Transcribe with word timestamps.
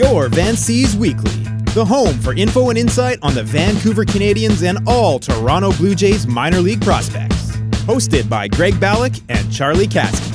Your 0.00 0.30
Van 0.30 0.56
Seas 0.56 0.96
Weekly, 0.96 1.30
the 1.74 1.84
home 1.84 2.18
for 2.20 2.32
info 2.32 2.70
and 2.70 2.78
insight 2.78 3.18
on 3.20 3.34
the 3.34 3.42
Vancouver 3.42 4.06
Canadians 4.06 4.62
and 4.62 4.78
all 4.86 5.18
Toronto 5.18 5.72
Blue 5.72 5.94
Jays 5.94 6.26
minor 6.26 6.60
league 6.60 6.80
prospects. 6.80 7.50
Hosted 7.84 8.26
by 8.26 8.48
Greg 8.48 8.80
Balloch 8.80 9.12
and 9.28 9.52
Charlie 9.52 9.86
Caskey. 9.86 10.32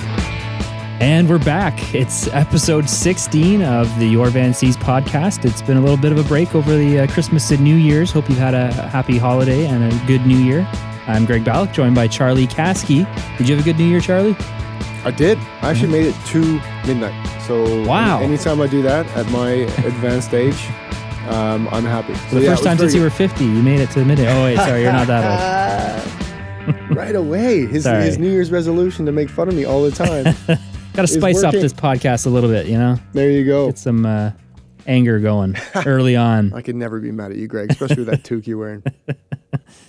And 1.01 1.27
we're 1.27 1.39
back. 1.39 1.95
It's 1.95 2.27
episode 2.27 2.87
16 2.87 3.63
of 3.63 3.87
the 3.97 4.05
Your 4.05 4.29
Van 4.29 4.53
Seas 4.53 4.77
podcast. 4.77 5.45
It's 5.45 5.63
been 5.63 5.77
a 5.77 5.81
little 5.81 5.97
bit 5.97 6.11
of 6.11 6.23
a 6.23 6.27
break 6.27 6.53
over 6.53 6.77
the 6.77 6.99
uh, 6.99 7.07
Christmas 7.07 7.49
and 7.49 7.63
New 7.63 7.75
Year's. 7.75 8.11
Hope 8.11 8.29
you've 8.29 8.37
had 8.37 8.53
a 8.53 8.71
happy 8.71 9.17
holiday 9.17 9.65
and 9.65 9.91
a 9.91 10.05
good 10.05 10.27
New 10.27 10.37
Year. 10.37 10.61
I'm 11.07 11.25
Greg 11.25 11.43
Balloch, 11.43 11.73
joined 11.73 11.95
by 11.95 12.07
Charlie 12.07 12.45
Caskey. 12.45 13.03
Did 13.39 13.49
you 13.49 13.55
have 13.55 13.65
a 13.65 13.67
good 13.67 13.79
New 13.79 13.89
Year, 13.89 13.99
Charlie? 13.99 14.35
I 15.03 15.09
did. 15.09 15.39
I 15.63 15.71
actually 15.71 15.91
made 15.91 16.05
it 16.05 16.15
to 16.27 16.61
midnight. 16.85 17.34
So 17.47 17.83
Wow. 17.85 18.21
anytime 18.21 18.59
I 18.61 18.67
do 18.67 18.81
that 18.81 19.05
at 19.15 19.29
my 19.31 19.49
advanced 19.85 20.33
age, 20.33 20.67
um, 21.29 21.67
I'm 21.71 21.85
happy. 21.85 22.13
So 22.29 22.37
the 22.37 22.41
yeah, 22.43 22.51
first 22.51 22.63
time 22.63 22.77
since 22.77 22.93
you 22.95 23.01
were 23.01 23.09
50, 23.09 23.43
you 23.45 23.61
made 23.61 23.79
it 23.79 23.89
to 23.91 23.99
the 23.99 24.05
midday. 24.05 24.27
Oh, 24.31 24.43
wait, 24.45 24.57
sorry, 24.57 24.81
you're 24.81 24.91
not 24.91 25.07
that 25.07 26.05
old. 26.67 26.75
right 26.97 27.15
away. 27.15 27.65
His 27.67 27.83
Sorry. 27.83 28.03
his 28.03 28.17
New 28.17 28.29
Year's 28.31 28.51
resolution 28.51 29.05
to 29.05 29.11
make 29.11 29.29
fun 29.29 29.47
of 29.47 29.53
me 29.53 29.65
all 29.65 29.83
the 29.83 29.91
time. 29.91 30.23
Got 30.93 31.01
to 31.03 31.07
spice 31.07 31.43
up 31.43 31.53
this 31.53 31.73
podcast 31.73 32.25
a 32.25 32.29
little 32.29 32.49
bit, 32.49 32.67
you 32.67 32.77
know? 32.77 32.97
there 33.13 33.29
you 33.29 33.45
go. 33.45 33.67
Get 33.67 33.77
some 33.77 34.05
uh, 34.05 34.31
anger 34.87 35.19
going 35.19 35.55
early 35.85 36.15
on. 36.15 36.53
I 36.53 36.61
could 36.61 36.75
never 36.75 36.99
be 36.99 37.11
mad 37.11 37.31
at 37.31 37.37
you, 37.37 37.47
Greg, 37.47 37.69
especially 37.71 38.03
with 38.03 38.07
that 38.07 38.23
toque 38.23 38.47
you're 38.47 38.57
wearing. 38.57 38.83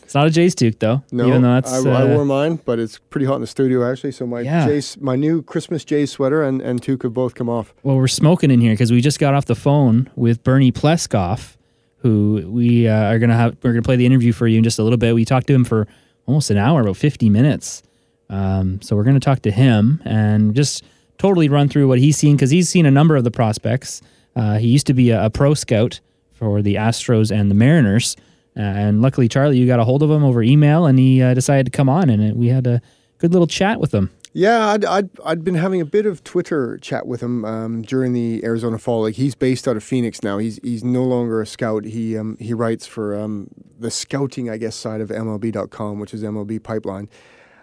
It's 0.02 0.14
not 0.14 0.26
a 0.26 0.30
Jays 0.30 0.54
toque, 0.54 0.78
though. 0.78 1.02
No, 1.10 1.26
even 1.26 1.42
though 1.42 1.54
that's. 1.54 1.72
I, 1.72 1.78
I 1.78 2.02
uh, 2.02 2.14
wore 2.14 2.24
mine, 2.24 2.60
but 2.64 2.78
it's 2.78 2.98
pretty 2.98 3.26
hot 3.26 3.34
in 3.36 3.40
the 3.40 3.46
studio 3.46 3.90
actually. 3.90 4.12
So 4.12 4.26
my 4.26 4.40
Yeah. 4.40 4.66
Jays, 4.66 4.96
my 5.00 5.16
new 5.16 5.42
Christmas 5.42 5.84
Jay 5.84 6.06
sweater 6.06 6.42
and 6.42 6.62
and 6.62 6.80
toque 6.80 7.02
have 7.02 7.12
both 7.14 7.34
come 7.34 7.48
off. 7.48 7.74
well, 7.82 7.96
we're 7.96 8.06
smoking 8.06 8.50
in 8.50 8.60
here 8.60 8.72
because 8.72 8.92
we 8.92 9.00
just 9.00 9.18
got 9.18 9.34
off 9.34 9.46
the 9.46 9.56
phone 9.56 10.08
with 10.14 10.44
Bernie 10.44 10.70
Pleskoff, 10.72 11.56
who 11.98 12.48
we 12.48 12.86
uh, 12.86 13.10
are 13.12 13.18
gonna 13.18 13.36
have. 13.36 13.56
We're 13.62 13.72
gonna 13.72 13.82
play 13.82 13.96
the 13.96 14.06
interview 14.06 14.32
for 14.32 14.46
you 14.46 14.58
in 14.58 14.64
just 14.64 14.78
a 14.78 14.82
little 14.84 14.98
bit. 14.98 15.14
We 15.14 15.24
talked 15.24 15.48
to 15.48 15.54
him 15.54 15.64
for 15.64 15.88
almost 16.26 16.50
an 16.50 16.56
hour, 16.56 16.82
about 16.82 16.96
fifty 16.96 17.28
minutes. 17.28 17.82
Um, 18.30 18.80
so 18.82 18.94
we're 18.96 19.04
gonna 19.04 19.20
talk 19.20 19.42
to 19.42 19.50
him 19.50 20.00
and 20.04 20.54
just 20.54 20.84
totally 21.18 21.48
run 21.48 21.68
through 21.68 21.88
what 21.88 21.98
he's 21.98 22.16
seen 22.16 22.36
because 22.36 22.50
he's 22.50 22.68
seen 22.68 22.86
a 22.86 22.90
number 22.90 23.16
of 23.16 23.24
the 23.24 23.30
prospects. 23.30 24.02
Uh, 24.36 24.58
he 24.58 24.68
used 24.68 24.86
to 24.86 24.94
be 24.94 25.10
a, 25.10 25.24
a 25.24 25.30
pro 25.30 25.54
scout 25.54 26.00
for 26.32 26.60
the 26.62 26.74
Astros 26.74 27.34
and 27.34 27.50
the 27.50 27.54
Mariners, 27.54 28.16
uh, 28.56 28.60
and 28.60 29.02
luckily, 29.02 29.28
Charlie, 29.28 29.58
you 29.58 29.66
got 29.66 29.80
a 29.80 29.84
hold 29.84 30.02
of 30.02 30.10
him 30.10 30.24
over 30.24 30.42
email, 30.42 30.86
and 30.86 30.98
he 30.98 31.22
uh, 31.22 31.34
decided 31.34 31.66
to 31.66 31.70
come 31.70 31.88
on, 31.88 32.08
and 32.08 32.32
uh, 32.32 32.34
we 32.34 32.48
had 32.48 32.66
a 32.66 32.80
good 33.18 33.32
little 33.32 33.46
chat 33.46 33.80
with 33.80 33.92
him. 33.92 34.10
Yeah, 34.32 34.68
I'd, 34.68 34.84
I'd, 34.84 35.10
I'd 35.24 35.44
been 35.44 35.54
having 35.54 35.80
a 35.80 35.86
bit 35.86 36.04
of 36.04 36.22
Twitter 36.22 36.76
chat 36.78 37.06
with 37.06 37.22
him 37.22 37.44
um, 37.46 37.82
during 37.82 38.12
the 38.12 38.44
Arizona 38.44 38.78
Fall 38.78 39.02
League. 39.02 39.14
He's 39.14 39.34
based 39.34 39.66
out 39.66 39.76
of 39.76 39.84
Phoenix 39.84 40.22
now. 40.22 40.36
He's 40.36 40.60
he's 40.62 40.84
no 40.84 41.04
longer 41.04 41.40
a 41.40 41.46
scout. 41.46 41.84
He 41.84 42.18
um, 42.18 42.36
he 42.38 42.52
writes 42.52 42.86
for 42.86 43.18
um, 43.18 43.48
the 43.78 43.90
scouting, 43.90 44.50
I 44.50 44.58
guess, 44.58 44.76
side 44.76 45.00
of 45.00 45.08
MLB.com, 45.08 46.00
which 46.00 46.12
is 46.12 46.22
MLB 46.22 46.62
Pipeline, 46.62 47.08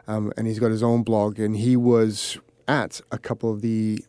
um, 0.07 0.33
and 0.35 0.47
he's 0.47 0.57
got 0.57 0.71
his 0.71 0.81
own 0.81 1.03
blog. 1.03 1.39
And 1.39 1.55
he 1.55 1.77
was 1.77 2.39
at 2.67 3.01
a 3.11 3.19
couple 3.19 3.51
of 3.51 3.61
the 3.61 4.03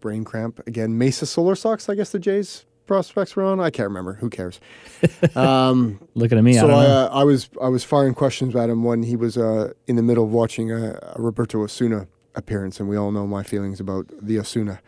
brain 0.00 0.24
cramp 0.24 0.60
again 0.66 0.98
Mesa 0.98 1.24
Solar 1.24 1.54
Sox. 1.54 1.88
I 1.88 1.94
guess 1.94 2.10
the 2.10 2.18
Jays 2.18 2.66
prospects 2.86 3.36
were 3.36 3.44
on. 3.44 3.60
I 3.60 3.70
can't 3.70 3.88
remember. 3.88 4.14
Who 4.14 4.30
cares? 4.30 4.60
Um, 5.36 6.00
Looking 6.14 6.38
at 6.38 6.44
me, 6.44 6.56
I 6.56 6.60
so 6.60 6.68
don't 6.68 6.78
I, 6.78 6.82
know. 6.84 6.88
uh, 6.88 7.08
I 7.12 7.24
was 7.24 7.50
I 7.62 7.68
was 7.68 7.84
firing 7.84 8.14
questions 8.14 8.56
at 8.56 8.70
him 8.70 8.82
when 8.84 9.02
he 9.02 9.16
was 9.16 9.36
uh, 9.36 9.72
in 9.86 9.96
the 9.96 10.02
middle 10.02 10.24
of 10.24 10.30
watching 10.30 10.70
a, 10.72 10.98
a 11.16 11.20
Roberto 11.20 11.62
Osuna 11.62 12.06
appearance, 12.34 12.80
and 12.80 12.88
we 12.88 12.96
all 12.96 13.12
know 13.12 13.26
my 13.26 13.42
feelings 13.42 13.78
about 13.80 14.06
the 14.20 14.38
Osuna. 14.38 14.80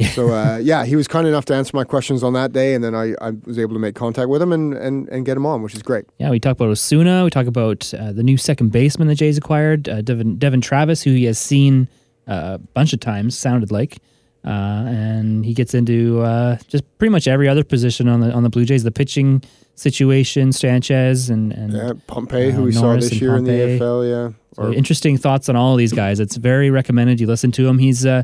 so 0.12 0.30
uh, 0.30 0.56
yeah, 0.60 0.84
he 0.84 0.96
was 0.96 1.06
kind 1.06 1.28
enough 1.28 1.44
to 1.44 1.54
answer 1.54 1.70
my 1.76 1.84
questions 1.84 2.24
on 2.24 2.32
that 2.32 2.52
day, 2.52 2.74
and 2.74 2.82
then 2.82 2.96
I, 2.96 3.14
I 3.20 3.30
was 3.44 3.60
able 3.60 3.74
to 3.74 3.78
make 3.78 3.94
contact 3.94 4.28
with 4.28 4.42
him 4.42 4.52
and, 4.52 4.74
and, 4.74 5.08
and 5.08 5.24
get 5.24 5.36
him 5.36 5.46
on, 5.46 5.62
which 5.62 5.74
is 5.74 5.82
great. 5.82 6.04
Yeah, 6.18 6.30
we 6.30 6.40
talk 6.40 6.56
about 6.56 6.68
Osuna. 6.68 7.22
We 7.22 7.30
talk 7.30 7.46
about 7.46 7.94
uh, 7.94 8.10
the 8.12 8.24
new 8.24 8.36
second 8.36 8.70
baseman 8.72 9.06
the 9.06 9.14
Jays 9.14 9.38
acquired, 9.38 9.88
uh, 9.88 10.02
Devon, 10.02 10.34
Devon 10.36 10.60
Travis, 10.60 11.02
who 11.02 11.12
he 11.12 11.24
has 11.26 11.38
seen 11.38 11.88
uh, 12.26 12.54
a 12.54 12.58
bunch 12.58 12.92
of 12.92 12.98
times. 12.98 13.38
Sounded 13.38 13.70
like, 13.70 13.98
uh, 14.44 14.48
and 14.86 15.44
he 15.44 15.54
gets 15.54 15.74
into 15.74 16.20
uh, 16.20 16.56
just 16.68 16.84
pretty 16.98 17.10
much 17.10 17.26
every 17.26 17.48
other 17.48 17.64
position 17.64 18.08
on 18.08 18.20
the 18.20 18.30
on 18.32 18.42
the 18.42 18.50
Blue 18.50 18.64
Jays. 18.64 18.82
The 18.84 18.90
pitching 18.90 19.42
situation, 19.74 20.52
Sanchez, 20.52 21.30
and 21.30 21.52
and 21.52 21.72
Yeah, 21.72 21.92
Pompey, 22.06 22.48
Uh, 22.48 22.52
who 22.52 22.62
we 22.64 22.72
saw 22.72 22.94
this 22.94 23.12
year 23.20 23.36
in 23.36 23.44
Pompey. 23.44 23.78
the 23.78 23.84
AFL, 23.84 24.08
yeah. 24.08 24.32
so 24.54 24.72
interesting 24.72 25.16
thoughts 25.18 25.48
on 25.48 25.56
all 25.56 25.72
of 25.72 25.78
these 25.78 25.92
guys. 25.92 26.20
It's 26.20 26.36
very 26.36 26.70
recommended. 26.70 27.20
You 27.20 27.26
listen 27.26 27.52
to 27.52 27.66
him. 27.66 27.78
He's 27.78 28.04
uh, 28.06 28.22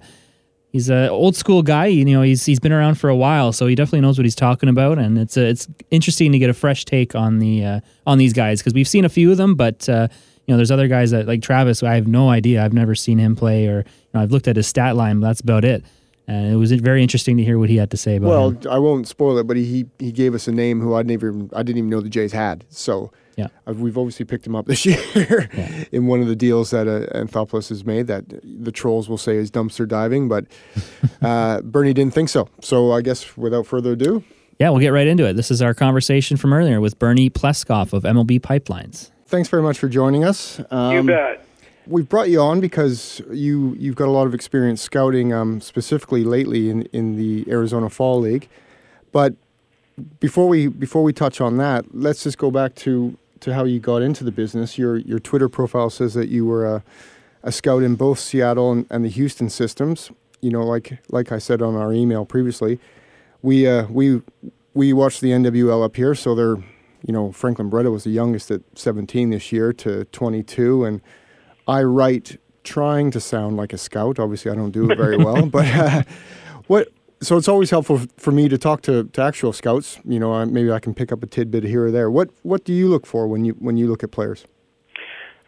he's 0.72 0.88
a 0.90 1.08
old 1.08 1.36
school 1.36 1.62
guy. 1.62 1.86
You 1.86 2.04
know, 2.04 2.22
he's 2.22 2.44
he's 2.44 2.60
been 2.60 2.72
around 2.72 2.96
for 2.96 3.08
a 3.10 3.16
while, 3.16 3.52
so 3.52 3.66
he 3.66 3.74
definitely 3.74 4.02
knows 4.02 4.18
what 4.18 4.24
he's 4.26 4.36
talking 4.36 4.68
about. 4.68 4.98
And 4.98 5.18
it's 5.18 5.36
uh, 5.36 5.40
it's 5.42 5.68
interesting 5.90 6.32
to 6.32 6.38
get 6.38 6.50
a 6.50 6.54
fresh 6.54 6.84
take 6.84 7.14
on 7.14 7.38
the 7.38 7.64
uh, 7.64 7.80
on 8.06 8.18
these 8.18 8.32
guys 8.32 8.60
because 8.60 8.74
we've 8.74 8.88
seen 8.88 9.04
a 9.04 9.08
few 9.10 9.30
of 9.30 9.36
them, 9.38 9.54
but 9.54 9.88
uh, 9.88 10.08
you 10.46 10.52
know, 10.52 10.56
there's 10.56 10.70
other 10.70 10.88
guys 10.88 11.10
that 11.12 11.26
like 11.26 11.42
Travis. 11.42 11.82
I 11.82 11.94
have 11.94 12.06
no 12.06 12.28
idea. 12.30 12.64
I've 12.64 12.72
never 12.72 12.94
seen 12.94 13.18
him 13.18 13.34
play, 13.36 13.66
or 13.66 13.78
you 13.78 14.10
know, 14.14 14.20
I've 14.20 14.30
looked 14.30 14.48
at 14.48 14.56
his 14.56 14.66
stat 14.66 14.96
line, 14.96 15.20
but 15.20 15.28
that's 15.28 15.40
about 15.40 15.64
it. 15.64 15.84
And 16.30 16.52
it 16.52 16.56
was 16.56 16.70
very 16.72 17.02
interesting 17.02 17.36
to 17.38 17.42
hear 17.44 17.58
what 17.58 17.68
he 17.70 17.76
had 17.76 17.90
to 17.90 17.96
say 17.96 18.14
about 18.16 18.28
well, 18.28 18.50
him. 18.50 18.60
I 18.70 18.78
won't 18.78 19.08
spoil 19.08 19.36
it, 19.38 19.46
but 19.48 19.56
he, 19.56 19.64
he 19.64 19.86
he 19.98 20.12
gave 20.12 20.32
us 20.34 20.46
a 20.46 20.52
name 20.52 20.80
who 20.80 20.94
I'd 20.94 21.06
never 21.06 21.34
I 21.54 21.62
didn't 21.64 21.78
even 21.78 21.90
know 21.90 22.00
the 22.00 22.08
Jays 22.08 22.32
had. 22.32 22.64
So 22.68 23.10
Yeah. 23.36 23.48
uh, 23.66 23.72
we've 23.74 23.98
obviously 23.98 24.24
picked 24.26 24.46
him 24.46 24.54
up 24.54 24.66
this 24.72 24.86
year 24.86 25.48
Yeah. 25.52 25.84
in 25.90 26.06
one 26.06 26.20
of 26.20 26.28
the 26.28 26.36
deals 26.36 26.70
that 26.70 26.86
uh, 26.86 27.06
Anthopoulos 27.18 27.68
has 27.70 27.84
made 27.84 28.06
that 28.06 28.24
the 28.44 28.70
trolls 28.70 29.08
will 29.08 29.18
say 29.18 29.36
is 29.38 29.50
dumpster 29.50 29.88
diving, 29.88 30.28
but 30.28 30.44
uh, 31.22 31.60
Bernie 31.62 31.92
didn't 31.94 32.14
think 32.14 32.28
so. 32.28 32.48
So 32.60 32.92
I 32.92 33.02
guess 33.02 33.36
without 33.36 33.66
further 33.66 33.92
ado, 33.92 34.22
Yeah, 34.60 34.70
we'll 34.70 34.80
get 34.80 34.90
right 34.92 35.08
into 35.08 35.26
it. 35.26 35.34
This 35.34 35.50
is 35.50 35.60
our 35.62 35.74
conversation 35.74 36.36
from 36.36 36.52
earlier 36.52 36.80
with 36.80 36.98
Bernie 36.98 37.28
Pleskoff 37.30 37.92
of 37.92 38.04
MLB 38.04 38.38
Pipelines. 38.40 39.10
thanks 39.26 39.48
very 39.48 39.62
much 39.64 39.78
for 39.78 39.88
joining 39.88 40.22
us. 40.24 40.60
Um, 40.70 40.94
You 40.94 41.02
bet. 41.02 41.44
We've 41.90 42.08
brought 42.08 42.30
you 42.30 42.40
on 42.40 42.60
because 42.60 43.20
you 43.32 43.74
you've 43.76 43.96
got 43.96 44.06
a 44.06 44.12
lot 44.12 44.28
of 44.28 44.34
experience 44.34 44.80
scouting, 44.80 45.32
um, 45.32 45.60
specifically 45.60 46.22
lately 46.22 46.70
in, 46.70 46.82
in 46.92 47.16
the 47.16 47.44
Arizona 47.50 47.90
Fall 47.90 48.20
League. 48.20 48.48
But 49.10 49.34
before 50.20 50.46
we 50.46 50.68
before 50.68 51.02
we 51.02 51.12
touch 51.12 51.40
on 51.40 51.56
that, 51.56 51.84
let's 51.92 52.22
just 52.22 52.38
go 52.38 52.52
back 52.52 52.76
to, 52.76 53.18
to 53.40 53.54
how 53.54 53.64
you 53.64 53.80
got 53.80 54.02
into 54.02 54.22
the 54.22 54.30
business. 54.30 54.78
Your 54.78 54.98
your 54.98 55.18
Twitter 55.18 55.48
profile 55.48 55.90
says 55.90 56.14
that 56.14 56.28
you 56.28 56.46
were 56.46 56.64
a, 56.64 56.84
a 57.42 57.50
scout 57.50 57.82
in 57.82 57.96
both 57.96 58.20
Seattle 58.20 58.70
and, 58.70 58.86
and 58.88 59.04
the 59.04 59.08
Houston 59.08 59.50
systems. 59.50 60.12
You 60.40 60.50
know, 60.50 60.62
like 60.62 60.98
like 61.10 61.32
I 61.32 61.38
said 61.38 61.60
on 61.60 61.74
our 61.74 61.92
email 61.92 62.24
previously, 62.24 62.78
we 63.42 63.66
uh, 63.66 63.86
we 63.88 64.22
we 64.74 64.92
watched 64.92 65.20
the 65.22 65.30
NWL 65.30 65.84
up 65.84 65.96
here, 65.96 66.14
so 66.14 66.36
they're 66.36 66.56
you 67.02 67.12
know 67.12 67.32
Franklin 67.32 67.68
Barreto 67.68 67.90
was 67.90 68.04
the 68.04 68.10
youngest 68.10 68.50
at 68.52 68.60
17 68.76 69.30
this 69.30 69.50
year 69.50 69.72
to 69.72 70.04
22, 70.06 70.84
and 70.84 71.00
I 71.70 71.84
write 71.84 72.36
trying 72.64 73.12
to 73.12 73.20
sound 73.20 73.56
like 73.56 73.72
a 73.72 73.78
scout. 73.78 74.18
Obviously, 74.18 74.50
I 74.50 74.56
don't 74.56 74.72
do 74.72 74.90
it 74.90 74.96
very 74.96 75.16
well, 75.16 75.46
but 75.46 75.66
uh, 75.68 76.02
what? 76.66 76.88
So 77.22 77.36
it's 77.36 77.48
always 77.48 77.70
helpful 77.70 78.00
for 78.16 78.32
me 78.32 78.48
to 78.48 78.58
talk 78.58 78.82
to, 78.82 79.04
to 79.04 79.22
actual 79.22 79.52
scouts. 79.52 80.00
You 80.04 80.18
know, 80.18 80.32
uh, 80.32 80.46
maybe 80.46 80.72
I 80.72 80.80
can 80.80 80.94
pick 80.94 81.12
up 81.12 81.22
a 81.22 81.26
tidbit 81.26 81.64
here 81.64 81.86
or 81.86 81.90
there. 81.92 82.10
What 82.10 82.30
What 82.42 82.64
do 82.64 82.72
you 82.72 82.88
look 82.88 83.06
for 83.06 83.28
when 83.28 83.44
you 83.44 83.52
when 83.60 83.76
you 83.76 83.86
look 83.86 84.02
at 84.02 84.10
players? 84.10 84.46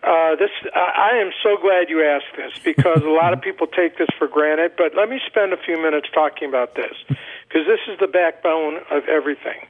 Uh, 0.05 0.37
this 0.37 0.51
I 0.75 1.11
I 1.13 1.17
am 1.19 1.33
so 1.43 1.57
glad 1.61 1.91
you 1.91 2.05
asked 2.05 2.37
this 2.37 2.53
because 2.63 3.03
a 3.03 3.11
lot 3.11 3.33
of 3.33 3.41
people 3.49 3.67
take 3.67 3.99
this 3.99 4.09
for 4.17 4.29
granted. 4.29 4.73
But 4.77 4.95
let 4.97 5.09
me 5.09 5.19
spend 5.27 5.53
a 5.53 5.57
few 5.57 5.81
minutes 5.83 6.07
talking 6.15 6.49
about 6.49 6.77
this 6.77 6.95
because 7.09 7.67
this 7.67 7.81
is 7.89 7.99
the 7.99 8.07
backbone 8.07 8.79
of 8.93 9.09
everything. 9.09 9.67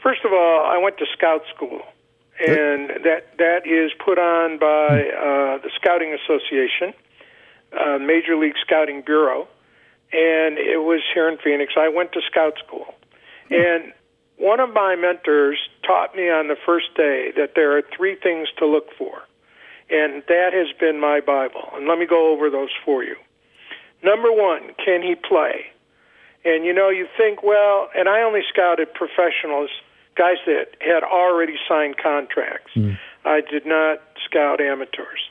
First 0.00 0.24
of 0.24 0.32
all, 0.32 0.64
I 0.64 0.78
went 0.78 0.98
to 0.98 1.06
scout 1.12 1.42
school, 1.54 1.82
and 2.40 3.04
that 3.04 3.36
that 3.38 3.66
is 3.66 3.92
put 4.04 4.18
on 4.18 4.58
by 4.58 5.08
uh, 5.10 5.58
the 5.62 5.70
Scouting 5.76 6.14
Association, 6.14 6.94
uh, 7.78 7.98
Major 7.98 8.36
League 8.36 8.56
Scouting 8.64 9.02
Bureau, 9.02 9.48
and 10.12 10.58
it 10.58 10.82
was 10.82 11.02
here 11.14 11.28
in 11.28 11.38
Phoenix. 11.38 11.74
I 11.76 11.88
went 11.88 12.12
to 12.12 12.20
scout 12.30 12.54
school, 12.64 12.94
and 13.50 13.92
one 14.40 14.58
of 14.58 14.72
my 14.72 14.96
mentors 14.96 15.58
taught 15.86 16.16
me 16.16 16.30
on 16.30 16.48
the 16.48 16.56
first 16.64 16.94
day 16.96 17.30
that 17.36 17.52
there 17.54 17.76
are 17.76 17.82
three 17.94 18.16
things 18.16 18.48
to 18.58 18.66
look 18.66 18.86
for. 18.96 19.22
And 19.90 20.22
that 20.28 20.54
has 20.54 20.68
been 20.78 20.98
my 20.98 21.20
Bible. 21.20 21.68
And 21.74 21.86
let 21.86 21.98
me 21.98 22.06
go 22.06 22.32
over 22.32 22.48
those 22.48 22.70
for 22.84 23.04
you. 23.04 23.16
Number 24.02 24.32
one, 24.32 24.70
can 24.82 25.02
he 25.02 25.14
play? 25.14 25.66
And 26.44 26.64
you 26.64 26.72
know, 26.72 26.88
you 26.88 27.06
think, 27.18 27.42
well, 27.42 27.90
and 27.94 28.08
I 28.08 28.22
only 28.22 28.40
scouted 28.48 28.94
professionals, 28.94 29.68
guys 30.20 30.36
that 30.44 30.76
had 30.80 31.02
already 31.02 31.56
signed 31.66 31.96
contracts. 31.96 32.72
Hmm. 32.74 32.92
I 33.24 33.40
did 33.40 33.64
not 33.64 34.02
scout 34.26 34.60
amateurs. 34.60 35.30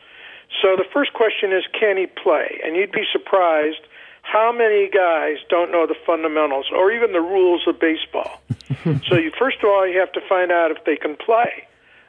So 0.62 0.76
the 0.76 0.86
first 0.92 1.14
question 1.14 1.54
is, 1.54 1.64
can 1.80 1.96
he 1.96 2.08
play? 2.08 2.60
And 2.64 2.76
you'd 2.76 2.92
be 2.92 3.06
surprised 3.12 3.82
how 4.24 4.52
many 4.52 4.90
guys 4.90 5.38
don't 5.48 5.72
know 5.72 5.86
the 5.86 5.96
fundamentals 6.06 6.66
or 6.74 6.92
even 6.92 7.14
the 7.14 7.22
rules 7.22 7.68
of 7.68 7.80
baseball. 7.80 8.42
so 9.08 9.16
you 9.16 9.32
first 9.38 9.58
of 9.62 9.66
all 9.66 9.88
you 9.88 10.00
have 10.00 10.12
to 10.14 10.22
find 10.28 10.52
out 10.52 10.72
if 10.72 10.84
they 10.86 10.96
can 10.96 11.16
play 11.16 11.68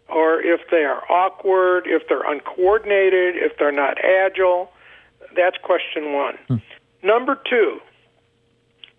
or 0.09 0.41
if 0.41 0.61
they 0.71 0.85
are 0.85 1.03
awkward, 1.11 1.85
if 1.87 2.09
they're 2.09 2.29
uncoordinated, 2.31 3.37
if 3.37 3.59
they're 3.59 3.73
not 3.73 3.99
agile. 4.03 4.73
That's 5.37 5.57
question 5.63 6.13
1. 6.15 6.39
Hmm. 6.49 6.57
Number 7.03 7.39
2, 7.49 7.81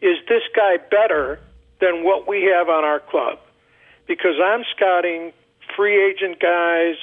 is 0.02 0.18
this 0.30 0.44
guy 0.56 0.78
better 0.78 1.40
than 1.80 2.04
what 2.04 2.28
we 2.28 2.44
have 2.56 2.70
on 2.70 2.86
our 2.86 3.00
club? 3.00 3.40
Because 4.12 4.36
I'm 4.44 4.66
scouting 4.76 5.32
free 5.74 5.96
agent 5.96 6.42
guys, 6.42 6.96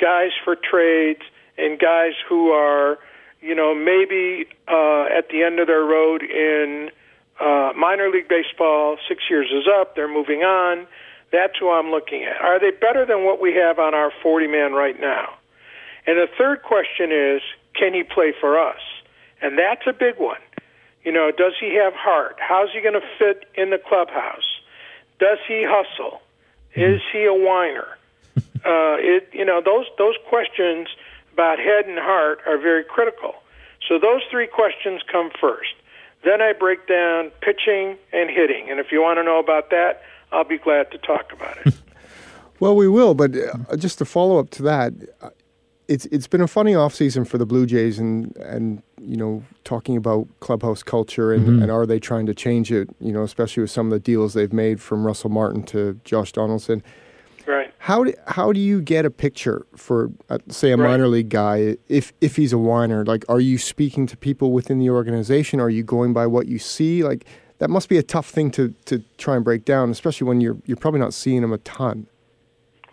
guys 0.00 0.30
for 0.46 0.56
trades, 0.56 1.20
and 1.58 1.78
guys 1.78 2.14
who 2.26 2.52
are, 2.52 2.98
you 3.42 3.54
know, 3.54 3.74
maybe 3.74 4.46
uh, 4.66 5.04
at 5.14 5.28
the 5.28 5.42
end 5.42 5.60
of 5.60 5.66
their 5.66 5.84
road 5.84 6.22
in 6.22 6.88
uh, 7.38 7.72
minor 7.76 8.08
league 8.08 8.30
baseball. 8.30 8.96
Six 9.06 9.24
years 9.28 9.48
is 9.52 9.68
up. 9.78 9.94
They're 9.94 10.08
moving 10.08 10.40
on. 10.40 10.86
That's 11.32 11.52
who 11.60 11.70
I'm 11.70 11.90
looking 11.90 12.24
at. 12.24 12.40
Are 12.40 12.58
they 12.58 12.70
better 12.70 13.04
than 13.04 13.26
what 13.26 13.42
we 13.42 13.52
have 13.56 13.78
on 13.78 13.92
our 13.92 14.10
40 14.22 14.46
man 14.46 14.72
right 14.72 14.98
now? 14.98 15.34
And 16.06 16.16
the 16.16 16.28
third 16.38 16.62
question 16.62 17.12
is, 17.12 17.42
can 17.78 17.92
he 17.92 18.04
play 18.04 18.32
for 18.40 18.58
us? 18.58 18.80
And 19.42 19.58
that's 19.58 19.82
a 19.86 19.92
big 19.92 20.16
one. 20.16 20.40
You 21.04 21.12
know, 21.12 21.30
does 21.30 21.52
he 21.60 21.74
have 21.76 21.92
heart? 21.92 22.36
How's 22.38 22.70
he 22.72 22.80
going 22.80 22.98
to 22.98 23.06
fit 23.18 23.44
in 23.54 23.68
the 23.68 23.78
clubhouse? 23.78 24.48
Does 25.20 25.38
he 25.46 25.62
hustle? 25.68 26.22
Is 26.74 27.00
he 27.12 27.24
a 27.24 27.34
whiner? 27.34 27.86
Uh, 28.64 28.96
it, 28.98 29.28
you 29.34 29.44
know, 29.44 29.60
those 29.62 29.84
those 29.98 30.14
questions 30.26 30.88
about 31.34 31.58
head 31.58 31.84
and 31.86 31.98
heart 31.98 32.40
are 32.46 32.56
very 32.56 32.82
critical. 32.82 33.34
So 33.86 33.98
those 33.98 34.22
three 34.30 34.46
questions 34.46 35.02
come 35.12 35.30
first. 35.38 35.74
Then 36.24 36.40
I 36.40 36.54
break 36.54 36.88
down 36.88 37.30
pitching 37.42 37.98
and 38.10 38.30
hitting, 38.30 38.70
and 38.70 38.80
if 38.80 38.90
you 38.90 39.02
want 39.02 39.18
to 39.18 39.22
know 39.22 39.38
about 39.38 39.68
that, 39.68 40.02
I'll 40.32 40.44
be 40.44 40.56
glad 40.56 40.90
to 40.92 40.98
talk 40.98 41.30
about 41.30 41.58
it. 41.66 41.74
Well, 42.60 42.76
we 42.76 42.88
will, 42.88 43.14
but 43.14 43.36
uh, 43.36 43.76
just 43.76 43.98
to 43.98 44.04
follow 44.04 44.38
up 44.38 44.48
to 44.50 44.62
that, 44.62 44.94
uh, 45.20 45.30
it's 45.88 46.06
it's 46.06 46.26
been 46.26 46.40
a 46.40 46.46
funny 46.48 46.72
offseason 46.72 47.26
for 47.26 47.38
the 47.38 47.46
Blue 47.46 47.66
Jays 47.66 47.98
and 47.98 48.34
and 48.38 48.82
you 49.00 49.16
know 49.16 49.42
talking 49.64 49.96
about 49.96 50.26
clubhouse 50.40 50.82
culture 50.82 51.32
and, 51.32 51.62
and 51.62 51.70
are 51.70 51.84
they 51.86 51.98
trying 51.98 52.26
to 52.26 52.34
change 52.34 52.72
it, 52.72 52.88
you 53.00 53.12
know, 53.12 53.22
especially 53.22 53.60
with 53.62 53.70
some 53.70 53.86
of 53.86 53.90
the 53.92 54.00
deals 54.00 54.32
they've 54.34 54.52
made 54.52 54.80
from 54.80 55.04
Russell 55.06 55.30
Martin 55.30 55.62
to 55.64 56.00
Josh 56.04 56.32
Donaldson. 56.32 56.82
right. 57.46 57.70
How 57.78 58.04
do, 58.04 58.14
how 58.28 58.50
do 58.52 58.60
you 58.60 58.80
get 58.80 59.04
a 59.04 59.10
picture 59.10 59.66
for 59.76 60.10
uh, 60.30 60.38
say 60.48 60.72
a 60.72 60.76
Right. 60.78 60.88
minor 60.90 61.06
league 61.08 61.28
guy 61.28 61.76
if 61.88 62.12
if 62.22 62.36
he's 62.36 62.52
a 62.54 62.58
whiner? 62.58 63.04
Like 63.04 63.24
are 63.28 63.40
you 63.40 63.58
speaking 63.58 64.06
to 64.06 64.16
people 64.16 64.52
within 64.52 64.78
the 64.78 64.88
organization? 64.88 65.60
Are 65.60 65.68
you 65.70 65.82
going 65.82 66.14
by 66.14 66.26
what 66.26 66.46
you 66.46 66.58
see? 66.58 67.04
Like 67.04 67.26
that 67.58 67.68
must 67.68 67.90
be 67.90 67.98
a 67.98 68.02
tough 68.02 68.30
thing 68.30 68.50
to 68.52 68.74
to 68.86 69.02
try 69.18 69.36
and 69.36 69.44
break 69.44 69.66
down, 69.66 69.90
especially 69.90 70.26
when 70.26 70.40
you're 70.40 70.56
you're 70.64 70.78
probably 70.78 71.00
not 71.00 71.12
seeing 71.12 71.42
him 71.42 71.52
a 71.52 71.58
ton. 71.58 72.06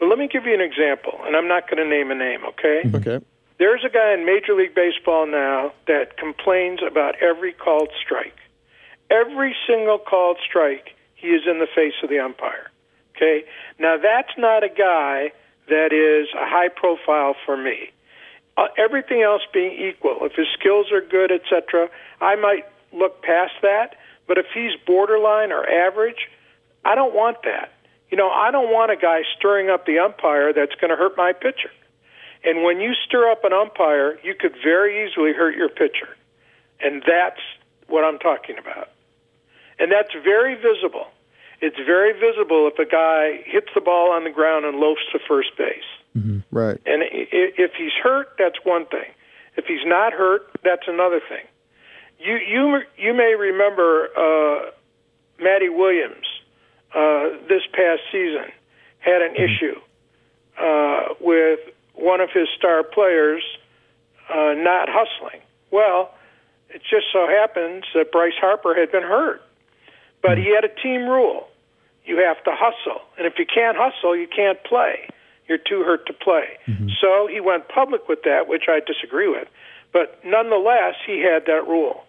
Well, 0.02 0.10
let 0.10 0.18
me 0.18 0.28
give 0.28 0.46
you 0.46 0.54
an 0.56 0.62
example, 0.62 1.22
and 1.26 1.36
I'm 1.36 1.48
not 1.48 1.70
going 1.70 1.78
to 1.78 1.88
name 1.88 2.10
a 2.10 2.16
name, 2.16 2.44
okay? 2.44 2.82
Okay. 2.92 3.24
There's 3.60 3.86
a 3.86 3.90
guy 3.90 4.14
in 4.14 4.26
Major 4.26 4.56
League 4.56 4.74
Baseball 4.74 5.28
now 5.28 5.74
that 5.86 6.18
complains 6.18 6.80
about 6.82 7.14
every 7.22 7.54
called 7.54 7.90
strike. 8.04 8.36
Every 9.12 9.56
single 9.68 10.00
called 10.00 10.38
strike, 10.44 10.96
he 11.14 11.28
is 11.28 11.44
in 11.46 11.60
the 11.60 11.68
face 11.76 11.94
of 12.02 12.10
the 12.10 12.18
umpire. 12.18 12.72
Okay? 13.16 13.46
Now, 13.78 13.98
that's 14.02 14.36
not 14.40 14.64
a 14.64 14.70
guy 14.70 15.34
that 15.70 15.94
is 15.94 16.34
a 16.34 16.50
high 16.50 16.70
profile 16.70 17.36
for 17.46 17.56
me. 17.56 17.92
Uh, 18.58 18.70
everything 18.80 19.22
else 19.22 19.44
being 19.54 19.74
equal, 19.74 20.18
if 20.22 20.34
his 20.34 20.48
skills 20.60 20.92
are 20.92 21.02
good, 21.02 21.32
etc., 21.32 21.90
I 22.20 22.36
might 22.38 22.66
look 22.92 23.22
past 23.22 23.54
that. 23.62 23.98
But 24.28 24.40
if 24.40 24.48
he's 24.52 24.72
borderline 24.88 25.52
or 25.52 25.70
average, 25.70 26.28
I 26.84 26.96
don't 26.96 27.14
want 27.14 27.38
that. 27.44 27.72
You 28.12 28.18
know, 28.18 28.30
I 28.30 28.52
don't 28.52 28.72
want 28.72 28.92
a 28.92 28.98
guy 28.98 29.22
stirring 29.38 29.70
up 29.70 29.86
the 29.86 29.98
umpire 30.00 30.52
that's 30.54 30.76
going 30.76 30.90
to 30.90 30.98
hurt 30.98 31.16
my 31.18 31.32
pitcher. 31.34 31.72
And 32.44 32.64
when 32.64 32.82
you 32.82 32.94
stir 32.94 33.30
up 33.32 33.44
an 33.46 33.54
umpire, 33.54 34.20
you 34.24 34.36
could 34.38 34.54
very 34.64 35.08
easily 35.08 35.32
hurt 35.32 35.56
your 35.56 35.70
pitcher. 35.70 36.10
And 36.82 37.02
that's 37.08 37.40
what 37.88 38.04
I'm 38.04 38.20
talking 38.20 38.58
about. 38.58 38.90
And 39.80 39.92
that's 39.92 40.14
very 40.24 40.56
visible. 40.56 41.08
It's 41.62 41.78
very 41.78 42.12
visible 42.14 42.68
if 42.72 42.80
a 42.80 42.90
guy 42.90 43.44
hits 43.46 43.68
the 43.76 43.82
ball 43.82 44.12
on 44.12 44.24
the 44.24 44.30
ground 44.32 44.66
and 44.66 44.78
loafs 44.80 45.02
to 45.14 45.20
first 45.28 45.56
base. 45.58 45.84
Right. 46.52 46.78
And 46.86 47.04
i- 47.04 47.06
i- 47.06 47.54
if 47.58 47.74
he's 47.76 47.94
hurt, 47.94 48.36
that's 48.38 48.66
one 48.66 48.86
thing. 48.88 49.10
If 49.56 49.66
he's 49.68 49.86
not 49.86 50.12
hurt, 50.12 50.50
that's 50.64 50.88
another 50.88 51.20
thing. 51.22 51.46
You 52.20 52.36
you 52.36 52.82
you 52.98 53.14
may 53.14 53.36
remember 53.36 54.10
uh, 54.18 54.72
Matty 55.40 55.70
Williams 55.70 56.28
uh, 56.94 57.30
this 57.48 57.64
past 57.74 58.02
season 58.12 58.52
had 59.00 59.22
an 59.22 59.36
issue 59.36 59.80
uh, 60.60 61.14
with 61.20 61.60
one 61.96 62.22
of 62.22 62.30
his 62.32 62.48
star 62.58 62.84
players 62.84 63.44
uh, 64.30 64.54
not 64.58 64.90
hustling. 64.90 65.42
Well, 65.72 66.14
it 66.70 66.82
just 66.90 67.08
so 67.12 67.28
happens 67.28 67.86
that 67.96 68.12
Bryce 68.12 68.38
Harper 68.40 68.74
had 68.76 68.92
been 68.92 69.04
hurt, 69.04 69.42
but 70.22 70.38
he 70.38 70.54
had 70.54 70.64
a 70.64 70.74
team 70.82 71.08
rule: 71.08 71.48
you 72.06 72.18
have 72.18 72.44
to 72.44 72.52
hustle, 72.54 73.02
and 73.18 73.26
if 73.28 73.34
you 73.40 73.46
can't 73.46 73.78
hustle, 73.78 74.16
you 74.16 74.28
can't 74.28 74.62
play. 74.64 75.08
You're 75.48 75.58
too 75.58 75.84
hurt 75.84 76.06
to 76.08 76.14
play. 76.14 76.58
So 77.02 77.28
he 77.28 77.42
went 77.42 77.68
public 77.68 78.08
with 78.08 78.24
that, 78.24 78.48
which 78.48 78.64
I 78.70 78.80
disagree 78.80 79.28
with. 79.28 79.48
But 79.92 80.20
nonetheless, 80.24 80.96
he 81.06 81.20
had 81.20 81.46
that 81.48 81.68
rule. 81.68 82.06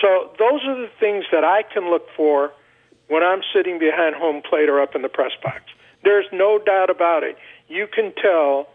So 0.00 0.30
those 0.38 0.60
are 0.64 0.76
the 0.76 0.90
things 1.00 1.24
that 1.32 1.42
I 1.42 1.62
can 1.62 1.90
look 1.90 2.06
for 2.16 2.52
when 3.08 3.22
I'm 3.22 3.40
sitting 3.54 3.78
behind 3.78 4.14
home 4.14 4.42
plate 4.48 4.68
or 4.68 4.80
up 4.80 4.94
in 4.94 5.02
the 5.02 5.08
press 5.08 5.32
box. 5.42 5.62
There's 6.02 6.26
no 6.32 6.58
doubt 6.58 6.90
about 6.90 7.22
it. 7.22 7.36
You 7.68 7.86
can 7.86 8.12
tell 8.20 8.68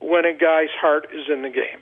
when 0.00 0.24
a 0.24 0.32
guy's 0.32 0.70
heart 0.80 1.08
is 1.12 1.26
in 1.28 1.42
the 1.42 1.50
game. 1.50 1.80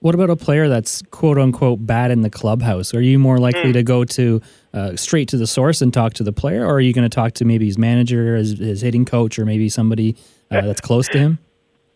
What 0.00 0.14
about 0.14 0.30
a 0.30 0.36
player 0.36 0.68
that's 0.68 1.02
quote 1.10 1.38
unquote 1.38 1.86
bad 1.86 2.10
in 2.10 2.20
the 2.20 2.30
clubhouse? 2.30 2.94
Are 2.94 3.00
you 3.00 3.18
more 3.18 3.38
likely 3.38 3.72
to 3.72 3.82
go 3.82 4.04
to 4.04 4.42
uh, 4.74 4.94
straight 4.94 5.28
to 5.30 5.38
the 5.38 5.46
source 5.46 5.80
and 5.80 5.92
talk 5.92 6.12
to 6.14 6.22
the 6.22 6.32
player, 6.32 6.64
or 6.64 6.74
are 6.74 6.80
you 6.80 6.92
going 6.92 7.08
to 7.08 7.14
talk 7.14 7.32
to 7.34 7.44
maybe 7.44 7.66
his 7.66 7.78
manager, 7.78 8.36
his, 8.36 8.58
his 8.58 8.82
hitting 8.82 9.06
coach, 9.06 9.38
or 9.38 9.46
maybe 9.46 9.68
somebody 9.68 10.16
uh, 10.50 10.60
that's 10.60 10.82
close 10.82 11.08
to 11.08 11.18
him? 11.18 11.38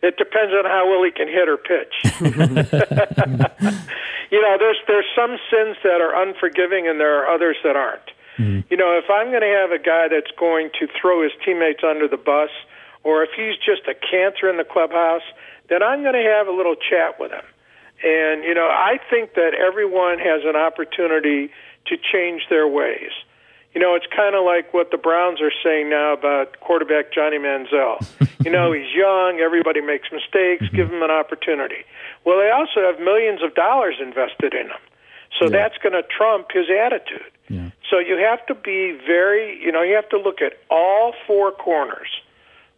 It 0.01 0.17
depends 0.17 0.51
on 0.51 0.65
how 0.65 0.89
well 0.89 1.03
he 1.03 1.11
can 1.11 1.27
hit 1.27 1.47
or 1.47 1.57
pitch. 1.57 1.93
you 4.31 4.41
know, 4.41 4.57
there's 4.57 4.77
there's 4.87 5.05
some 5.15 5.37
sins 5.51 5.77
that 5.83 6.01
are 6.01 6.27
unforgiving, 6.27 6.87
and 6.87 6.99
there 6.99 7.23
are 7.23 7.33
others 7.33 7.57
that 7.63 7.75
aren't. 7.75 8.09
Mm-hmm. 8.41 8.67
You 8.69 8.77
know, 8.77 8.97
if 8.97 9.05
I'm 9.09 9.29
going 9.29 9.45
to 9.45 9.55
have 9.61 9.71
a 9.71 9.77
guy 9.77 10.07
that's 10.09 10.31
going 10.37 10.71
to 10.79 10.87
throw 10.99 11.21
his 11.21 11.31
teammates 11.45 11.81
under 11.87 12.07
the 12.07 12.17
bus, 12.17 12.49
or 13.03 13.23
if 13.23 13.29
he's 13.35 13.55
just 13.57 13.87
a 13.87 13.93
cancer 13.93 14.49
in 14.49 14.57
the 14.57 14.63
clubhouse, 14.63 15.25
then 15.69 15.83
I'm 15.83 16.01
going 16.01 16.13
to 16.13 16.29
have 16.29 16.47
a 16.47 16.51
little 16.51 16.75
chat 16.75 17.19
with 17.19 17.31
him. 17.31 17.45
And 18.03 18.43
you 18.43 18.53
know, 18.53 18.67
I 18.67 18.99
think 19.09 19.35
that 19.35 19.53
everyone 19.53 20.17
has 20.19 20.41
an 20.43 20.55
opportunity 20.55 21.51
to 21.85 21.97
change 21.97 22.43
their 22.49 22.67
ways. 22.67 23.11
You 23.73 23.79
know, 23.79 23.95
it's 23.95 24.07
kind 24.13 24.35
of 24.35 24.43
like 24.43 24.73
what 24.73 24.91
the 24.91 24.97
Browns 24.97 25.39
are 25.39 25.53
saying 25.63 25.89
now 25.89 26.13
about 26.13 26.59
quarterback 26.59 27.13
Johnny 27.13 27.37
Manziel. 27.37 28.03
you 28.43 28.51
know, 28.51 28.73
he's 28.73 28.91
young, 28.93 29.39
everybody 29.39 29.79
makes 29.79 30.11
mistakes, 30.11 30.65
mm-hmm. 30.65 30.75
give 30.75 30.89
him 30.91 31.01
an 31.03 31.11
opportunity. 31.11 31.85
Well, 32.25 32.37
they 32.37 32.49
also 32.49 32.81
have 32.81 32.99
millions 32.99 33.41
of 33.41 33.55
dollars 33.55 33.95
invested 34.01 34.53
in 34.53 34.67
him. 34.67 34.81
So 35.39 35.49
that's 35.49 35.77
going 35.77 35.93
to 35.93 36.03
trump 36.03 36.51
his 36.53 36.67
attitude. 36.69 37.30
Yeah. 37.49 37.71
So 37.89 37.99
you 37.99 38.17
have 38.17 38.45
to 38.47 38.55
be 38.55 38.97
very, 39.05 39.59
you 39.61 39.71
know, 39.71 39.81
you 39.81 39.95
have 39.95 40.09
to 40.09 40.17
look 40.17 40.41
at 40.41 40.53
all 40.69 41.13
four 41.27 41.51
corners 41.51 42.07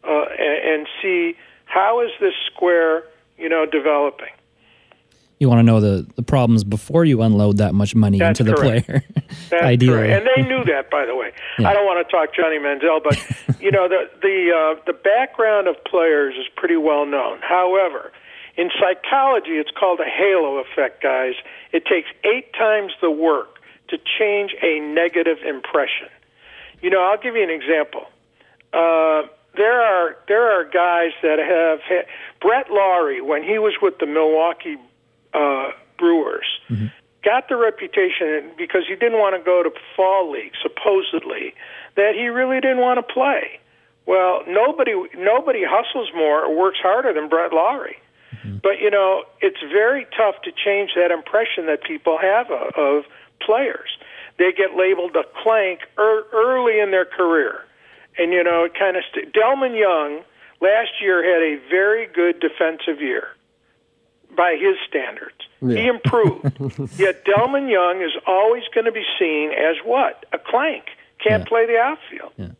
uh, 0.03 0.25
and, 0.39 0.73
and 0.73 0.87
see 1.01 1.35
how 1.65 2.01
is 2.01 2.11
this 2.19 2.33
square, 2.51 3.03
you 3.37 3.49
know, 3.49 3.65
developing. 3.65 4.29
You 5.39 5.49
want 5.49 5.59
to 5.59 5.63
know 5.63 5.81
the, 5.81 6.07
the 6.15 6.23
problems 6.23 6.63
before 6.63 7.03
you 7.03 7.21
unload 7.21 7.57
that 7.57 7.73
much 7.73 7.95
money 7.95 8.17
That's 8.17 8.39
into 8.39 8.51
the 8.51 8.57
correct. 8.57 8.85
player. 8.85 9.03
Ideally. 9.51 9.93
correct. 9.93 10.27
And 10.27 10.29
they 10.35 10.49
knew 10.49 10.63
that, 10.65 10.89
by 10.89 11.05
the 11.05 11.15
way. 11.15 11.31
Yeah. 11.59 11.69
I 11.69 11.73
don't 11.73 11.85
want 11.85 12.03
to 12.07 12.11
talk 12.11 12.33
Johnny 12.33 12.57
Manziel, 12.57 12.99
but 13.03 13.61
you 13.61 13.69
know 13.69 13.87
the 13.87 14.09
the 14.23 14.49
uh, 14.49 14.81
the 14.87 14.93
background 14.93 15.67
of 15.67 15.75
players 15.83 16.33
is 16.33 16.47
pretty 16.55 16.77
well 16.77 17.05
known. 17.05 17.37
However, 17.41 18.11
in 18.57 18.71
psychology, 18.79 19.51
it's 19.51 19.69
called 19.69 19.99
a 19.99 20.09
halo 20.09 20.57
effect, 20.57 21.03
guys. 21.03 21.33
It 21.71 21.85
takes 21.85 22.07
eight 22.23 22.51
times 22.53 22.93
the 23.01 23.11
work 23.11 23.52
to 23.93 23.99
change 24.19 24.55
a 24.61 24.79
negative 24.79 25.37
impression. 25.45 26.09
You 26.81 26.89
know, 26.89 27.01
I'll 27.03 27.21
give 27.21 27.35
you 27.35 27.43
an 27.43 27.49
example. 27.49 28.05
Uh, 28.73 29.29
there 29.55 29.81
are 29.81 30.17
there 30.27 30.51
are 30.51 30.63
guys 30.65 31.11
that 31.21 31.37
have 31.37 31.79
had, 31.81 32.05
Brett 32.41 32.71
Lawrie 32.71 33.21
when 33.21 33.43
he 33.43 33.59
was 33.59 33.75
with 33.81 33.99
the 33.99 34.07
Milwaukee 34.07 34.77
uh, 35.33 35.69
Brewers 35.99 36.47
got 37.23 37.47
the 37.49 37.55
reputation 37.55 38.51
because 38.57 38.83
he 38.87 38.95
didn't 38.95 39.19
want 39.19 39.37
to 39.37 39.43
go 39.43 39.61
to 39.63 39.69
fall 39.95 40.31
league 40.31 40.53
supposedly 40.61 41.53
that 41.95 42.15
he 42.15 42.27
really 42.27 42.59
didn't 42.59 42.79
want 42.79 42.97
to 42.97 43.13
play. 43.13 43.59
Well, 44.05 44.41
nobody 44.47 44.93
nobody 45.15 45.61
hustles 45.63 46.09
more 46.15 46.45
or 46.45 46.57
works 46.57 46.79
harder 46.81 47.13
than 47.13 47.29
Brett 47.29 47.53
Lawrie. 47.53 47.97
But 48.61 48.79
you 48.81 48.89
know, 48.89 49.23
it's 49.39 49.61
very 49.71 50.05
tough 50.17 50.41
to 50.43 50.51
change 50.51 50.91
that 50.95 51.11
impression 51.11 51.67
that 51.67 51.83
people 51.83 52.17
have 52.17 52.51
of, 52.51 52.73
of 52.75 53.03
players. 53.45 53.89
They 54.39 54.51
get 54.51 54.75
labeled 54.75 55.15
a 55.15 55.23
clank 55.43 55.81
er, 55.97 56.23
early 56.33 56.79
in 56.79 56.91
their 56.91 57.05
career, 57.05 57.65
and 58.17 58.33
you 58.33 58.43
know, 58.43 58.63
it 58.65 58.73
kind 58.77 58.97
of. 58.97 59.03
St- 59.11 59.31
Delmon 59.33 59.77
Young 59.77 60.21
last 60.61 60.91
year 61.01 61.23
had 61.23 61.41
a 61.43 61.69
very 61.69 62.07
good 62.07 62.39
defensive 62.39 62.99
year 63.01 63.27
by 64.35 64.57
his 64.59 64.75
standards. 64.87 65.35
He 65.61 65.87
improved. 65.87 66.43
Yet 66.99 67.23
Delmon 67.25 67.69
Young 67.71 68.01
is 68.01 68.11
always 68.27 68.63
going 68.73 68.85
to 68.85 68.91
be 68.91 69.03
seen 69.19 69.51
as 69.51 69.77
what? 69.85 70.25
A 70.33 70.37
clank. 70.39 70.85
Can't 71.25 71.43
Yeah. 71.43 71.47
play 71.47 71.65
the 71.67 71.77
outfield. 71.77 72.55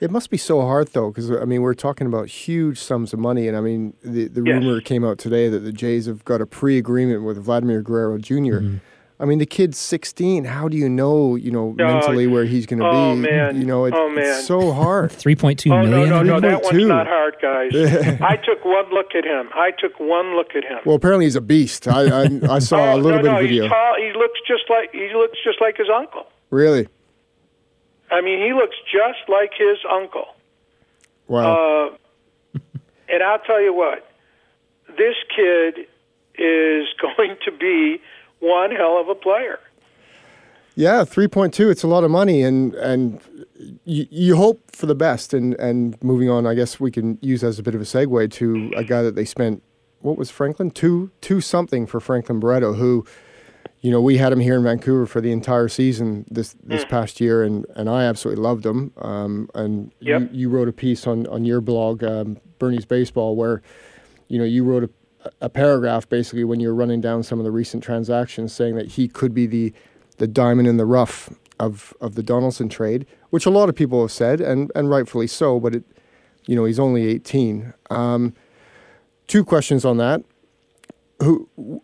It 0.00 0.10
must 0.12 0.30
be 0.30 0.36
so 0.36 0.60
hard 0.60 0.88
though, 0.88 1.08
because 1.10 1.30
I 1.30 1.44
mean 1.44 1.62
we're 1.62 1.74
talking 1.74 2.06
about 2.06 2.28
huge 2.28 2.78
sums 2.78 3.12
of 3.12 3.18
money, 3.18 3.48
and 3.48 3.56
I 3.56 3.60
mean 3.60 3.94
the 4.02 4.28
the 4.28 4.42
Yes. 4.44 4.62
rumor 4.62 4.80
came 4.80 5.04
out 5.04 5.18
today 5.18 5.48
that 5.48 5.60
the 5.60 5.72
Jays 5.72 6.06
have 6.06 6.24
got 6.24 6.40
a 6.40 6.46
pre-agreement 6.46 7.22
with 7.24 7.36
Vladimir 7.38 7.82
Guerrero 7.82 8.18
junior 8.18 8.60
Mm-hmm. 8.60 8.76
I 9.20 9.24
mean 9.24 9.38
the 9.38 9.46
kid's 9.46 9.78
16. 9.78 10.44
How 10.44 10.68
do 10.68 10.76
you 10.76 10.88
know, 10.88 11.34
you 11.34 11.50
know, 11.50 11.72
mentally 11.72 12.28
where 12.28 12.44
he's 12.44 12.66
going 12.66 12.78
to 12.78 12.86
oh, 12.86 13.14
be? 13.14 13.22
man. 13.22 13.58
You 13.58 13.66
know, 13.66 13.84
it, 13.84 13.94
Oh, 13.96 14.08
man. 14.08 14.24
it's 14.24 14.46
so 14.46 14.72
hard. 14.72 15.10
Three 15.24 15.34
point 15.34 15.58
two 15.58 15.72
Oh 15.72 15.82
million. 15.82 16.08
no, 16.08 16.22
no, 16.22 16.38
no! 16.38 16.40
That 16.40 16.62
3.2. 16.62 16.72
one's 16.72 16.86
not 16.86 17.06
hard, 17.08 17.36
guys. 17.42 17.72
I 18.22 18.36
took 18.36 18.64
one 18.64 18.88
look 18.90 19.14
at 19.16 19.24
him. 19.24 19.48
I 19.54 19.72
took 19.76 19.98
one 19.98 20.36
look 20.36 20.54
at 20.54 20.62
him. 20.62 20.78
well, 20.84 20.94
apparently 20.94 21.24
he's 21.26 21.34
a 21.36 21.40
beast. 21.40 21.88
I 21.88 22.22
I, 22.24 22.40
I 22.48 22.58
saw 22.60 22.92
oh, 22.92 22.94
a 22.94 22.96
little 22.96 23.10
no, 23.10 23.22
bit 23.22 23.24
no, 23.24 23.36
of 23.36 23.42
video. 23.42 23.62
He's 23.64 23.70
tall. 23.72 23.94
He 23.98 24.12
looks 24.16 24.40
just 24.46 24.64
like 24.70 24.92
he 24.92 25.10
looks 25.14 25.38
just 25.42 25.60
like 25.60 25.76
his 25.76 25.88
uncle. 25.92 26.26
Really? 26.50 26.86
I 28.10 28.20
mean, 28.20 28.38
he 28.40 28.52
looks 28.54 28.76
just 28.90 29.28
like 29.28 29.50
his 29.58 29.78
uncle. 29.90 30.26
Wow. 31.26 31.90
Uh, 32.54 32.58
and 33.08 33.22
I'll 33.22 33.38
tell 33.40 33.60
you 33.60 33.74
what, 33.74 34.10
this 34.96 35.14
kid 35.34 35.86
is 36.38 36.86
going 37.02 37.36
to 37.44 37.50
be 37.52 38.00
one 38.40 38.70
hell 38.70 39.00
of 39.00 39.08
a 39.08 39.14
player. 39.14 39.58
Yeah, 40.74 41.04
three 41.04 41.26
point 41.26 41.52
two. 41.54 41.70
It's 41.70 41.82
a 41.82 41.88
lot 41.88 42.04
of 42.04 42.10
money, 42.10 42.42
and 42.42 42.72
and 42.74 43.20
you, 43.84 44.06
you 44.10 44.36
hope 44.36 44.70
for 44.76 44.86
the 44.86 44.94
best. 44.94 45.34
And 45.34 45.54
and 45.54 46.00
moving 46.04 46.30
on, 46.30 46.46
I 46.46 46.54
guess 46.54 46.78
we 46.78 46.90
can 46.92 47.18
use 47.20 47.42
as 47.42 47.58
a 47.58 47.62
bit 47.64 47.74
of 47.74 47.80
a 47.80 47.84
segue 47.84 48.30
to 48.32 48.72
a 48.76 48.84
guy 48.84 49.02
that 49.02 49.16
they 49.16 49.24
spent. 49.24 49.62
What 50.00 50.16
was 50.16 50.30
Franklin 50.30 50.70
two 50.70 51.10
two 51.20 51.40
something 51.40 51.84
for 51.88 51.98
Franklin 51.98 52.38
Barreto, 52.38 52.74
who, 52.74 53.04
you 53.80 53.90
know, 53.90 54.00
we 54.00 54.18
had 54.18 54.32
him 54.32 54.38
here 54.38 54.54
in 54.54 54.62
Vancouver 54.62 55.06
for 55.06 55.20
the 55.20 55.32
entire 55.32 55.66
season 55.66 56.24
this 56.30 56.54
this 56.62 56.84
past 56.84 57.20
year, 57.20 57.42
and 57.42 57.66
and 57.74 57.90
I 57.90 58.04
absolutely 58.04 58.40
loved 58.40 58.64
him. 58.64 58.92
Um, 58.98 59.50
and 59.56 59.92
Yep. 59.98 60.20
you, 60.20 60.28
you 60.32 60.48
wrote 60.48 60.68
a 60.68 60.72
piece 60.72 61.08
on 61.08 61.26
on 61.26 61.44
your 61.44 61.60
blog, 61.60 62.04
um, 62.04 62.38
Bernie's 62.60 62.84
Baseball, 62.86 63.34
where, 63.34 63.62
you 64.28 64.38
know, 64.38 64.44
you 64.44 64.62
wrote 64.62 64.84
a 64.84 64.90
a 65.40 65.48
paragraph 65.48 66.08
basically 66.08 66.44
when 66.44 66.60
you're 66.60 66.74
running 66.74 67.00
down 67.00 67.22
some 67.22 67.38
of 67.38 67.44
the 67.44 67.50
recent 67.50 67.82
transactions 67.82 68.52
saying 68.52 68.76
that 68.76 68.86
he 68.92 69.08
could 69.08 69.34
be 69.34 69.46
the 69.46 69.72
the 70.18 70.26
diamond 70.26 70.66
in 70.68 70.76
the 70.76 70.86
rough 70.86 71.30
of 71.60 71.94
of 72.00 72.14
the 72.14 72.22
Donaldson 72.22 72.68
trade, 72.68 73.06
which 73.30 73.46
a 73.46 73.50
lot 73.50 73.68
of 73.68 73.74
people 73.74 74.00
have 74.00 74.12
said 74.12 74.40
and 74.40 74.70
and 74.74 74.90
rightfully 74.90 75.26
so, 75.26 75.58
but 75.60 75.74
it 75.74 75.84
you 76.48 76.56
know, 76.56 76.64
he's 76.64 76.80
only 76.80 77.06
18. 77.06 77.74
Um, 77.90 78.34
two 79.28 79.44
questions 79.44 79.84
on 79.84 79.98
that. 79.98 80.24
Who 81.22 81.82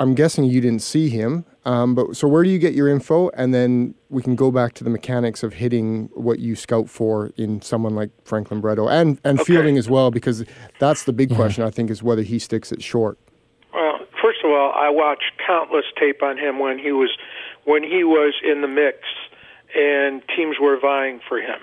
I'm 0.00 0.14
guessing 0.14 0.44
you 0.44 0.60
didn't 0.60 0.82
see 0.82 1.10
him. 1.10 1.44
Um, 1.68 1.94
but 1.94 2.16
so 2.16 2.26
where 2.26 2.42
do 2.42 2.48
you 2.48 2.58
get 2.58 2.72
your 2.72 2.88
info? 2.88 3.28
And 3.34 3.52
then 3.52 3.94
we 4.08 4.22
can 4.22 4.34
go 4.36 4.50
back 4.50 4.72
to 4.74 4.84
the 4.84 4.88
mechanics 4.88 5.42
of 5.42 5.52
hitting 5.52 6.08
what 6.14 6.38
you 6.38 6.56
scout 6.56 6.88
for 6.88 7.30
in 7.36 7.60
someone 7.60 7.94
like 7.94 8.08
Franklin 8.24 8.62
Barreto 8.62 8.88
and, 8.88 9.20
and 9.22 9.38
Okay. 9.38 9.52
fielding 9.52 9.76
as 9.76 9.90
well, 9.90 10.10
because 10.10 10.46
that's 10.78 11.04
the 11.04 11.12
big 11.12 11.28
question, 11.34 11.62
I 11.64 11.70
think, 11.70 11.90
is 11.90 12.02
whether 12.02 12.22
he 12.22 12.38
sticks 12.38 12.72
it 12.72 12.82
short. 12.82 13.18
Well, 13.74 13.98
first 14.22 14.38
of 14.44 14.50
all, 14.50 14.72
I 14.74 14.88
watched 14.88 15.32
countless 15.46 15.84
tape 16.00 16.22
on 16.22 16.38
him 16.38 16.58
when 16.58 16.78
he 16.78 16.90
was 16.92 17.10
when 17.64 17.82
he 17.82 18.02
was 18.02 18.32
in 18.42 18.62
the 18.62 18.68
mix 18.68 18.96
and 19.76 20.22
teams 20.34 20.56
were 20.58 20.78
vying 20.80 21.20
for 21.28 21.38
him. 21.38 21.60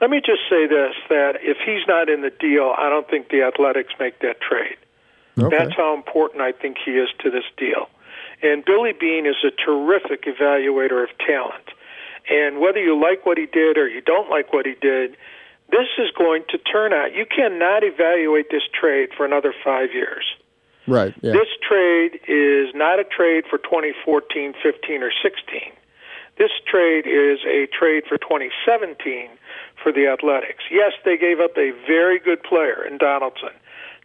Let 0.00 0.10
me 0.10 0.18
just 0.18 0.42
say 0.50 0.66
this 0.66 0.94
that 1.10 1.34
if 1.42 1.58
he's 1.64 1.86
not 1.86 2.08
in 2.08 2.22
the 2.22 2.30
deal, 2.40 2.74
I 2.76 2.88
don't 2.90 3.08
think 3.08 3.28
the 3.28 3.42
Athletics 3.42 3.94
make 4.00 4.18
that 4.18 4.40
trade. 4.40 4.78
Okay. 5.38 5.56
That's 5.56 5.76
how 5.76 5.94
important 5.94 6.42
I 6.42 6.50
think 6.50 6.76
he 6.84 6.92
is 6.98 7.08
to 7.22 7.30
this 7.30 7.44
deal. 7.56 7.88
And 8.42 8.64
Billy 8.64 8.92
Beane 8.92 9.26
is 9.26 9.36
a 9.44 9.50
terrific 9.50 10.24
evaluator 10.24 11.02
of 11.02 11.10
talent. 11.18 11.64
And 12.30 12.60
whether 12.60 12.80
you 12.80 13.00
like 13.00 13.24
what 13.24 13.38
he 13.38 13.46
did 13.46 13.78
or 13.78 13.88
you 13.88 14.00
don't 14.00 14.30
like 14.30 14.52
what 14.52 14.66
he 14.66 14.74
did, 14.80 15.16
this 15.70 15.88
is 15.98 16.10
going 16.16 16.44
to 16.50 16.58
turn 16.58 16.92
out. 16.92 17.14
You 17.14 17.26
cannot 17.26 17.82
evaluate 17.84 18.50
this 18.50 18.62
trade 18.72 19.10
for 19.16 19.24
another 19.24 19.54
five 19.64 19.92
years. 19.92 20.24
Right. 20.86 21.14
Yeah. 21.20 21.32
This 21.32 21.48
trade 21.66 22.20
is 22.26 22.74
not 22.74 22.98
a 22.98 23.04
trade 23.04 23.44
for 23.48 23.58
2014, 23.58 24.54
15, 24.62 25.02
or 25.02 25.12
16. 25.22 25.60
This 26.38 26.50
trade 26.66 27.04
is 27.06 27.40
a 27.44 27.66
trade 27.66 28.04
for 28.08 28.16
2017 28.16 29.28
for 29.82 29.92
the 29.92 30.06
Athletics. 30.06 30.64
Yes, 30.70 30.92
they 31.04 31.16
gave 31.16 31.40
up 31.40 31.56
a 31.58 31.72
very 31.86 32.18
good 32.18 32.42
player 32.42 32.86
in 32.86 32.96
Donaldson. 32.96 33.52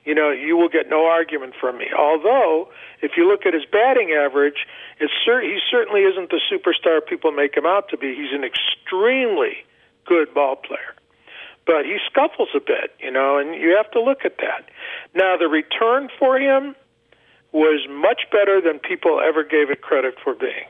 You 0.06 0.14
know, 0.14 0.32
you 0.32 0.58
will 0.58 0.70
get 0.70 0.90
no 0.90 1.06
argument 1.06 1.54
from 1.60 1.78
me. 1.78 1.88
Although, 1.98 2.70
if 3.02 3.12
you 3.16 3.28
look 3.28 3.46
at 3.46 3.54
his 3.54 3.64
batting 3.72 4.12
average, 4.12 4.68
it's 5.00 5.14
cer- 5.24 5.42
he 5.42 5.60
certainly 5.72 6.02
isn't 6.02 6.30
the 6.30 6.42
superstar 6.52 7.00
people 7.06 7.32
make 7.32 7.56
him 7.56 7.66
out 7.66 7.90
to 7.90 7.98
be. 7.98 8.14
He's 8.14 8.34
an 8.34 8.44
extremely 8.44 9.64
good 10.06 10.34
ball 10.34 10.58
player 10.58 10.96
but 11.66 11.86
he 11.86 11.98
scuffles 12.12 12.50
a 12.54 12.60
bit, 12.60 12.92
you 13.00 13.12
know, 13.12 13.38
and 13.38 13.56
you 13.56 13.74
have 13.78 13.90
to 13.92 14.02
look 14.02 14.26
at 14.26 14.38
that. 14.38 14.70
Now, 15.16 15.38
the 15.38 15.48
return 15.48 16.10
for 16.20 16.38
him 16.38 16.76
was 17.52 17.88
much 17.90 18.24
better 18.32 18.60
than 18.60 18.80
people 18.80 19.22
ever 19.22 19.44
gave 19.44 19.70
it 19.70 19.82
credit 19.82 20.16
for 20.24 20.34
being. 20.34 20.68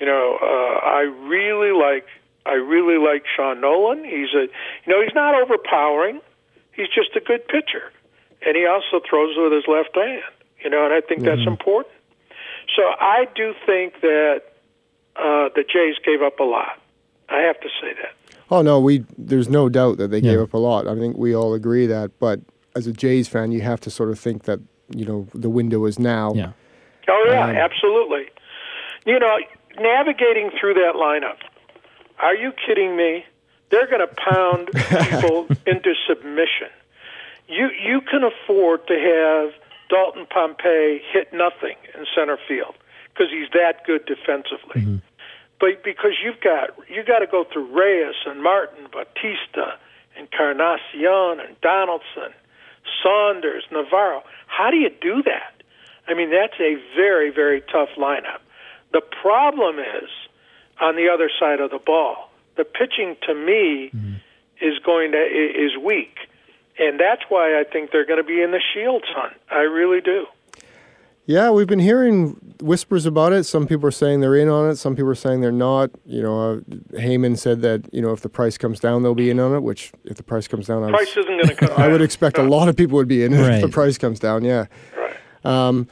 You 0.00 0.06
know, 0.06 0.38
uh, 0.42 0.86
I 0.86 1.02
really 1.28 1.72
like 1.72 2.06
I 2.44 2.54
really 2.54 2.98
like 2.98 3.24
Sean 3.34 3.58
Nolin. 3.58 4.04
He's 4.04 4.34
a 4.34 4.48
you 4.84 4.92
know 4.92 5.02
he's 5.02 5.14
not 5.14 5.34
overpowering. 5.34 6.20
He's 6.72 6.88
just 6.88 7.16
a 7.16 7.20
good 7.20 7.46
pitcher, 7.48 7.92
and 8.44 8.56
he 8.56 8.66
also 8.66 9.00
throws 9.08 9.34
with 9.36 9.52
his 9.52 9.64
left 9.68 9.94
hand. 9.94 10.22
You 10.64 10.70
know, 10.70 10.84
and 10.84 10.92
I 10.94 11.00
think 11.00 11.22
that's 11.22 11.46
important. 11.46 11.94
So 12.74 12.82
I 12.82 13.26
do 13.36 13.54
think 13.64 14.00
that 14.00 14.42
uh, 15.16 15.48
the 15.54 15.62
Jays 15.68 15.96
gave 16.04 16.22
up 16.22 16.40
a 16.40 16.44
lot. 16.44 16.80
I 17.28 17.38
have 17.40 17.60
to 17.60 17.68
say 17.80 17.92
that. 18.02 18.14
Oh 18.50 18.62
no, 18.62 18.80
we 18.80 19.04
there's 19.18 19.48
no 19.48 19.68
doubt 19.68 19.98
that 19.98 20.08
they 20.08 20.20
gave 20.20 20.40
up 20.40 20.54
a 20.54 20.58
lot. 20.58 20.86
I 20.88 20.96
think 20.98 21.16
we 21.16 21.34
all 21.34 21.54
agree 21.54 21.86
that. 21.86 22.18
But 22.18 22.40
as 22.74 22.86
a 22.86 22.92
Jays 22.92 23.28
fan, 23.28 23.52
you 23.52 23.60
have 23.62 23.80
to 23.80 23.90
sort 23.90 24.10
of 24.10 24.18
think 24.18 24.44
that 24.44 24.60
you 24.90 25.04
know 25.04 25.26
the 25.34 25.50
window 25.50 25.84
is 25.84 25.98
now. 25.98 26.32
Yeah. 26.34 26.52
Oh 27.08 27.24
yeah, 27.28 27.44
Um, 27.48 27.56
absolutely. 27.56 28.26
You 29.04 29.18
know, 29.20 29.38
navigating 29.78 30.50
through 30.58 30.74
that 30.74 30.94
lineup. 30.94 31.36
Are 32.18 32.34
you 32.34 32.52
kidding 32.66 32.96
me? 32.96 33.24
They're 33.70 33.86
going 33.86 34.00
to 34.06 34.14
pound 34.14 34.68
people 35.10 35.46
into 35.66 35.94
submission. 36.08 36.68
You 37.48 37.70
you 37.70 38.00
can 38.00 38.22
afford 38.24 38.86
to 38.88 38.94
have 38.94 39.52
Dalton 39.88 40.26
Pompey 40.26 41.00
hit 41.12 41.32
nothing 41.32 41.76
in 41.94 42.06
center 42.14 42.38
field 42.48 42.74
because 43.08 43.30
he's 43.30 43.48
that 43.52 43.84
good 43.86 44.04
defensively. 44.06 44.82
Mm-hmm. 44.82 44.96
But 45.58 45.82
because 45.82 46.12
you've 46.22 46.40
got 46.40 46.70
you 46.88 47.04
got 47.04 47.20
to 47.20 47.26
go 47.26 47.44
through 47.44 47.66
Reyes 47.72 48.14
and 48.26 48.42
Martin, 48.42 48.88
Bautista, 48.92 49.78
Encarnacion 50.18 51.40
and 51.40 51.60
Donaldson, 51.60 52.32
Saunders, 53.02 53.64
Navarro. 53.70 54.22
How 54.46 54.70
do 54.70 54.76
you 54.76 54.90
do 55.00 55.22
that? 55.22 55.62
I 56.08 56.14
mean, 56.14 56.30
that's 56.30 56.58
a 56.60 56.76
very, 56.94 57.30
very 57.30 57.60
tough 57.60 57.90
lineup. 57.98 58.40
The 58.92 59.00
problem 59.00 59.78
is 59.78 60.08
on 60.80 60.96
the 60.96 61.08
other 61.08 61.30
side 61.40 61.60
of 61.60 61.70
the 61.70 61.78
ball. 61.78 62.30
The 62.56 62.64
pitching 62.64 63.16
to 63.26 63.34
me 63.34 63.90
mm-hmm. 63.92 64.14
is 64.60 64.78
going 64.84 65.12
to 65.12 65.18
is 65.18 65.76
weak, 65.76 66.16
and 66.78 66.98
that's 67.00 67.22
why 67.28 67.58
I 67.60 67.64
think 67.64 67.90
they're 67.90 68.06
going 68.06 68.22
to 68.22 68.24
be 68.26 68.42
in 68.42 68.50
the 68.50 68.60
Shields 68.74 69.06
hunt. 69.08 69.34
I 69.50 69.60
really 69.60 70.00
do. 70.00 70.26
Yeah, 71.28 71.50
we've 71.50 71.66
been 71.66 71.80
hearing 71.80 72.36
whispers 72.60 73.04
about 73.04 73.32
it. 73.32 73.42
Some 73.44 73.66
people 73.66 73.88
are 73.88 73.90
saying 73.92 74.20
they're 74.20 74.36
in 74.36 74.48
on 74.48 74.70
it. 74.70 74.76
Some 74.76 74.94
people 74.94 75.10
are 75.10 75.14
saying 75.16 75.40
they're 75.40 75.50
not. 75.50 75.90
You 76.04 76.22
know, 76.22 76.52
uh, 76.52 76.56
Heyman 76.96 77.36
said 77.36 77.62
that 77.62 77.92
you 77.92 78.00
know 78.00 78.12
if 78.12 78.20
the 78.20 78.28
price 78.28 78.56
comes 78.56 78.78
down, 78.78 79.02
they'll 79.02 79.14
be 79.16 79.28
in 79.30 79.40
on 79.40 79.52
it. 79.54 79.60
Which 79.64 79.92
if 80.04 80.16
the 80.18 80.22
price 80.22 80.46
comes 80.46 80.68
down, 80.68 80.84
I, 80.84 80.86
was- 80.86 80.94
Price 80.94 81.16
isn't 81.16 81.26
going 81.26 81.48
to 81.48 81.54
come. 81.56 81.70
I 81.76 81.88
would 81.88 81.98
down. 81.98 82.04
expect 82.04 82.38
a 82.38 82.42
lot 82.44 82.68
of 82.68 82.76
people 82.76 82.96
would 82.96 83.08
be 83.08 83.24
in 83.24 83.32
it 83.34 83.40
if 83.40 83.60
the 83.62 83.68
price 83.68 83.98
comes 83.98 84.20
down. 84.20 84.44
Yeah. 84.44 84.66
Right. 84.96 85.16
Um, 85.44 85.88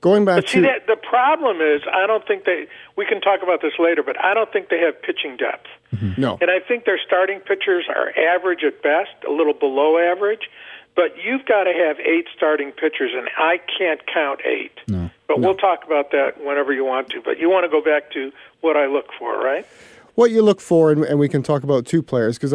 going 0.00 0.24
back 0.24 0.36
But 0.42 0.48
see, 0.48 0.60
to 0.60 0.66
that 0.68 0.86
the 0.86 0.96
problem 1.08 1.60
is, 1.60 1.82
I 1.92 2.06
don't 2.06 2.24
think 2.26 2.44
they. 2.44 2.66
We 2.96 3.06
can 3.06 3.20
talk 3.20 3.42
about 3.42 3.62
this 3.62 3.72
later, 3.78 4.02
but 4.02 4.22
I 4.22 4.34
don't 4.34 4.52
think 4.52 4.68
they 4.68 4.80
have 4.80 5.00
pitching 5.00 5.36
depth. 5.36 5.66
Mm-hmm. 5.94 6.20
no, 6.20 6.38
And 6.40 6.50
I 6.50 6.60
think 6.60 6.84
their 6.84 7.00
starting 7.04 7.40
pitchers 7.40 7.86
are 7.88 8.10
average 8.18 8.64
at 8.64 8.82
best, 8.82 9.12
a 9.26 9.30
little 9.30 9.54
below 9.54 9.98
average. 9.98 10.50
But 10.94 11.16
you've 11.24 11.46
got 11.46 11.64
to 11.64 11.72
have 11.72 11.98
eight 12.00 12.26
starting 12.36 12.70
pitchers, 12.70 13.12
and 13.14 13.30
I 13.38 13.58
can't 13.78 14.00
count 14.12 14.40
eight. 14.44 14.78
No. 14.86 15.10
But 15.26 15.40
we'll 15.40 15.56
talk 15.56 15.84
about 15.86 16.10
that 16.10 16.44
whenever 16.44 16.74
you 16.74 16.84
want 16.84 17.08
to. 17.10 17.22
But 17.22 17.38
you 17.38 17.48
want 17.48 17.64
to 17.64 17.70
go 17.70 17.82
back 17.82 18.10
to 18.12 18.30
what 18.60 18.76
I 18.76 18.86
look 18.86 19.06
for, 19.18 19.38
right? 19.42 19.66
What 20.14 20.30
you 20.30 20.42
look 20.42 20.60
for, 20.60 20.92
and, 20.92 21.04
and 21.04 21.18
we 21.18 21.26
can 21.28 21.42
talk 21.42 21.62
about 21.62 21.86
two 21.86 22.02
players 22.02 22.38
because 22.38 22.52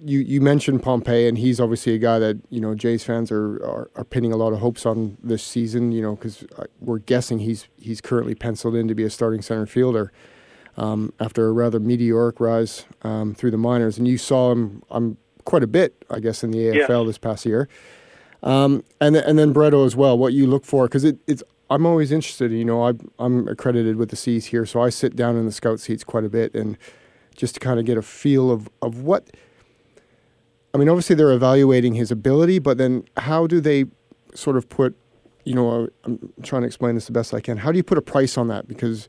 you 0.00 0.20
you 0.20 0.40
mentioned 0.40 0.82
Pompey, 0.82 1.28
and 1.28 1.36
he's 1.36 1.60
obviously 1.60 1.94
a 1.94 1.98
guy 1.98 2.18
that 2.18 2.40
you 2.48 2.58
know 2.60 2.74
Jays 2.74 3.04
fans 3.04 3.30
are 3.30 3.56
are, 3.56 3.90
are 3.96 4.04
pinning 4.04 4.32
a 4.32 4.36
lot 4.36 4.54
of 4.54 4.60
hopes 4.60 4.86
on 4.86 5.18
this 5.22 5.42
season. 5.42 5.92
You 5.92 6.00
know, 6.00 6.16
because 6.16 6.44
we're 6.80 7.00
guessing 7.00 7.40
he's 7.40 7.68
he's 7.78 8.00
currently 8.00 8.34
penciled 8.34 8.74
in 8.76 8.88
to 8.88 8.94
be 8.94 9.04
a 9.04 9.10
starting 9.10 9.42
center 9.42 9.66
fielder 9.66 10.10
um, 10.78 11.12
after 11.20 11.48
a 11.48 11.52
rather 11.52 11.78
meteoric 11.78 12.40
rise 12.40 12.86
um, 13.02 13.34
through 13.34 13.50
the 13.50 13.58
minors, 13.58 13.98
and 13.98 14.08
you 14.08 14.16
saw 14.16 14.52
him 14.52 14.82
um, 14.90 15.18
quite 15.44 15.62
a 15.62 15.66
bit, 15.66 16.02
I 16.10 16.18
guess, 16.20 16.42
in 16.42 16.50
the 16.50 16.58
AFL 16.58 16.88
Yeah. 17.00 17.04
this 17.04 17.18
past 17.18 17.44
year. 17.44 17.68
Um, 18.42 18.84
and 19.02 19.16
and 19.16 19.38
then 19.38 19.52
Barreto 19.52 19.84
as 19.84 19.96
well. 19.96 20.16
What 20.16 20.32
you 20.32 20.46
look 20.46 20.64
for 20.64 20.86
because 20.86 21.04
it, 21.04 21.18
it's 21.26 21.42
I'm 21.70 21.86
always 21.86 22.10
interested. 22.12 22.52
You 22.52 22.64
know, 22.64 22.86
I, 22.86 22.92
I'm 23.18 23.46
accredited 23.48 23.96
with 23.96 24.10
the 24.10 24.16
C's 24.16 24.46
here, 24.46 24.66
so 24.66 24.82
I 24.82 24.90
sit 24.90 25.16
down 25.16 25.36
in 25.36 25.46
the 25.46 25.52
scout 25.52 25.80
seats 25.80 26.02
quite 26.04 26.24
a 26.24 26.28
bit, 26.28 26.52
and 26.54 26.76
just 27.36 27.54
to 27.54 27.60
kind 27.60 27.78
of 27.78 27.86
get 27.86 27.96
a 27.96 28.02
feel 28.02 28.50
of 28.50 28.68
of 28.82 29.02
what. 29.02 29.30
I 30.74 30.78
mean, 30.78 30.88
obviously 30.88 31.16
they're 31.16 31.32
evaluating 31.32 31.94
his 31.94 32.10
ability, 32.12 32.60
but 32.60 32.78
then 32.78 33.04
how 33.16 33.46
do 33.48 33.60
they 33.60 33.86
sort 34.34 34.56
of 34.56 34.68
put, 34.68 34.94
you 35.44 35.52
know, 35.54 35.88
I'm 36.04 36.32
trying 36.44 36.62
to 36.62 36.66
explain 36.66 36.94
this 36.94 37.06
the 37.06 37.12
best 37.12 37.34
I 37.34 37.40
can. 37.40 37.56
How 37.56 37.72
do 37.72 37.76
you 37.76 37.82
put 37.82 37.98
a 37.98 38.02
price 38.02 38.38
on 38.38 38.46
that? 38.48 38.68
Because, 38.68 39.08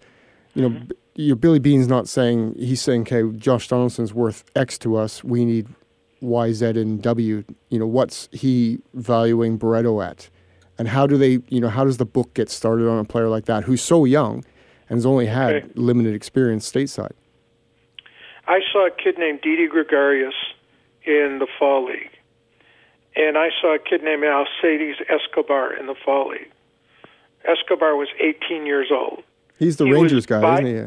you 0.55 0.63
know, 0.63 0.69
Mm-hmm. 0.69 0.91
you 1.15 1.29
know, 1.29 1.35
Billy 1.35 1.59
Beane's 1.59 1.87
not 1.87 2.07
saying 2.07 2.55
he's 2.57 2.81
saying, 2.81 3.01
okay, 3.01 3.21
Josh 3.37 3.67
Donaldson's 3.67 4.11
worth 4.11 4.43
X 4.55 4.79
to 4.79 4.95
us. 4.95 5.23
We 5.23 5.45
need 5.45 5.67
Y, 6.21 6.51
Z, 6.51 6.65
and 6.65 6.99
W. 7.01 7.43
You 7.69 7.79
know, 7.79 7.85
what's 7.87 8.27
he 8.31 8.79
valuing 8.95 9.57
Barreto 9.57 10.01
at? 10.01 10.29
And 10.81 10.87
how 10.89 11.05
do 11.05 11.15
they, 11.15 11.37
you 11.49 11.59
know, 11.61 11.69
how 11.69 11.83
does 11.85 11.97
the 11.97 12.05
book 12.05 12.33
get 12.33 12.49
started 12.49 12.87
on 12.89 12.97
a 12.97 13.03
player 13.03 13.29
like 13.29 13.45
that 13.45 13.65
who's 13.65 13.83
so 13.83 14.03
young 14.03 14.43
and 14.89 14.97
has 14.97 15.05
only 15.05 15.27
had 15.27 15.53
Okay. 15.57 15.67
limited 15.75 16.15
experience 16.15 16.67
stateside? 16.67 17.11
I 18.47 18.61
saw 18.73 18.87
a 18.87 18.89
kid 18.89 19.19
named 19.19 19.41
Didi 19.43 19.67
Gregorius 19.67 20.33
in 21.05 21.37
the 21.37 21.45
Fall 21.59 21.85
League. 21.85 22.09
And 23.15 23.37
I 23.37 23.49
saw 23.61 23.75
a 23.75 23.77
kid 23.77 24.01
named 24.03 24.23
Alcides 24.23 24.97
Escobar 25.07 25.71
in 25.71 25.85
the 25.85 25.93
Fall 26.03 26.29
League. 26.29 26.49
Escobar 27.45 27.95
was 27.95 28.07
18 28.19 28.65
years 28.65 28.87
old. 28.91 29.21
He's 29.59 29.77
the 29.77 29.85
He 29.85 29.93
Rangers 29.93 30.25
guy, 30.25 30.41
by- 30.41 30.61
isn't 30.61 30.65
he? 30.65 30.79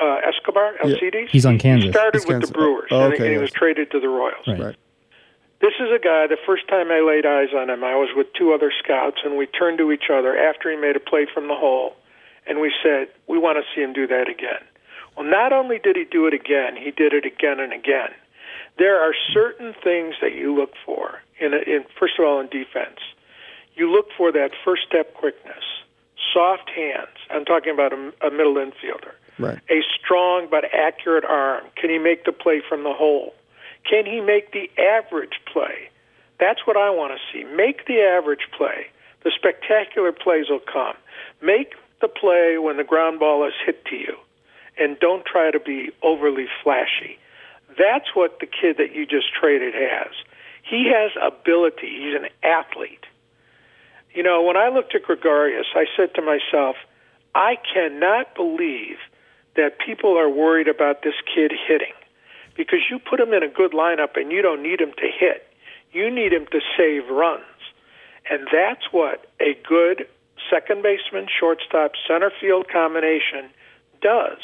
Uh, 0.00 0.20
Escobar, 0.24 0.74
Yeah. 0.84 0.92
Alcides? 0.94 1.32
He's 1.32 1.44
on 1.46 1.58
Kansas. 1.58 1.86
He 1.86 1.90
started 1.92 2.14
He's 2.14 2.26
with 2.26 2.34
Kansas. 2.34 2.50
the 2.50 2.54
Brewers, 2.58 2.88
Oh, 2.92 3.06
and, 3.06 3.14
okay, 3.14 3.24
and 3.24 3.30
he 3.32 3.40
yes. 3.40 3.40
was 3.40 3.50
traded 3.50 3.90
to 3.90 3.98
the 3.98 4.08
Royals. 4.08 4.46
Right. 4.46 4.60
Right. 4.60 4.76
This 5.60 5.74
is 5.80 5.90
a 5.90 5.98
guy, 5.98 6.26
the 6.28 6.38
first 6.46 6.68
time 6.68 6.90
I 6.90 7.00
laid 7.00 7.26
eyes 7.26 7.48
on 7.54 7.68
him, 7.68 7.82
I 7.82 7.96
was 7.96 8.10
with 8.14 8.32
two 8.32 8.52
other 8.52 8.72
scouts, 8.78 9.18
and 9.24 9.36
we 9.36 9.46
turned 9.46 9.78
to 9.78 9.90
each 9.90 10.08
other 10.12 10.36
after 10.36 10.70
he 10.70 10.76
made 10.76 10.94
a 10.94 11.00
play 11.00 11.26
from 11.32 11.48
the 11.48 11.56
hole, 11.56 11.96
and 12.46 12.60
we 12.60 12.72
said, 12.82 13.08
We 13.26 13.38
want 13.38 13.58
to 13.58 13.64
see 13.74 13.82
him 13.82 13.92
do 13.92 14.06
that 14.06 14.28
again. 14.28 14.62
Well, 15.16 15.26
not 15.26 15.52
only 15.52 15.80
did 15.80 15.96
he 15.96 16.04
do 16.04 16.26
it 16.26 16.34
again, 16.34 16.76
he 16.76 16.92
did 16.92 17.12
it 17.12 17.24
again 17.24 17.58
and 17.58 17.72
again. 17.72 18.10
There 18.78 19.00
are 19.00 19.12
certain 19.32 19.74
things 19.82 20.14
that 20.22 20.32
you 20.32 20.54
look 20.54 20.74
for, 20.86 21.22
in, 21.40 21.52
in 21.54 21.84
first 21.98 22.14
of 22.20 22.24
all, 22.24 22.38
in 22.38 22.46
defense. 22.46 23.00
You 23.74 23.90
look 23.90 24.06
for 24.16 24.30
that 24.30 24.52
first 24.64 24.82
step 24.86 25.14
quickness, 25.14 25.64
soft 26.32 26.70
hands. 26.70 27.16
I'm 27.30 27.44
talking 27.44 27.72
about 27.72 27.92
a, 27.92 28.12
a 28.24 28.30
middle 28.30 28.54
infielder 28.54 29.14
Right. 29.38 29.58
a 29.70 29.82
strong 29.98 30.48
but 30.50 30.64
accurate 30.74 31.24
arm? 31.24 31.64
Can 31.76 31.90
he 31.90 31.98
make 31.98 32.24
the 32.24 32.32
play 32.32 32.60
from 32.68 32.82
the 32.82 32.92
hole? 32.92 33.34
Can 33.88 34.04
he 34.06 34.20
make 34.20 34.52
the 34.52 34.70
average 34.80 35.40
play? 35.50 35.88
That's 36.38 36.66
what 36.66 36.76
I 36.76 36.90
want 36.90 37.12
to 37.12 37.20
see. 37.32 37.44
Make 37.44 37.86
the 37.86 38.00
average 38.00 38.46
play. 38.56 38.86
The 39.24 39.32
spectacular 39.34 40.12
plays 40.12 40.46
will 40.48 40.60
come. 40.60 40.94
Make 41.42 41.74
the 42.00 42.08
play 42.08 42.58
when 42.58 42.76
the 42.76 42.84
ground 42.84 43.18
ball 43.18 43.46
is 43.46 43.54
hit 43.64 43.84
to 43.86 43.96
you, 43.96 44.16
and 44.78 44.98
don't 45.00 45.24
try 45.24 45.50
to 45.50 45.58
be 45.58 45.90
overly 46.02 46.46
flashy. 46.62 47.18
That's 47.78 48.14
what 48.14 48.38
the 48.40 48.46
kid 48.46 48.76
that 48.76 48.94
you 48.94 49.06
just 49.06 49.32
traded 49.34 49.74
has. 49.74 50.12
He 50.62 50.90
has 50.94 51.10
ability. 51.20 51.88
He's 51.88 52.14
an 52.14 52.28
athlete. 52.42 53.04
You 54.14 54.22
know, 54.22 54.42
when 54.42 54.56
I 54.56 54.68
looked 54.68 54.94
at 54.94 55.02
Gregorius, 55.02 55.66
I 55.74 55.86
said 55.96 56.14
to 56.14 56.22
myself, 56.22 56.76
I 57.34 57.56
cannot 57.72 58.34
believe 58.34 58.96
that 59.56 59.78
people 59.84 60.16
are 60.18 60.28
worried 60.28 60.68
about 60.68 61.02
this 61.02 61.14
kid 61.34 61.52
hitting 61.66 61.92
because 62.58 62.80
you 62.90 62.98
put 62.98 63.20
him 63.20 63.32
in 63.32 63.42
a 63.42 63.48
good 63.48 63.72
lineup 63.72 64.16
and 64.16 64.32
you 64.32 64.42
don't 64.42 64.62
need 64.62 64.80
him 64.80 64.92
to 64.98 65.08
hit. 65.08 65.46
You 65.92 66.10
need 66.10 66.32
him 66.32 66.46
to 66.50 66.60
save 66.76 67.08
runs. 67.08 67.44
And 68.28 68.46
that's 68.52 68.92
what 68.92 69.30
a 69.40 69.56
good 69.66 70.06
second 70.50 70.82
baseman, 70.82 71.28
shortstop, 71.28 71.92
center 72.06 72.30
field 72.40 72.66
combination 72.68 73.48
does. 74.02 74.38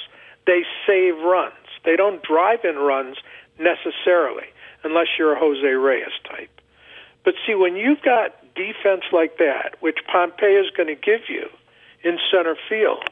They 0.46 0.62
save 0.86 1.18
runs. 1.18 1.52
They 1.84 1.96
don't 1.96 2.22
drive 2.22 2.64
in 2.64 2.76
runs 2.76 3.16
necessarily, 3.58 4.46
unless 4.84 5.08
you're 5.18 5.34
a 5.34 5.38
Jose 5.38 5.66
Reyes 5.66 6.14
type. 6.24 6.50
But 7.24 7.34
see, 7.46 7.54
when 7.54 7.76
you've 7.76 8.02
got 8.02 8.32
defense 8.54 9.04
like 9.12 9.38
that, 9.38 9.76
which 9.80 9.98
Pompey 10.10 10.46
is 10.46 10.70
going 10.76 10.88
to 10.88 10.94
give 10.94 11.28
you 11.28 11.48
in 12.02 12.18
center 12.30 12.56
field, 12.68 13.04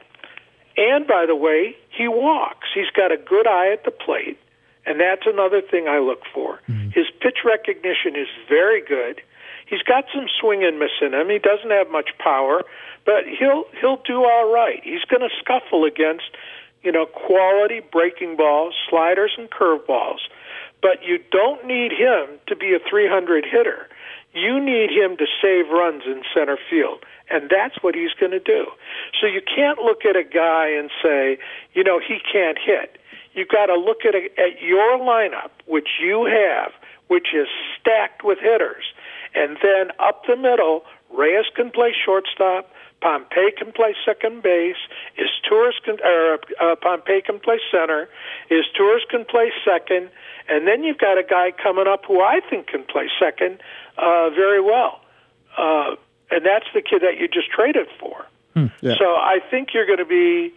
and 0.77 1.05
by 1.05 1.25
the 1.27 1.35
way, 1.35 1.75
he 1.89 2.07
walks. 2.07 2.67
He's 2.73 2.89
got 2.95 3.11
a 3.11 3.17
good 3.17 3.47
eye 3.47 3.71
at 3.73 3.83
the 3.83 3.91
plate, 3.91 4.39
and 4.85 4.99
that's 4.99 5.23
another 5.25 5.61
thing 5.61 5.87
I 5.87 5.99
look 5.99 6.21
for. 6.33 6.59
Mm-hmm. 6.67 6.89
His 6.89 7.05
pitch 7.21 7.39
recognition 7.45 8.15
is 8.15 8.27
very 8.49 8.81
good. 8.81 9.21
He's 9.65 9.81
got 9.81 10.05
some 10.13 10.27
swing 10.39 10.63
and 10.63 10.77
miss 10.77 10.91
in 11.01 11.13
him. 11.13 11.29
He 11.29 11.39
doesn't 11.39 11.71
have 11.71 11.89
much 11.89 12.09
power, 12.19 12.63
but 13.05 13.23
he'll 13.27 13.65
he'll 13.79 14.01
do 14.05 14.23
all 14.25 14.51
right. 14.53 14.81
He's 14.83 15.03
going 15.05 15.21
to 15.21 15.33
scuffle 15.39 15.85
against, 15.85 16.35
you 16.83 16.91
know, 16.91 17.05
quality 17.05 17.79
breaking 17.79 18.35
balls, 18.35 18.75
sliders, 18.89 19.31
and 19.37 19.49
curveballs. 19.49 20.19
But 20.81 21.01
you 21.03 21.19
don't 21.31 21.65
need 21.65 21.93
him 21.93 22.39
to 22.47 22.55
be 22.55 22.73
a 22.75 22.79
300 22.89 23.45
hitter. 23.45 23.87
You 24.33 24.59
need 24.59 24.89
him 24.89 25.15
to 25.17 25.25
save 25.41 25.69
runs 25.69 26.03
in 26.05 26.23
center 26.33 26.57
field, 26.69 27.05
and 27.29 27.49
that's 27.49 27.81
what 27.81 27.95
he's 27.95 28.13
going 28.19 28.31
to 28.31 28.39
do. 28.39 28.65
So 29.21 29.27
you 29.27 29.41
can't 29.41 29.79
look 29.79 30.05
at 30.05 30.15
a 30.15 30.23
guy 30.23 30.69
and 30.69 30.89
say, 31.01 31.37
you 31.73 31.83
know, 31.83 31.99
he 31.99 32.17
can't 32.19 32.57
hit. 32.57 32.97
You've 33.33 33.49
got 33.49 33.67
to 33.67 33.75
look 33.75 34.05
at, 34.07 34.15
a, 34.15 34.29
at 34.39 34.61
your 34.61 34.99
lineup, 34.99 35.51
which 35.65 35.89
you 36.01 36.25
have, 36.25 36.71
which 37.07 37.27
is 37.33 37.47
stacked 37.79 38.23
with 38.23 38.39
hitters, 38.39 38.83
and 39.33 39.57
then 39.61 39.91
up 39.99 40.23
the 40.27 40.35
middle, 40.35 40.83
Reyes 41.11 41.45
can 41.55 41.71
play 41.71 41.93
shortstop. 41.93 42.71
Pompey 43.01 43.51
can 43.57 43.73
play 43.73 43.93
second 44.05 44.41
base. 44.41 44.77
Is 45.17 45.29
Torres 45.47 45.75
can 45.83 45.97
or 46.03 46.39
uh, 46.61 46.75
Pompey 46.77 47.21
can 47.21 47.39
play 47.39 47.59
center. 47.69 48.07
Is 48.49 48.65
Torres 48.77 49.03
can 49.09 49.25
play 49.25 49.51
second, 49.65 50.09
and 50.47 50.65
then 50.65 50.83
you've 50.83 50.99
got 50.99 51.17
a 51.17 51.23
guy 51.23 51.51
coming 51.51 51.85
up 51.85 52.05
who 52.07 52.21
I 52.21 52.39
think 52.49 52.67
can 52.67 52.83
play 52.83 53.09
second 53.19 53.59
uh, 53.97 54.29
very 54.29 54.61
well, 54.61 55.01
uh, 55.57 55.95
and 56.31 56.45
that's 56.45 56.67
the 56.73 56.81
kid 56.81 57.01
that 57.01 57.17
you 57.19 57.27
just 57.27 57.49
traded 57.51 57.87
for. 57.99 58.25
Yeah. 58.81 58.95
So 58.97 59.05
I 59.05 59.39
think 59.51 59.73
you're 59.73 59.85
going 59.85 59.99
to 59.99 60.05
be 60.05 60.53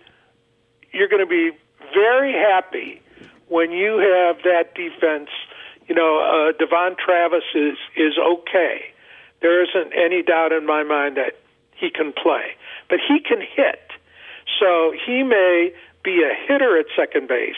you're 0.92 1.08
going 1.08 1.26
to 1.26 1.26
be 1.26 1.50
very 1.94 2.32
happy 2.32 3.00
when 3.48 3.70
you 3.70 3.98
have 3.98 4.42
that 4.44 4.74
defense. 4.74 5.30
You 5.88 5.94
know, 5.94 6.18
uh, 6.18 6.52
Devon 6.58 6.96
Travis 7.02 7.44
is 7.54 7.78
is 7.96 8.14
okay. 8.18 8.92
There 9.40 9.62
isn't 9.62 9.92
any 9.92 10.22
doubt 10.22 10.52
in 10.52 10.66
my 10.66 10.82
mind 10.82 11.16
that 11.16 11.38
he 11.76 11.90
can 11.90 12.12
play, 12.12 12.56
but 12.88 12.98
he 13.06 13.20
can 13.20 13.40
hit. 13.40 13.90
So 14.58 14.92
he 15.06 15.22
may 15.22 15.72
be 16.02 16.22
a 16.22 16.34
hitter 16.46 16.78
at 16.78 16.86
second 16.96 17.28
base, 17.28 17.56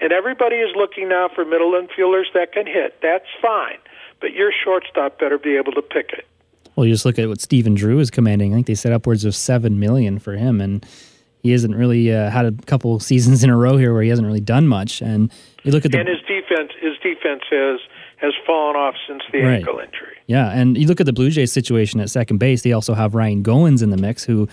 and 0.00 0.12
everybody 0.12 0.56
is 0.56 0.74
looking 0.74 1.08
now 1.08 1.28
for 1.34 1.44
middle 1.44 1.72
infielders 1.72 2.32
that 2.34 2.52
can 2.52 2.66
hit. 2.66 3.00
That's 3.02 3.26
fine, 3.40 3.78
but 4.20 4.32
your 4.32 4.50
shortstop 4.52 5.18
better 5.18 5.38
be 5.38 5.56
able 5.56 5.72
to 5.72 5.82
pick 5.82 6.10
it. 6.12 6.26
Well, 6.76 6.86
you 6.86 6.94
just 6.94 7.04
look 7.04 7.18
at 7.18 7.28
what 7.28 7.40
Stephen 7.40 7.74
Drew 7.74 7.98
is 7.98 8.10
commanding. 8.10 8.52
I 8.52 8.56
think 8.56 8.66
they 8.66 8.74
said 8.74 8.92
upwards 8.92 9.24
of 9.24 9.34
seven 9.34 9.78
million 9.78 10.18
for 10.18 10.32
him, 10.36 10.60
and 10.60 10.84
he 11.42 11.52
hasn't 11.52 11.74
really 11.74 12.12
uh, 12.12 12.30
had 12.30 12.44
a 12.46 12.52
couple 12.66 12.98
seasons 13.10 13.42
in 13.44 13.50
a 13.50 13.56
row 13.56 13.76
here 13.76 13.92
where 13.92 14.02
he 14.02 14.08
hasn't 14.08 14.26
really 14.26 14.40
done 14.40 14.66
much. 14.68 15.00
And 15.00 15.30
you 15.64 15.72
look 15.72 15.84
at 15.84 15.92
the 15.92 15.98
And 15.98 16.08
his 16.08 16.18
defense, 16.20 16.70
his 16.80 16.94
defense 17.02 17.42
has 17.50 17.80
has 18.18 18.32
fallen 18.46 18.76
off 18.76 18.94
since 19.08 19.22
the 19.32 19.40
Right. 19.40 19.54
ankle 19.60 19.78
injury. 19.78 20.16
Yeah, 20.26 20.50
and 20.50 20.76
you 20.76 20.86
look 20.86 21.00
at 21.00 21.06
the 21.06 21.12
Blue 21.12 21.30
Jays 21.30 21.50
situation 21.52 22.00
at 22.00 22.10
second 22.10 22.36
base. 22.38 22.60
They 22.62 22.72
also 22.72 22.92
have 22.92 23.14
Ryan 23.14 23.42
Goins 23.42 23.82
in 23.82 23.88
the 23.88 23.96
mix, 23.96 24.24
who 24.24 24.46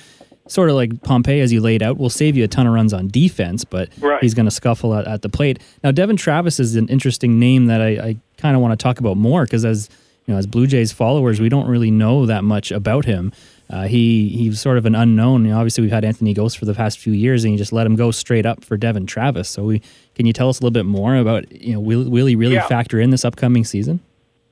sort 0.47 0.69
of 0.69 0.75
like 0.77 1.03
Pompey, 1.03 1.41
as 1.41 1.51
you 1.51 1.59
laid 1.59 1.83
out, 1.83 1.97
will 1.97 2.09
save 2.09 2.37
you 2.37 2.45
a 2.45 2.47
ton 2.47 2.65
of 2.65 2.73
runs 2.73 2.93
on 2.93 3.09
defense, 3.09 3.65
but 3.65 3.89
Right. 3.99 4.21
he's 4.23 4.33
going 4.33 4.45
to 4.45 4.51
scuffle 4.51 4.95
at, 4.95 5.05
at 5.05 5.21
the 5.21 5.27
plate. 5.27 5.59
Now, 5.83 5.91
Devon 5.91 6.15
Travis 6.15 6.57
is 6.61 6.77
an 6.77 6.87
interesting 6.87 7.37
name 7.39 7.65
that 7.65 7.81
I, 7.81 7.87
I 7.89 8.17
kind 8.37 8.55
of 8.55 8.61
want 8.61 8.71
to 8.79 8.81
talk 8.81 8.99
about 8.99 9.17
more 9.17 9.43
because 9.43 9.65
as 9.65 9.89
you 10.25 10.33
know, 10.33 10.37
as 10.37 10.47
Blue 10.47 10.65
Jays 10.67 10.93
followers, 10.93 11.41
we 11.41 11.49
don't 11.49 11.67
really 11.67 11.91
know 11.91 12.25
that 12.25 12.45
much 12.45 12.71
about 12.71 13.03
him. 13.03 13.33
Uh, 13.69 13.85
he 13.87 14.29
he's 14.29 14.61
sort 14.61 14.77
of 14.77 14.85
an 14.85 14.95
unknown. 14.95 15.43
You 15.45 15.51
know, 15.51 15.57
obviously, 15.57 15.81
we've 15.81 15.91
had 15.91 16.05
Anthony 16.05 16.33
Gose 16.33 16.57
for 16.57 16.65
the 16.65 16.73
past 16.73 16.99
few 16.99 17.11
years, 17.13 17.43
and 17.43 17.51
you 17.51 17.57
just 17.57 17.73
let 17.73 17.85
him 17.85 17.95
go 17.95 18.11
straight 18.11 18.45
up 18.45 18.63
for 18.63 18.77
Devon 18.77 19.05
Travis. 19.05 19.49
So, 19.49 19.63
we 19.63 19.81
can 20.15 20.25
you 20.25 20.33
tell 20.33 20.47
us 20.49 20.59
a 20.59 20.63
little 20.63 20.71
bit 20.71 20.85
more 20.85 21.15
about 21.17 21.51
you 21.51 21.73
know 21.73 21.79
will 21.79 22.09
will 22.09 22.25
he 22.27 22.35
really 22.35 22.55
Yeah. 22.55 22.67
factor 22.67 22.99
in 22.99 23.09
this 23.09 23.25
upcoming 23.25 23.65
season? 23.65 23.99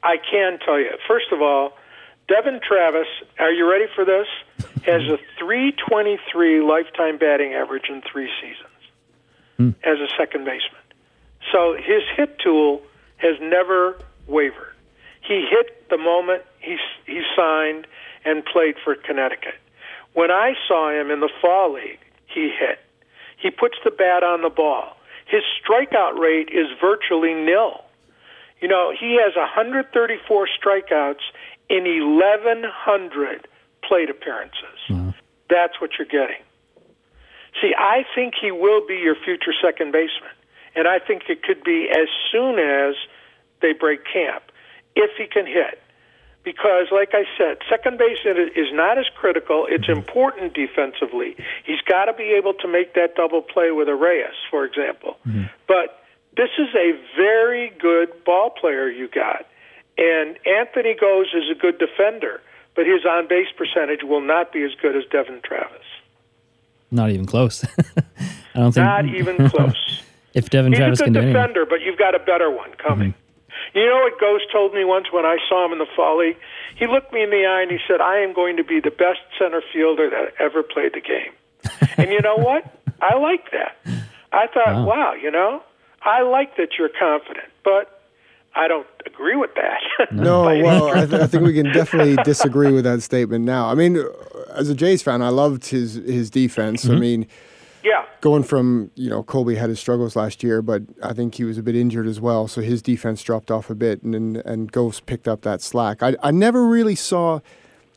I 0.04 0.17
can 0.17 0.60
tell 0.60 0.78
you. 0.80 0.91
First 1.08 1.32
of 1.32 1.41
all, 1.41 1.78
Devon 2.28 2.60
Travis, 2.62 3.08
are 3.39 3.51
you 3.51 3.69
ready 3.69 3.86
for 3.95 4.04
this? 4.06 4.28
Has 4.86 5.01
a 5.04 5.17
323 5.39 6.62
lifetime 6.62 7.17
batting 7.17 7.54
average 7.54 7.89
in 7.89 8.01
three 8.12 8.30
seasons 8.41 9.75
as 9.84 9.99
a 9.99 10.08
second 10.17 10.43
baseman. 10.45 10.82
So 11.51 11.75
his 11.75 12.04
hit 12.17 12.38
tool 12.39 12.82
has 13.17 13.36
never 13.41 13.97
wavered. 14.28 14.73
He 15.21 15.47
hit 15.49 15.89
the 15.89 15.97
moment 15.97 16.43
he 16.60 16.78
he 17.06 17.21
signed 17.36 17.88
and 18.25 18.43
played 18.43 18.75
for 18.83 18.95
Connecticut. 18.95 19.55
When 20.13 20.31
I 20.31 20.53
saw 20.67 20.89
him 20.89 21.11
in 21.11 21.19
the 21.19 21.29
fall 21.41 21.73
league, 21.73 21.99
he 22.27 22.49
hit. 22.49 22.79
He 23.38 23.51
puts 23.51 23.77
the 23.83 23.91
bat 23.91 24.23
on 24.23 24.41
the 24.41 24.49
ball. 24.49 24.97
His 25.27 25.43
strikeout 25.61 26.17
rate 26.17 26.49
is 26.49 26.67
virtually 26.81 27.33
nil. 27.33 27.83
You 28.61 28.67
know, 28.67 28.91
he 28.97 29.19
has 29.21 29.35
134 29.35 30.47
strikeouts 30.59 31.23
in 31.69 31.83
1,100 31.83 33.47
plate 33.88 34.09
appearances. 34.09 34.79
That's 35.49 35.79
what 35.79 35.91
you're 35.97 36.07
getting. 36.07 36.41
See, 37.61 37.73
I 37.77 38.03
think 38.13 38.33
he 38.39 38.51
will 38.51 38.85
be 38.85 38.95
your 38.95 39.15
future 39.15 39.53
second 39.63 39.91
baseman, 39.91 40.31
and 40.75 40.88
I 40.88 40.99
think 40.99 41.23
it 41.29 41.43
could 41.43 41.63
be 41.63 41.89
as 41.91 42.07
soon 42.31 42.59
as 42.59 42.95
they 43.61 43.73
break 43.73 44.01
camp 44.11 44.43
if 44.95 45.11
he 45.17 45.27
can 45.27 45.45
hit. 45.45 45.81
Because, 46.45 46.88
like 46.91 47.10
I 47.13 47.23
said, 47.38 47.58
second 47.67 47.97
base 47.97 48.19
is 48.23 48.67
not 48.71 48.99
as 48.99 49.05
critical. 49.15 49.65
It's 49.67 49.89
important 49.89 50.53
defensively. 50.53 51.36
He's 51.65 51.81
got 51.81 52.05
to 52.05 52.13
be 52.13 52.36
able 52.38 52.53
to 52.53 52.67
make 52.67 52.93
that 52.93 53.15
double 53.15 53.41
play 53.41 53.71
with 53.71 53.89
Reyes, 53.89 54.36
for 54.51 54.63
example. 54.63 55.17
Mm-hmm. 55.27 55.45
But 55.67 56.05
this 56.38 56.49
is 56.60 56.67
a 56.75 56.91
very 57.17 57.71
good 57.81 58.23
ball 58.23 58.51
player 58.51 58.88
you 58.89 59.08
got. 59.08 59.47
And 59.97 60.38
Anthony 60.45 60.93
Gose 60.93 61.34
is 61.34 61.49
a 61.49 61.55
good 61.55 61.79
defender, 61.79 62.41
but 62.75 62.86
his 62.86 63.05
on 63.05 63.27
base 63.27 63.47
percentage 63.58 64.03
will 64.03 64.21
not 64.21 64.53
be 64.53 64.62
as 64.63 64.71
good 64.79 64.95
as 64.95 65.03
Devon 65.12 65.41
Travis. 65.43 65.81
Not 66.91 67.10
even 67.10 67.25
close. 67.25 67.65
I 68.53 68.60
don't 68.60 68.71
think. 68.71 68.86
Not 68.86 69.05
even 69.08 69.49
close. 69.49 70.03
if 70.36 70.49
Devon 70.51 70.73
He's 70.73 70.79
Travis 70.79 70.99
a 70.99 71.05
good 71.05 71.13
can 71.13 71.13
do 71.13 71.21
defender, 71.21 71.62
anything. 71.62 71.65
but 71.69 71.81
you've 71.81 71.97
got 71.97 72.13
a 72.13 72.19
better 72.19 72.51
one 72.51 72.71
coming. 72.73 73.10
Mm-hmm. 73.13 73.24
You 73.75 73.85
know 73.85 73.99
what 74.07 74.19
Gose 74.19 74.49
told 74.51 74.73
me 74.73 74.85
once 74.85 75.07
when 75.11 75.25
I 75.25 75.38
saw 75.49 75.65
him 75.65 75.73
in 75.73 75.79
the 75.79 75.88
fall 75.95 76.19
league? 76.19 76.38
He 76.77 76.88
looked 76.88 77.11
me 77.11 77.21
in 77.21 77.29
the 77.29 77.45
eye 77.45 77.61
and 77.61 77.69
he 77.69 77.77
said, 77.88 77.99
I 77.99 78.19
am 78.19 78.33
going 78.33 78.55
to 78.55 78.63
be 78.63 78.79
the 78.79 78.89
best 78.89 79.19
center 79.38 79.61
fielder 79.73 80.09
that 80.09 80.33
ever 80.39 80.63
played 80.63 80.93
the 80.93 81.01
game. 81.01 81.33
and 81.97 82.09
you 82.09 82.21
know 82.21 82.38
what? 82.38 82.63
I 83.01 83.17
like 83.17 83.51
that. 83.51 83.77
I 84.31 84.47
thought, 84.47 84.75
wow. 84.75 84.85
wow, 84.85 85.13
you 85.13 85.29
know, 85.29 85.61
I 86.01 86.21
like 86.21 86.55
that 86.57 86.69
you're 86.79 86.89
confident, 86.89 87.47
but 87.63 88.01
I 88.55 88.69
don't 88.69 88.88
agree 89.05 89.35
with 89.35 89.51
that. 89.55 90.11
no, 90.11 90.43
well, 90.63 90.89
I, 90.95 91.05
th- 91.05 91.21
I, 91.21 91.27
think 91.27 91.43
we 91.43 91.53
can 91.53 91.71
definitely 91.73 92.15
disagree 92.23 92.71
with 92.71 92.85
that 92.85 93.01
statement 93.03 93.43
now. 93.43 93.69
I 93.69 93.75
mean, 93.75 94.01
as 94.51 94.69
a 94.69 94.75
Jays 94.75 95.01
fan, 95.01 95.21
I 95.21 95.29
loved 95.29 95.65
his 95.67 95.95
his 95.95 96.29
defense. 96.29 96.85
Mm-hmm. 96.85 96.95
I 96.95 96.99
mean, 96.99 97.27
yeah, 97.85 98.05
going 98.21 98.43
from 98.43 98.91
you 98.95 99.09
know 99.09 99.23
Colby 99.23 99.55
had 99.55 99.69
his 99.69 99.79
struggles 99.79 100.15
last 100.15 100.43
year, 100.43 100.61
but 100.61 100.81
I 101.03 101.13
think 101.13 101.35
he 101.35 101.43
was 101.43 101.57
a 101.57 101.63
bit 101.63 101.75
injured 101.75 102.07
as 102.07 102.19
well, 102.19 102.47
so 102.47 102.61
his 102.61 102.81
defense 102.81 103.21
dropped 103.21 103.51
off 103.51 103.69
a 103.69 103.75
bit, 103.75 104.01
and 104.01 104.15
and, 104.15 104.37
and 104.37 104.71
Gose 104.71 105.05
picked 105.05 105.27
up 105.27 105.41
that 105.41 105.61
slack. 105.61 106.01
I 106.01 106.15
I 106.21 106.31
never 106.31 106.67
really 106.67 106.95
saw. 106.95 107.39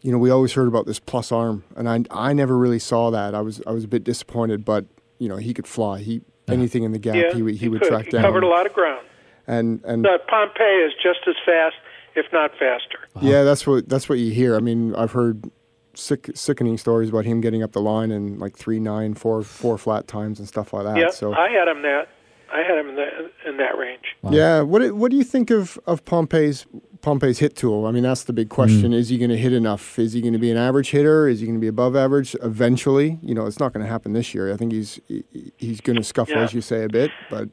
You 0.00 0.12
know, 0.12 0.18
we 0.18 0.30
always 0.30 0.52
heard 0.52 0.68
about 0.68 0.86
this 0.86 1.00
plus 1.00 1.32
arm, 1.32 1.64
and 1.74 1.88
I 1.88 2.04
I 2.10 2.32
never 2.32 2.56
really 2.56 2.78
saw 2.78 3.10
that. 3.10 3.34
I 3.34 3.40
was 3.40 3.62
I 3.66 3.72
was 3.72 3.84
a 3.84 3.88
bit 3.88 4.04
disappointed, 4.04 4.64
but 4.64 4.84
you 5.18 5.28
know 5.28 5.36
he 5.36 5.54
could 5.54 5.66
fly. 5.66 6.00
He 6.00 6.20
anything 6.48 6.82
in 6.82 6.92
the 6.92 6.98
gap, 6.98 7.14
yeah, 7.14 7.34
he, 7.34 7.42
he, 7.44 7.56
he 7.56 7.68
would 7.68 7.80
could. 7.82 7.88
track 7.88 8.04
he 8.06 8.10
down. 8.12 8.22
Covered 8.22 8.44
a 8.44 8.48
lot 8.48 8.66
of 8.66 8.72
ground. 8.72 9.04
And 9.46 9.82
and 9.84 10.06
uh, 10.06 10.18
Pompey 10.28 10.62
is 10.62 10.92
just 11.02 11.20
as 11.26 11.34
fast, 11.44 11.76
if 12.14 12.26
not 12.32 12.50
faster. 12.58 12.98
Yeah, 13.20 13.44
that's 13.44 13.66
what 13.66 13.88
that's 13.88 14.08
what 14.08 14.18
you 14.18 14.30
hear. 14.32 14.56
I 14.56 14.60
mean, 14.60 14.94
I've 14.94 15.12
heard 15.12 15.50
sick, 15.98 16.30
sickening 16.34 16.78
stories 16.78 17.08
about 17.08 17.24
him 17.24 17.40
getting 17.40 17.62
up 17.62 17.72
the 17.72 17.80
line 17.80 18.10
in 18.10 18.38
like 18.38 18.56
three 18.56 18.80
nine, 18.80 19.14
four 19.14 19.42
four 19.42 19.78
flat 19.78 20.06
times 20.06 20.38
and 20.38 20.48
stuff 20.48 20.72
like 20.72 20.84
that. 20.84 20.96
Yeah, 20.96 21.10
so 21.10 21.34
I 21.34 21.50
had 21.50 21.68
him 21.68 21.82
that. 21.82 22.08
I 22.50 22.62
had 22.62 22.78
him 22.78 22.88
in 22.88 22.96
that 22.96 23.12
in 23.46 23.56
that 23.58 23.76
range. 23.76 24.16
Wow. 24.22 24.30
Yeah. 24.32 24.60
What 24.62 24.92
what 24.92 25.10
do 25.10 25.16
you 25.16 25.24
think 25.24 25.50
of 25.50 25.78
of 25.86 26.04
Pompey's 26.04 26.66
Pompey's 27.02 27.38
hit 27.38 27.56
tool? 27.56 27.86
I 27.86 27.90
mean, 27.90 28.02
that's 28.02 28.24
the 28.24 28.32
big 28.32 28.48
question. 28.48 28.92
Mm. 28.92 28.94
Is 28.94 29.10
he 29.10 29.18
going 29.18 29.30
to 29.30 29.36
hit 29.36 29.52
enough? 29.52 29.98
Is 29.98 30.14
he 30.14 30.20
going 30.20 30.32
to 30.32 30.38
be 30.38 30.50
an 30.50 30.56
average 30.56 30.90
hitter? 30.90 31.28
Is 31.28 31.40
he 31.40 31.46
going 31.46 31.58
to 31.58 31.60
be 31.60 31.68
above 31.68 31.94
average 31.94 32.34
eventually? 32.42 33.18
You 33.22 33.34
know, 33.34 33.46
it's 33.46 33.60
not 33.60 33.72
going 33.72 33.84
to 33.84 33.90
happen 33.90 34.14
this 34.14 34.34
year. 34.34 34.52
I 34.52 34.56
think 34.56 34.72
he's 34.72 34.98
he's 35.56 35.80
going 35.80 35.96
to 35.96 36.04
scuffle, 36.04 36.36
yeah. 36.36 36.44
as 36.44 36.54
you 36.54 36.60
say, 36.60 36.84
a 36.84 36.88
bit. 36.88 37.10
But 37.28 37.50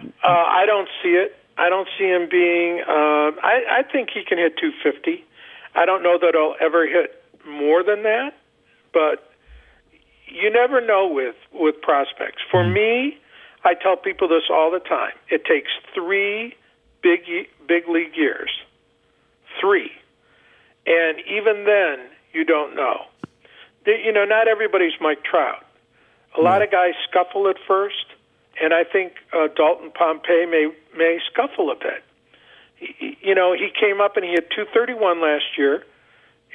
uh, 0.00 0.28
I 0.28 0.64
don't 0.66 0.88
see 1.02 1.10
it. 1.10 1.36
I 1.56 1.68
don't 1.68 1.88
see 1.98 2.04
him 2.04 2.28
being. 2.30 2.80
Uh, 2.80 3.30
I, 3.42 3.80
I 3.80 3.82
think 3.90 4.10
he 4.12 4.24
can 4.24 4.38
hit 4.38 4.56
250. 4.56 5.24
I 5.74 5.86
don't 5.86 6.02
know 6.02 6.18
that 6.18 6.34
he'll 6.34 6.54
ever 6.60 6.86
hit 6.86 7.23
more 7.46 7.82
than 7.82 8.02
that, 8.02 8.34
but 8.92 9.30
you 10.26 10.50
never 10.50 10.80
know 10.84 11.08
with 11.08 11.36
with 11.52 11.80
prospects. 11.82 12.42
For 12.50 12.66
me, 12.66 13.18
I 13.64 13.74
tell 13.74 13.96
people 13.96 14.28
this 14.28 14.44
all 14.50 14.70
the 14.70 14.80
time. 14.80 15.12
It 15.30 15.44
takes 15.44 15.70
three 15.94 16.54
big 17.02 17.20
big 17.66 17.88
league 17.88 18.16
years, 18.16 18.50
three, 19.60 19.90
and 20.86 21.18
even 21.20 21.64
then, 21.64 22.06
you 22.32 22.44
don't 22.44 22.74
know. 22.74 23.06
You 23.86 24.12
know, 24.12 24.24
not 24.24 24.48
everybody's 24.48 24.94
Mike 25.00 25.22
Trout. 25.24 25.64
A 26.36 26.40
lot 26.40 26.62
of 26.62 26.70
guys 26.70 26.94
scuffle 27.08 27.48
at 27.48 27.56
first, 27.68 28.06
and 28.60 28.72
I 28.74 28.82
think 28.84 29.12
uh, 29.32 29.48
Dalton 29.54 29.92
Pompey 29.92 30.46
may 30.46 30.72
may 30.96 31.18
scuffle 31.30 31.70
a 31.70 31.76
bit. 31.76 32.02
He, 32.76 33.16
you 33.22 33.34
know, 33.34 33.52
he 33.52 33.68
came 33.78 34.00
up 34.00 34.16
and 34.16 34.24
he 34.24 34.32
had 34.32 34.50
231 34.50 35.20
last 35.20 35.44
year, 35.56 35.84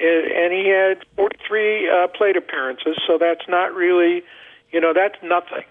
and 0.00 0.52
he 0.52 0.68
had 0.68 1.04
43 1.16 1.88
uh, 1.88 2.08
plate 2.08 2.36
appearances. 2.36 2.96
So 3.06 3.18
that's 3.18 3.46
not 3.48 3.74
really, 3.74 4.22
you 4.72 4.80
know, 4.80 4.92
that's 4.94 5.16
nothing. 5.22 5.64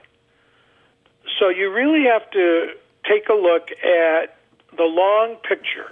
So 1.39 1.49
you 1.49 1.71
really 1.71 2.05
have 2.05 2.29
to 2.31 2.73
take 3.09 3.29
a 3.29 3.33
look 3.33 3.71
at 3.71 4.37
the 4.75 4.83
long 4.83 5.35
picture. 5.47 5.91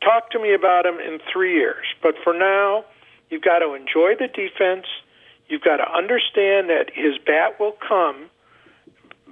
Talk 0.00 0.30
to 0.30 0.38
me 0.38 0.54
about 0.54 0.86
him 0.86 0.98
in 0.98 1.18
three 1.32 1.54
years, 1.54 1.86
but 2.02 2.14
for 2.22 2.34
now, 2.34 2.84
you've 3.30 3.42
got 3.42 3.60
to 3.60 3.74
enjoy 3.74 4.14
the 4.18 4.28
defense. 4.28 4.86
You've 5.48 5.62
got 5.62 5.78
to 5.78 5.90
understand 5.90 6.68
that 6.68 6.90
his 6.92 7.16
bat 7.18 7.58
will 7.58 7.76
come, 7.86 8.26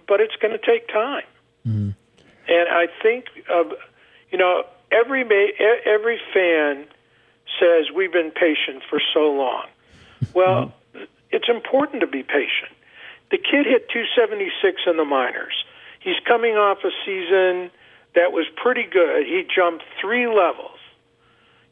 but 0.09 0.21
it's 0.21 0.37
going 0.37 0.53
to 0.59 0.65
take 0.65 0.89
time. 0.89 1.25
Mm-hmm. 1.67 1.91
And 2.49 2.69
I 2.69 2.87
think, 3.03 3.27
uh, 3.53 3.65
you 4.31 4.39
know, 4.39 4.65
every 4.91 5.23
every 5.87 6.21
fan 6.33 6.87
says 7.59 7.87
we've 7.95 8.13
been 8.13 8.31
patient 8.31 8.83
for 8.89 9.01
so 9.13 9.31
long. 9.33 9.67
Well, 10.35 10.73
it's 11.31 11.49
important 11.49 12.01
to 12.01 12.07
be 12.07 12.23
patient. 12.23 12.73
The 13.31 13.39
kid 13.39 13.67
hit 13.67 13.89
276 13.89 14.83
in 14.87 14.97
the 14.97 15.05
minors. 15.05 15.65
He's 16.01 16.21
coming 16.27 16.55
off 16.57 16.79
a 16.85 16.91
season 17.05 17.71
that 18.15 18.33
was 18.33 18.47
pretty 18.57 18.85
good. 18.85 19.27
He 19.27 19.45
jumped 19.55 19.85
three 20.01 20.27
levels. 20.27 20.79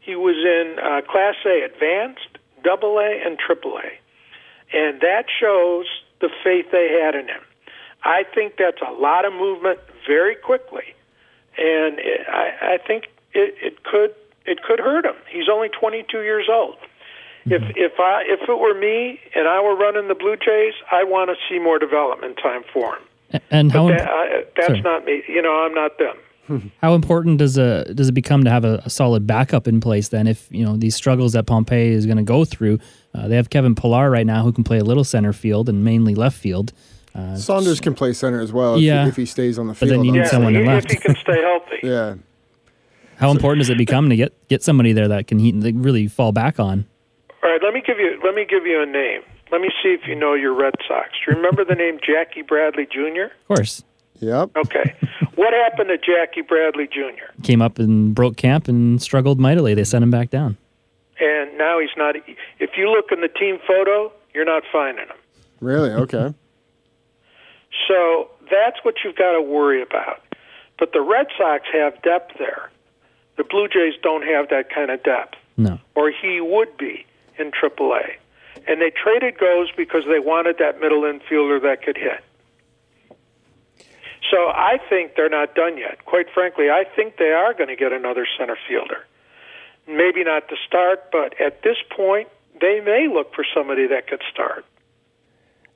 He 0.01 0.17
was 0.17 0.37
in 0.37 0.79
uh, 0.83 1.03
Class 1.03 1.35
A 1.45 1.63
Advanced, 1.65 2.39
Double 2.65 2.99
A, 2.99 3.21
and 3.25 3.39
Triple 3.39 3.79
A. 3.79 4.77
And 4.77 5.01
that 5.01 5.27
shows 5.29 5.87
the 6.21 6.31
faith 6.43 6.67
they 6.73 6.89
had 7.03 7.15
in 7.15 7.29
him. 7.29 7.43
I 8.03 8.25
think 8.35 8.55
that's 8.57 8.81
a 8.81 8.93
lot 8.93 9.27
of 9.27 9.33
movement 9.33 9.79
very 10.07 10.35
quickly, 10.35 10.95
and 11.59 11.99
it, 11.99 12.27
I, 12.29 12.75
I 12.75 12.79
think 12.79 13.09
it, 13.35 13.55
it 13.61 13.85
could 13.85 14.15
it 14.47 14.63
could 14.63 14.81
hurt 14.81 15.05
him. 15.05 15.15
He's 15.31 15.49
only 15.51 15.69
22 15.69 16.23
years 16.23 16.49
old. 16.51 16.77
Mm-hmm. 17.47 17.53
If 17.53 17.63
if 17.77 17.93
I 17.99 18.23
if 18.27 18.49
it 18.49 18.59
were 18.59 18.79
me 18.79 19.19
and 19.35 19.49
I 19.49 19.61
were 19.61 19.75
running 19.75 20.09
the 20.09 20.15
Blue 20.15 20.37
Jays, 20.37 20.75
I 20.93 21.05
want 21.05 21.31
to 21.31 21.37
see 21.49 21.59
more 21.59 21.79
development 21.79 22.39
time 22.43 22.63
for 22.73 22.97
him. 22.97 23.41
And 23.51 23.73
how 23.73 23.89
that, 23.89 24.09
I, 24.09 24.45
that's 24.57 24.69
sorry. 24.69 24.83
not 24.83 25.05
me. 25.05 25.23
You 25.29 25.41
know, 25.41 25.53
I'm 25.53 25.75
not 25.75 25.99
them. 25.99 26.17
How 26.83 26.95
important 26.95 27.39
does 27.39 27.57
a 27.57 27.93
does 27.95 28.09
it 28.09 28.13
become 28.13 28.45
to 28.45 28.51
have 28.51 28.65
a, 28.65 28.83
a, 28.85 28.91
solid 28.91 29.27
backup 29.27 29.69
in 29.69 29.81
place 29.81 30.09
then? 30.09 30.27
If 30.27 30.49
you 30.51 30.65
know 30.65 30.77
these 30.77 30.97
struggles 30.97 31.33
that 31.35 31.47
Pompey 31.47 31.91
is 31.91 32.07
going 32.07 32.17
to 32.17 32.25
go 32.25 32.45
through, 32.45 32.79
uh, 33.15 33.29
they 33.29 33.37
have 33.37 33.51
Kevin 33.51 33.75
Pillar 33.75 34.11
right 34.11 34.27
now 34.27 34.43
who 34.43 34.53
can 34.53 34.65
play 34.65 34.79
a 34.79 34.85
little 34.85 35.05
center 35.05 35.33
field 35.33 35.69
and 35.69 35.85
mainly 35.85 36.15
left 36.15 36.37
field. 36.37 36.73
Uh, 37.15 37.37
Saunders 37.37 37.81
can 37.81 37.95
play 37.95 38.13
center 38.13 38.41
as 38.41 38.53
well 38.53 38.77
if, 38.77 38.83
yeah, 38.83 39.07
if 39.07 39.17
he 39.17 39.27
stays 39.27 39.59
on 39.59 39.67
the 39.67 39.75
field. 39.75 39.91
But 39.91 39.97
then 39.97 40.05
you 40.05 40.13
need 40.13 40.19
yeah, 40.19 40.29
someone 40.29 40.55
he, 40.55 40.65
left. 40.65 40.87
If 40.87 40.93
he 40.93 40.99
can 40.99 41.17
stay 41.17 41.41
healthy. 41.41 41.79
yeah. 41.83 42.15
How 43.21 43.29
so, 43.29 43.37
important 43.37 43.61
does 43.61 43.71
it 43.71 43.77
become 43.77 44.09
to 44.09 44.17
get 44.17 44.49
get 44.49 44.63
somebody 44.63 44.95
there 44.95 45.09
that 45.09 45.27
can 45.27 45.39
he, 45.39 45.53
really 45.53 46.09
fall 46.09 46.33
back 46.33 46.59
on? 46.59 46.87
All 47.43 47.51
right, 47.51 47.61
let 47.63 47.75
me 47.75 47.83
give 47.87 47.99
you 47.99 48.19
let 48.25 48.35
me 48.35 48.47
give 48.49 48.67
you 48.67 48.83
a 48.83 48.87
name. 48.87 49.21
Let 49.53 49.61
me 49.61 49.69
see 49.83 49.91
if 49.91 50.09
you 50.09 50.15
know 50.15 50.33
your 50.35 50.55
Red 50.55 50.75
Sox. 50.89 51.11
Do 51.11 51.31
you 51.31 51.37
remember 51.37 51.65
the 51.65 51.75
name 51.75 51.99
Jackie 52.05 52.43
Bradley 52.43 52.87
Jr.? 52.91 53.25
Of 53.25 53.47
course. 53.47 53.85
Yep. 54.21 54.51
Okay. 54.57 54.95
what 55.35 55.53
happened 55.53 55.89
to 55.89 55.99
Jackie 55.99 56.43
Bradley 56.43 56.87
Jr.? 56.87 57.43
Came 57.43 57.61
up 57.61 57.79
and 57.79 58.15
broke 58.15 58.37
camp 58.37 58.69
and 58.69 59.03
struggled 59.03 59.39
mightily. 59.39 59.75
They 59.75 59.85
sent 59.85 60.03
him 60.03 60.11
back 60.11 60.31
down. 60.31 60.57
And 61.19 61.59
now 61.59 61.79
he's 61.79 61.91
not. 61.97 62.17
If 62.59 62.71
you 62.79 62.91
look 62.91 63.13
in 63.13 63.21
the 63.21 63.29
team 63.29 63.59
photo, 63.67 64.13
you're 64.35 64.45
not 64.47 64.63
finding 64.73 65.07
him. 65.07 65.17
Really? 65.61 65.91
Okay. 65.91 66.33
so 67.89 68.31
that's 68.51 68.79
what 68.83 68.95
you've 69.05 69.17
got 69.17 69.33
to 69.33 69.43
worry 69.43 69.83
about. 69.83 70.23
But 70.79 70.93
the 70.93 71.03
Red 71.03 71.27
Sox 71.37 71.65
have 71.73 72.01
depth 72.03 72.39
there. 72.39 72.71
The 73.41 73.45
Blue 73.45 73.69
Jays 73.69 73.95
don't 74.03 74.23
have 74.23 74.51
that 74.51 74.69
kind 74.69 74.91
of 74.91 75.03
depth. 75.03 75.37
No. 75.57 75.81
Or 75.95 76.11
he 76.11 76.43
would 76.43 76.77
be 76.77 77.07
in 77.39 77.51
AAA. 77.53 78.17
And 78.69 78.83
they 78.83 78.91
traded 78.91 79.39
Gose 79.39 79.75
because 79.75 80.03
they 80.07 80.19
wanted 80.19 80.59
that 80.59 80.79
middle 80.79 81.05
infielder 81.05 81.63
that 81.63 81.83
could 81.83 81.97
hit. 81.97 82.23
So 84.31 84.49
I 84.49 84.79
think 84.91 85.13
they're 85.17 85.31
not 85.31 85.55
done 85.55 85.79
yet. 85.79 86.05
Quite 86.05 86.27
frankly, 86.35 86.69
I 86.69 86.85
think 86.95 87.17
they 87.17 87.31
are 87.31 87.55
going 87.55 87.69
to 87.69 87.77
get 87.77 87.95
another 87.95 88.27
center 88.39 88.59
fielder. 88.69 89.07
Maybe 89.89 90.23
not 90.23 90.47
to 90.51 90.57
start, 90.67 91.11
but 91.11 91.41
at 91.41 91.63
this 91.63 91.79
point, 91.97 92.29
they 92.61 92.83
may 92.85 93.09
look 93.11 93.35
for 93.35 93.47
somebody 93.55 93.87
that 93.87 94.07
could 94.07 94.23
start. 94.31 94.67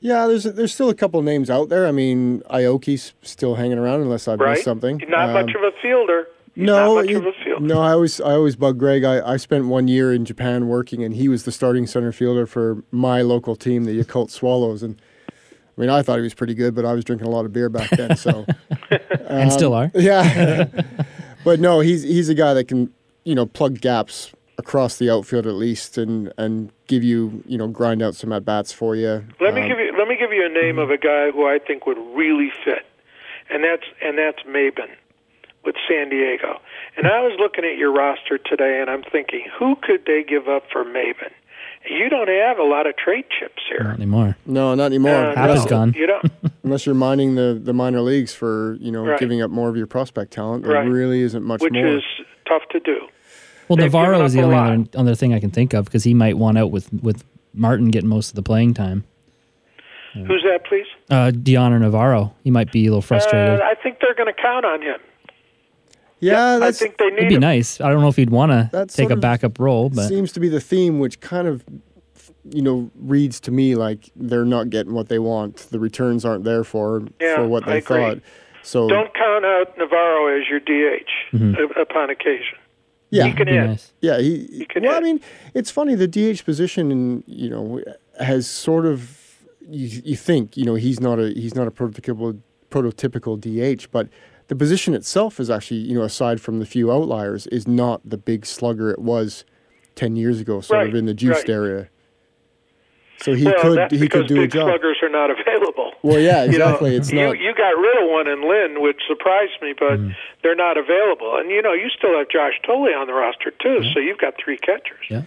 Yeah, 0.01 0.27
there's 0.27 0.45
there's 0.45 0.75
still 0.75 0.91
a 0.91 0.95
couple 0.95 1.23
names 1.23 1.49
out 1.49 1.71
there. 1.71 1.87
I 1.87 1.93
mean, 1.93 2.43
Aoki's 2.51 3.15
still 3.23 3.55
hanging 3.55 3.79
around 3.79 4.03
unless 4.03 4.29
I've 4.29 4.39
right? 4.39 4.51
missed 4.51 4.65
something. 4.65 5.01
Not 5.09 5.31
um, 5.31 5.33
much 5.33 5.55
of 5.55 5.63
a 5.63 5.73
fielder. 5.81 6.27
He's 6.55 6.67
no, 6.67 6.95
not 6.95 6.95
much 7.03 7.11
you- 7.11 7.19
of 7.19 7.27
a 7.27 7.33
fielder. 7.45 7.65
no. 7.67 7.81
I 7.81 7.93
always, 7.93 8.21
I 8.21 8.33
always 8.33 8.55
bug 8.57 8.79
Greg. 8.79 9.03
I, 9.05 9.33
I 9.33 9.37
spent 9.37 9.67
one 9.67 9.89
year 9.89 10.13
in 10.13 10.25
Japan 10.25 10.69
working, 10.69 11.03
and 11.03 11.15
he 11.15 11.29
was 11.29 11.45
the 11.45 11.53
starting 11.53 11.87
center 11.87 12.13
fielder 12.13 12.47
for 12.47 12.85
my 12.93 13.23
local 13.23 13.57
team, 13.57 13.85
the 13.85 14.01
Yakult 14.03 14.31
Swallows. 14.31 14.83
And 14.83 15.01
I 15.29 15.81
mean, 15.81 15.91
I 15.91 16.03
thought 16.03 16.17
he 16.17 16.23
was 16.23 16.35
pretty 16.35 16.55
good, 16.55 16.75
but 16.75 16.85
I 16.85 16.93
was 16.93 17.05
drinking 17.05 17.27
a 17.27 17.31
lot 17.31 17.45
of 17.45 17.53
beer 17.53 17.69
back 17.69 17.91
then, 17.91 18.17
so 18.17 18.47
and 19.29 19.53
still 19.53 19.75
are. 19.75 19.91
yeah. 19.95 20.69
but 21.45 21.59
no, 21.61 21.81
he's 21.81 22.03
he's 22.05 22.29
a 22.29 22.35
guy 22.35 22.55
that 22.55 22.69
can, 22.69 22.93
you 23.25 23.35
know, 23.35 23.47
plug 23.47 23.81
gaps 23.81 24.31
across 24.57 24.99
the 24.99 25.11
outfield 25.11 25.49
at 25.49 25.55
least, 25.55 25.99
and 25.99 26.33
and 26.39 26.71
give 26.87 27.03
you, 27.03 27.43
you 27.47 27.59
know, 27.59 27.67
grind 27.67 28.01
out 28.03 28.15
some 28.15 28.33
at 28.33 28.45
bats 28.45 28.71
for 28.73 28.95
you. 28.95 29.25
Let 29.41 29.55
me 29.55 29.63
Um, 29.63 29.69
give 29.69 29.79
you 29.81 29.93
let 29.99 30.07
me 30.07 30.17
give 30.17 30.33
you 30.33 30.47
a 30.47 30.49
name 30.49 30.79
of 30.79 30.91
a 30.91 30.99
guy 30.99 31.33
who 31.33 31.45
I 31.47 31.59
think 31.59 31.85
would 31.87 31.99
really 32.15 32.53
fit, 32.65 32.87
and 33.51 33.65
that's 33.65 33.83
and 34.01 34.17
that's 34.17 34.39
Maybin 34.47 34.91
with 35.65 35.77
San 35.89 36.09
Diego. 36.11 36.61
And 36.97 37.07
I 37.07 37.21
was 37.21 37.33
looking 37.39 37.65
at 37.65 37.77
your 37.77 37.93
roster 37.93 38.39
today, 38.39 38.81
and 38.81 38.89
I'm 38.91 39.03
thinking, 39.03 39.47
who 39.59 39.77
could 39.77 40.05
they 40.07 40.23
give 40.23 40.49
up 40.49 40.65
for 40.73 40.85
Maybin? 40.85 41.31
You 41.89 42.09
don't 42.09 42.29
have 42.29 42.59
a 42.59 42.63
lot 42.63 42.87
of 42.87 42.97
trade 42.97 43.27
chips 43.39 43.63
here. 43.69 43.85
Not 43.85 43.97
anymore. 43.97 44.37
No, 44.47 44.75
not 44.75 44.87
anymore. 44.87 45.15
Uh, 45.15 45.35
Half 45.37 45.49
no, 45.49 45.55
is 45.55 45.67
gone. 45.67 45.93
You 45.95 46.07
don't. 46.07 46.33
Unless 46.65 46.87
you're 46.87 46.95
mining 46.95 47.35
the, 47.35 47.61
the 47.63 47.75
minor 47.75 48.01
leagues 48.01 48.33
for 48.33 48.77
you 48.81 48.91
know 48.91 49.05
Right. 49.05 49.21
giving 49.21 49.43
up 49.43 49.51
more 49.51 49.69
of 49.69 49.77
your 49.77 49.87
prospect 49.87 50.33
talent, 50.33 50.65
there 50.65 50.73
Right. 50.75 50.89
really 50.89 51.21
isn't 51.21 51.43
much 51.45 51.61
which 51.61 51.73
more. 51.75 51.85
Which 51.85 52.03
is 52.19 52.27
tough 52.49 52.63
to 52.71 52.81
do. 52.81 53.01
Well, 53.69 53.77
They've 53.77 53.87
Navarro 53.87 54.25
is 54.25 54.33
the 54.33 54.43
only 54.43 54.57
other, 54.57 54.85
other 54.97 55.15
thing 55.15 55.35
I 55.35 55.41
can 55.41 55.51
think 55.51 55.75
of 55.75 55.85
because 55.87 56.05
he 56.05 56.15
might 56.15 56.39
want 56.39 56.57
out 56.59 56.71
with, 56.71 56.91
with 57.03 57.23
Martin 57.55 57.89
getting 57.91 58.09
most 58.09 58.31
of 58.31 58.35
the 58.35 58.43
playing 58.43 58.75
time. 58.75 59.05
Who's 60.15 60.45
that, 60.45 60.65
please? 60.69 60.87
Uh, 61.11 61.33
Dioner 61.33 61.79
Navarro, 61.81 62.35
he 62.45 62.51
might 62.51 62.71
be 62.71 62.87
a 62.87 62.91
little 62.91 63.03
frustrated. 63.03 63.61
Uh, 63.61 63.65
I 63.65 63.75
think 63.75 63.99
they're 64.01 64.15
going 64.15 64.33
to 64.33 64.41
count 64.41 64.65
on 64.65 64.81
him. 64.81 65.01
Yeah, 66.33 66.59
I 66.63 66.73
think 66.73 66.97
they 66.99 67.07
need. 67.11 67.17
It'd 67.19 67.29
be 67.29 67.35
him. 67.37 67.41
nice. 67.41 67.81
I 67.81 67.91
don't 67.91 68.01
know 68.01 68.09
if 68.09 68.17
he'd 68.17 68.31
want 68.31 68.53
to 68.73 68.87
take 68.87 69.11
a 69.11 69.17
backup 69.17 69.59
role, 69.59 69.91
but 69.91 70.07
it 70.07 70.09
seems 70.09 70.33
to 70.33 70.41
be 70.41 70.49
the 70.49 70.61
theme, 70.61 70.99
which 70.99 71.21
kind 71.21 71.47
of 71.49 71.65
you 72.51 72.63
know 72.63 72.91
reads 72.97 73.41
to 73.41 73.51
me 73.51 73.75
like 73.75 74.11
they're 74.17 74.45
not 74.45 74.71
getting 74.71 74.93
what 74.95 75.09
they 75.09 75.19
want. 75.19 75.57
The 75.71 75.79
returns 75.79 76.25
aren't 76.25 76.45
there 76.45 76.65
for 76.65 77.03
Yeah, 77.21 77.37
for 77.37 77.47
what 77.49 77.67
I 77.67 77.73
they 77.73 77.79
agree. 77.79 77.97
thought. 77.97 78.19
So 78.63 78.89
Don't 78.89 79.13
count 79.15 79.45
out 79.45 79.77
Navarro 79.77 80.39
as 80.39 80.49
your 80.49 80.61
DH 80.61 81.37
Mm-hmm. 81.37 81.81
upon 81.81 82.09
occasion. 82.11 82.57
yeah, 83.11 83.27
he 83.27 83.33
can 83.35 83.47
be 83.47 83.53
hit. 83.53 83.67
nice. 83.67 83.93
Yeah, 84.01 84.19
he. 84.21 84.67
can 84.69 84.83
well, 84.85 84.97
I 84.97 85.01
mean, 85.01 85.21
it's 85.53 85.71
funny. 85.71 85.95
The 85.95 86.09
DH 86.09 86.45
position, 86.45 86.91
and 86.91 87.25
you 87.27 87.51
know, 87.51 87.83
has 88.21 88.47
sort 88.49 88.87
of 88.87 89.21
you, 89.69 90.01
you 90.05 90.17
think 90.17 90.57
you 90.57 90.65
know 90.65 90.75
he's 90.77 91.01
not 91.01 91.19
a 91.19 91.29
he's 91.35 91.55
not 91.55 91.67
a 91.67 91.71
prototypical 91.71 92.41
prototypical 92.71 93.39
DH, 93.39 93.87
but 93.93 94.09
the 94.49 94.57
position 94.57 94.95
itself 94.95 95.41
is 95.41 95.49
actually 95.51 95.81
you 95.81 95.95
know 95.95 96.03
aside 96.05 96.41
from 96.41 96.59
the 96.61 96.67
few 96.67 96.93
outliers 96.93 97.47
is 97.49 97.67
not 97.67 98.01
the 98.09 98.17
big 98.19 98.45
slugger 98.47 98.91
it 98.91 98.99
was 98.99 99.45
ten 99.95 100.17
years 100.17 100.41
ago, 100.41 100.61
sort 100.61 100.89
of 100.89 100.95
in 100.95 101.07
the 101.07 101.15
juiced 101.15 101.49
right. 101.49 101.51
area. 101.51 101.89
So 103.23 103.33
he 103.33 103.45
well, 103.45 103.63
could 103.63 103.93
he 103.93 104.09
could 104.09 104.27
do 104.27 104.37
a 104.37 104.41
big 104.43 104.53
job. 104.53 104.69
sluggers 104.69 104.99
are 105.03 105.09
not 105.09 105.31
available. 105.39 105.93
Well, 106.03 106.19
yeah, 106.21 106.45
You 106.51 106.59
know, 106.59 106.67
exactly. 106.67 106.97
it's 106.97 107.11
you, 107.13 107.25
not. 107.25 107.39
you 107.39 107.55
got 107.55 107.71
rid 107.79 108.03
of 108.03 108.11
one 108.11 108.29
in 108.29 108.43
Lind, 108.47 108.83
which 108.83 109.01
surprised 109.09 109.53
me, 109.63 109.73
but 109.79 109.99
Mm-hmm. 109.99 110.11
they're 110.43 110.57
not 110.57 110.77
available. 110.77 111.37
And 111.39 111.49
you 111.51 111.63
know, 111.63 111.73
you 111.73 111.89
still 111.97 112.19
have 112.19 112.29
Josh 112.29 112.55
Thole 112.67 112.93
on 112.95 113.07
the 113.07 113.15
roster 113.15 113.51
too, 113.63 113.83
so 113.95 114.01
you've 114.01 114.19
got 114.19 114.35
three 114.43 114.59
catchers. 114.59 115.07
Yeah. 115.09 115.23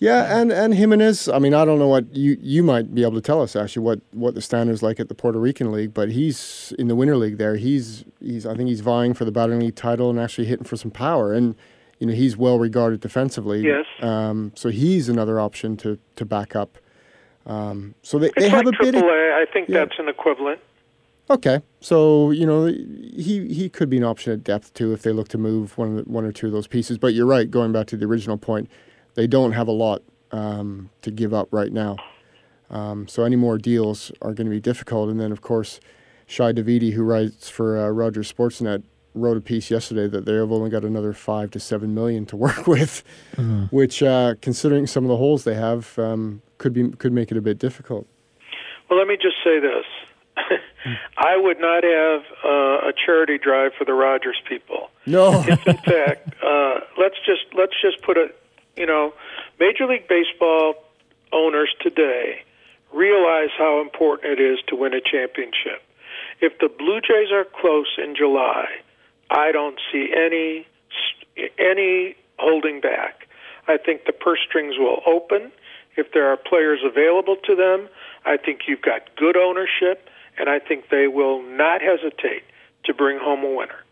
Yeah, 0.00 0.40
and 0.40 0.50
and 0.50 0.74
Jimenez. 0.74 1.28
I 1.28 1.38
mean, 1.38 1.52
I 1.52 1.66
don't 1.66 1.78
know 1.78 1.86
what 1.86 2.16
you 2.16 2.38
you 2.40 2.62
might 2.62 2.94
be 2.94 3.02
able 3.02 3.14
to 3.14 3.20
tell 3.20 3.42
us 3.42 3.54
actually 3.54 3.82
what 3.82 4.00
what 4.12 4.34
the 4.34 4.40
standards 4.40 4.82
like 4.82 4.98
at 4.98 5.08
the 5.10 5.14
Puerto 5.14 5.38
Rican 5.38 5.70
league, 5.70 5.92
but 5.92 6.10
he's 6.10 6.72
in 6.78 6.88
the 6.88 6.96
winter 6.96 7.16
league 7.16 7.36
there. 7.36 7.56
He's 7.56 8.04
he's 8.18 8.46
I 8.46 8.56
think 8.56 8.70
he's 8.70 8.80
vying 8.80 9.12
for 9.12 9.26
the 9.26 9.30
batting 9.30 9.60
league 9.60 9.76
title 9.76 10.08
and 10.08 10.18
actually 10.18 10.46
hitting 10.46 10.64
for 10.64 10.78
some 10.78 10.90
power, 10.90 11.34
and 11.34 11.54
you 11.98 12.06
know 12.06 12.14
he's 12.14 12.34
well 12.34 12.58
regarded 12.58 13.00
defensively. 13.00 13.60
Yes. 13.60 13.84
Um, 14.00 14.52
so 14.54 14.70
he's 14.70 15.10
another 15.10 15.38
option 15.38 15.76
to 15.78 15.98
to 16.16 16.24
back 16.24 16.56
up. 16.56 16.78
Um, 17.44 17.94
so 18.02 18.18
they, 18.18 18.28
It's 18.28 18.36
they 18.36 18.48
have 18.48 18.64
like 18.64 18.74
a 18.80 18.84
bit. 18.84 18.94
Of, 18.94 19.02
I 19.04 19.44
think 19.52 19.68
yeah. 19.68 19.80
that's 19.80 19.98
an 19.98 20.08
equivalent. 20.08 20.60
okay, 21.28 21.60
so 21.82 22.30
you 22.30 22.46
know 22.46 22.64
he 22.64 23.52
he 23.52 23.68
could 23.68 23.90
be 23.90 23.98
an 23.98 24.04
option 24.04 24.32
at 24.32 24.44
depth 24.44 24.72
too 24.72 24.94
if 24.94 25.02
they 25.02 25.12
look 25.12 25.28
to 25.28 25.38
move 25.38 25.76
one 25.76 25.88
of 25.90 26.04
the, 26.04 26.10
one 26.10 26.24
or 26.24 26.32
two 26.32 26.46
of 26.46 26.52
those 26.52 26.66
pieces. 26.66 26.96
But 26.96 27.12
you're 27.12 27.26
right. 27.26 27.50
Going 27.50 27.70
back 27.72 27.86
to 27.88 27.98
the 27.98 28.06
original 28.06 28.38
point, 28.38 28.70
they 29.20 29.26
don't 29.26 29.52
have 29.52 29.68
a 29.68 29.72
lot 29.72 30.00
um, 30.32 30.88
to 31.02 31.10
give 31.10 31.34
up 31.34 31.46
right 31.50 31.70
now. 31.70 31.98
Um, 32.70 33.06
so 33.06 33.22
any 33.24 33.36
more 33.36 33.58
deals 33.58 34.10
are 34.22 34.32
going 34.32 34.46
to 34.46 34.50
be 34.50 34.62
difficult. 34.62 35.10
And 35.10 35.20
then 35.20 35.30
of 35.30 35.42
course, 35.42 35.78
Shai 36.26 36.52
Davidi, 36.52 36.94
who 36.94 37.02
writes 37.02 37.50
for 37.50 37.76
uh, 37.76 37.88
Rogers 37.90 38.32
Sportsnet, 38.32 38.82
wrote 39.14 39.36
a 39.36 39.42
piece 39.42 39.70
yesterday 39.70 40.08
that 40.08 40.24
they 40.24 40.32
have 40.36 40.50
only 40.50 40.70
got 40.70 40.86
another 40.86 41.12
five 41.12 41.50
to 41.50 41.60
seven 41.60 41.92
million 41.94 42.24
to 42.26 42.36
work 42.46 42.66
with, 42.66 43.04
which, 43.70 44.02
uh, 44.02 44.36
considering 44.40 44.86
some 44.86 45.04
of 45.04 45.08
the 45.08 45.18
holes 45.18 45.44
they 45.44 45.54
have, 45.54 45.98
um, 45.98 46.40
could 46.56 46.72
be 46.72 46.88
could 46.92 47.12
make 47.12 47.30
it 47.30 47.36
a 47.36 47.42
bit 47.42 47.58
difficult. 47.58 48.06
Well, 48.88 48.98
let 48.98 49.06
me 49.06 49.18
just 49.20 49.36
say 49.44 49.60
this. 49.60 49.84
I 51.18 51.36
would 51.36 51.60
not 51.60 51.84
have 51.84 52.22
uh, 52.42 52.88
a 52.88 52.92
charity 53.04 53.36
drive 53.36 53.72
for 53.76 53.84
the 53.84 53.92
Rogers 53.92 54.40
people. 54.48 54.88
No, 55.04 55.44
If 55.46 55.66
in 55.66 55.76
fact, 55.76 56.34
uh, 56.42 56.80
let's 56.96 57.16
just 57.26 57.44
let's 57.54 57.74
just 57.82 58.00
put 58.02 58.16
it, 58.16 58.40
you 58.80 58.86
know, 58.86 59.12
Major 59.60 59.86
League 59.86 60.08
Baseball 60.08 60.74
owners 61.32 61.68
today 61.80 62.42
realize 62.94 63.50
how 63.56 63.82
important 63.82 64.32
it 64.32 64.42
is 64.42 64.58
to 64.68 64.74
win 64.74 64.94
a 64.94 65.02
championship. 65.02 65.82
If 66.40 66.58
the 66.60 66.68
Blue 66.68 67.00
Jays 67.02 67.30
are 67.30 67.44
close 67.44 67.98
in 68.02 68.16
July, 68.16 68.64
I 69.30 69.52
don't 69.52 69.78
see 69.92 70.08
any 70.16 70.66
any 71.58 72.16
holding 72.38 72.80
back. 72.80 73.28
I 73.68 73.76
think 73.76 74.06
the 74.06 74.12
purse 74.12 74.40
strings 74.48 74.76
will 74.78 75.02
open 75.06 75.52
if 75.96 76.12
there 76.12 76.26
are 76.28 76.38
players 76.38 76.80
available 76.82 77.36
to 77.44 77.54
them. 77.54 77.88
I 78.24 78.38
think 78.38 78.60
you've 78.66 78.82
got 78.82 79.14
good 79.16 79.36
ownership, 79.36 80.08
and 80.38 80.48
I 80.48 80.58
think 80.58 80.88
they 80.88 81.06
will 81.06 81.42
not 81.42 81.82
hesitate 81.82 82.44
to 82.84 82.94
bring 82.94 83.18
home 83.18 83.44
a 83.44 83.54
winner. 83.54 83.84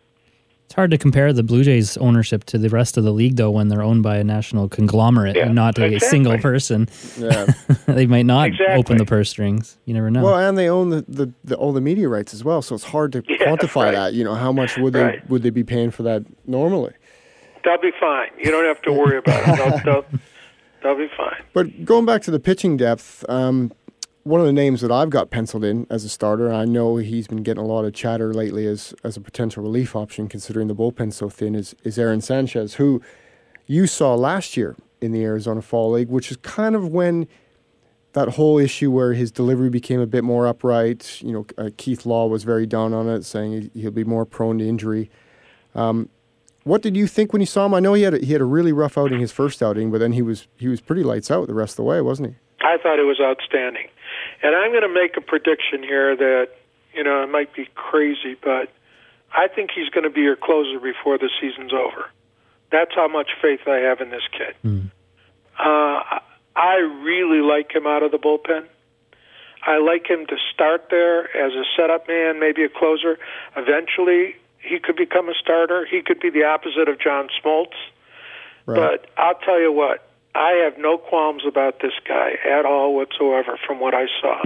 It's 0.68 0.74
hard 0.74 0.90
to 0.90 0.98
compare 0.98 1.33
the 1.33 1.42
Blue 1.42 1.64
Jays 1.64 1.96
ownership 1.96 2.44
to 2.44 2.59
the 2.59 2.68
rest 2.68 2.98
of 2.98 3.04
the 3.04 3.11
league, 3.11 3.37
though, 3.37 3.50
when 3.50 3.68
they're 3.68 3.83
owned 3.83 4.02
by 4.02 4.18
a 4.18 4.22
national 4.22 4.68
conglomerate 4.68 5.35
Yeah, 5.35 5.46
and 5.46 5.54
not 5.54 5.78
a 5.78 5.98
single 5.98 6.37
person. 6.37 6.90
yeah. 7.18 7.46
they 7.87 8.04
might 8.04 8.26
not 8.26 8.48
Exactly. 8.48 8.74
open 8.76 8.98
the 8.98 9.07
purse 9.07 9.31
strings. 9.31 9.78
You 9.87 9.94
never 9.94 10.11
know. 10.11 10.22
Well, 10.22 10.37
and 10.37 10.59
they 10.59 10.68
own 10.68 10.90
the, 10.90 11.07
the, 11.09 11.33
the 11.42 11.57
all 11.57 11.72
the 11.72 11.81
media 11.81 12.11
rights 12.11 12.35
as 12.35 12.44
well, 12.44 12.61
so 12.61 12.74
it's 12.74 12.85
hard 12.85 13.12
to 13.12 13.22
Yeah, 13.28 13.38
quantify 13.46 13.85
right. 13.85 13.92
that. 13.94 14.12
You 14.12 14.24
know, 14.24 14.35
how 14.35 14.52
much 14.52 14.76
would 14.76 14.92
they 14.92 15.02
Right. 15.02 15.31
would 15.31 15.42
they 15.42 15.48
be 15.48 15.64
paying 15.64 15.90
for 15.90 16.02
that 16.02 16.26
normally? 16.46 16.92
They'll 17.64 17.81
be 17.81 17.92
fine. 17.98 18.28
You 18.37 18.50
don't 18.50 18.66
have 18.66 18.83
to 18.83 18.92
worry 18.92 19.16
about 19.16 19.48
it. 19.48 19.57
They'll, 19.57 19.78
they'll, 20.02 20.04
they'll 20.83 20.98
be 20.98 21.09
fine. 21.16 21.42
But 21.54 21.87
going 21.87 22.04
back 22.04 22.20
to 22.24 22.31
the 22.31 22.38
pitching 22.40 22.76
depth, 22.76 23.24
um, 23.31 23.72
one 24.28 24.40
of 24.40 24.46
the 24.46 24.52
names 24.52 24.82
that 24.82 24.92
I've 24.92 25.10
got 25.10 25.30
penciled 25.30 25.64
in 25.64 25.86
as 25.88 26.04
a 26.04 26.08
starter, 26.08 26.46
and 26.46 26.56
I 26.56 26.66
know 26.66 26.96
he's 26.96 27.26
been 27.26 27.42
getting 27.42 27.62
a 27.62 27.66
lot 27.66 27.84
of 27.84 27.94
chatter 27.94 28.34
lately 28.34 28.66
as 28.66 28.94
as 29.02 29.16
a 29.16 29.20
potential 29.20 29.62
relief 29.62 29.96
option, 29.96 30.28
considering 30.28 30.68
the 30.68 30.74
bullpen's 30.74 31.16
so 31.16 31.28
thin, 31.28 31.54
is 31.54 31.74
is 31.82 31.98
Aaron 31.98 32.20
Sanchez, 32.20 32.74
who 32.74 33.00
you 33.66 33.86
saw 33.86 34.14
last 34.14 34.56
year 34.56 34.76
in 35.00 35.12
the 35.12 35.24
Arizona 35.24 35.62
Fall 35.62 35.92
League, 35.92 36.08
which 36.08 36.30
is 36.30 36.36
kind 36.38 36.74
of 36.74 36.88
when 36.88 37.26
that 38.12 38.30
whole 38.30 38.58
issue 38.58 38.90
where 38.90 39.12
his 39.14 39.30
delivery 39.30 39.70
became 39.70 40.00
a 40.00 40.06
bit 40.06 40.24
more 40.24 40.46
upright. 40.46 41.22
You 41.22 41.32
know, 41.32 41.46
uh, 41.56 41.70
Keith 41.76 42.04
Law 42.04 42.26
was 42.26 42.44
very 42.44 42.66
down 42.66 42.92
on 42.92 43.08
it, 43.08 43.24
saying 43.24 43.70
he- 43.74 43.80
he'll 43.82 43.90
be 43.90 44.04
more 44.04 44.24
prone 44.24 44.58
to 44.58 44.68
injury. 44.68 45.10
Um, 45.74 46.08
what 46.64 46.82
did 46.82 46.96
you 46.96 47.06
think 47.06 47.32
when 47.32 47.40
you 47.40 47.46
saw 47.46 47.66
him? 47.66 47.74
I 47.74 47.80
know 47.80 47.94
he 47.94 48.02
had 48.02 48.14
a, 48.14 48.18
he 48.18 48.32
had 48.32 48.40
a 48.40 48.46
really 48.46 48.72
rough 48.72 48.98
outing 48.98 49.20
his 49.20 49.32
first 49.32 49.62
outing, 49.62 49.90
but 49.90 49.98
then 49.98 50.12
he 50.12 50.22
was 50.22 50.48
he 50.56 50.68
was 50.68 50.80
pretty 50.80 51.02
lights 51.02 51.30
out 51.30 51.46
the 51.46 51.54
rest 51.54 51.72
of 51.72 51.76
the 51.76 51.82
way, 51.84 52.00
wasn't 52.00 52.30
he? 52.30 52.34
I 52.60 52.76
thought 52.76 52.98
it 52.98 53.04
was 53.04 53.20
outstanding. 53.20 53.88
And 54.42 54.55
I'm 54.55 54.70
going 54.70 54.83
to 54.83 54.88
make 54.88 55.16
a 55.16 55.20
prediction 55.20 55.83
here 55.83 56.16
that, 56.16 56.48
you 56.94 57.03
know, 57.03 57.22
it 57.22 57.31
might 57.31 57.55
be 57.55 57.68
crazy, 57.74 58.37
but 58.40 58.70
I 59.37 59.48
think 59.48 59.70
he's 59.74 59.88
going 59.90 60.05
to 60.05 60.11
be 60.11 60.22
your 60.22 60.37
closer 60.37 60.79
before 60.79 61.18
the 61.18 61.31
season's 61.40 61.72
over. 61.72 62.11
That's 62.70 62.94
how 62.94 63.09
much 63.09 63.31
faith 63.42 63.61
I 63.66 63.79
have 63.79 64.01
in 64.01 64.11
this 64.11 64.22
kid. 64.33 64.55
Uh, 65.59 66.20
I 66.55 66.77
really 67.03 67.40
like 67.40 67.74
him 67.74 67.87
out 67.87 68.03
of 68.03 68.11
the 68.11 68.18
bullpen. 68.18 68.66
I 69.66 69.79
like 69.79 70.09
him 70.09 70.27
to 70.27 70.37
start 70.55 70.87
there 70.90 71.24
as 71.37 71.53
a 71.53 71.64
setup 71.77 72.07
man, 72.09 72.38
maybe 72.38 72.62
a 72.64 72.68
closer. 72.68 73.18
Eventually, 73.57 74.37
he 74.61 74.79
could 74.79 74.96
become 74.96 75.29
a 75.29 75.35
starter. 75.35 75.87
He 75.87 76.01
could 76.03 76.20
be 76.20 76.31
the 76.31 76.44
opposite 76.44 76.88
of 76.88 77.01
John 77.01 77.29
Smoltz. 77.42 77.74
Right. 78.66 79.01
But 79.01 79.11
I'll 79.16 79.38
tell 79.38 79.61
you 79.61 79.72
what, 79.72 80.08
I 80.38 80.53
have 80.64 80.79
no 80.79 80.96
qualms 80.98 81.42
about 81.44 81.81
this 81.83 81.94
guy 82.07 82.38
at 82.44 82.64
all 82.64 82.94
whatsoever 82.94 83.59
from 83.66 83.81
what 83.81 83.92
I 83.92 84.07
saw. 84.20 84.42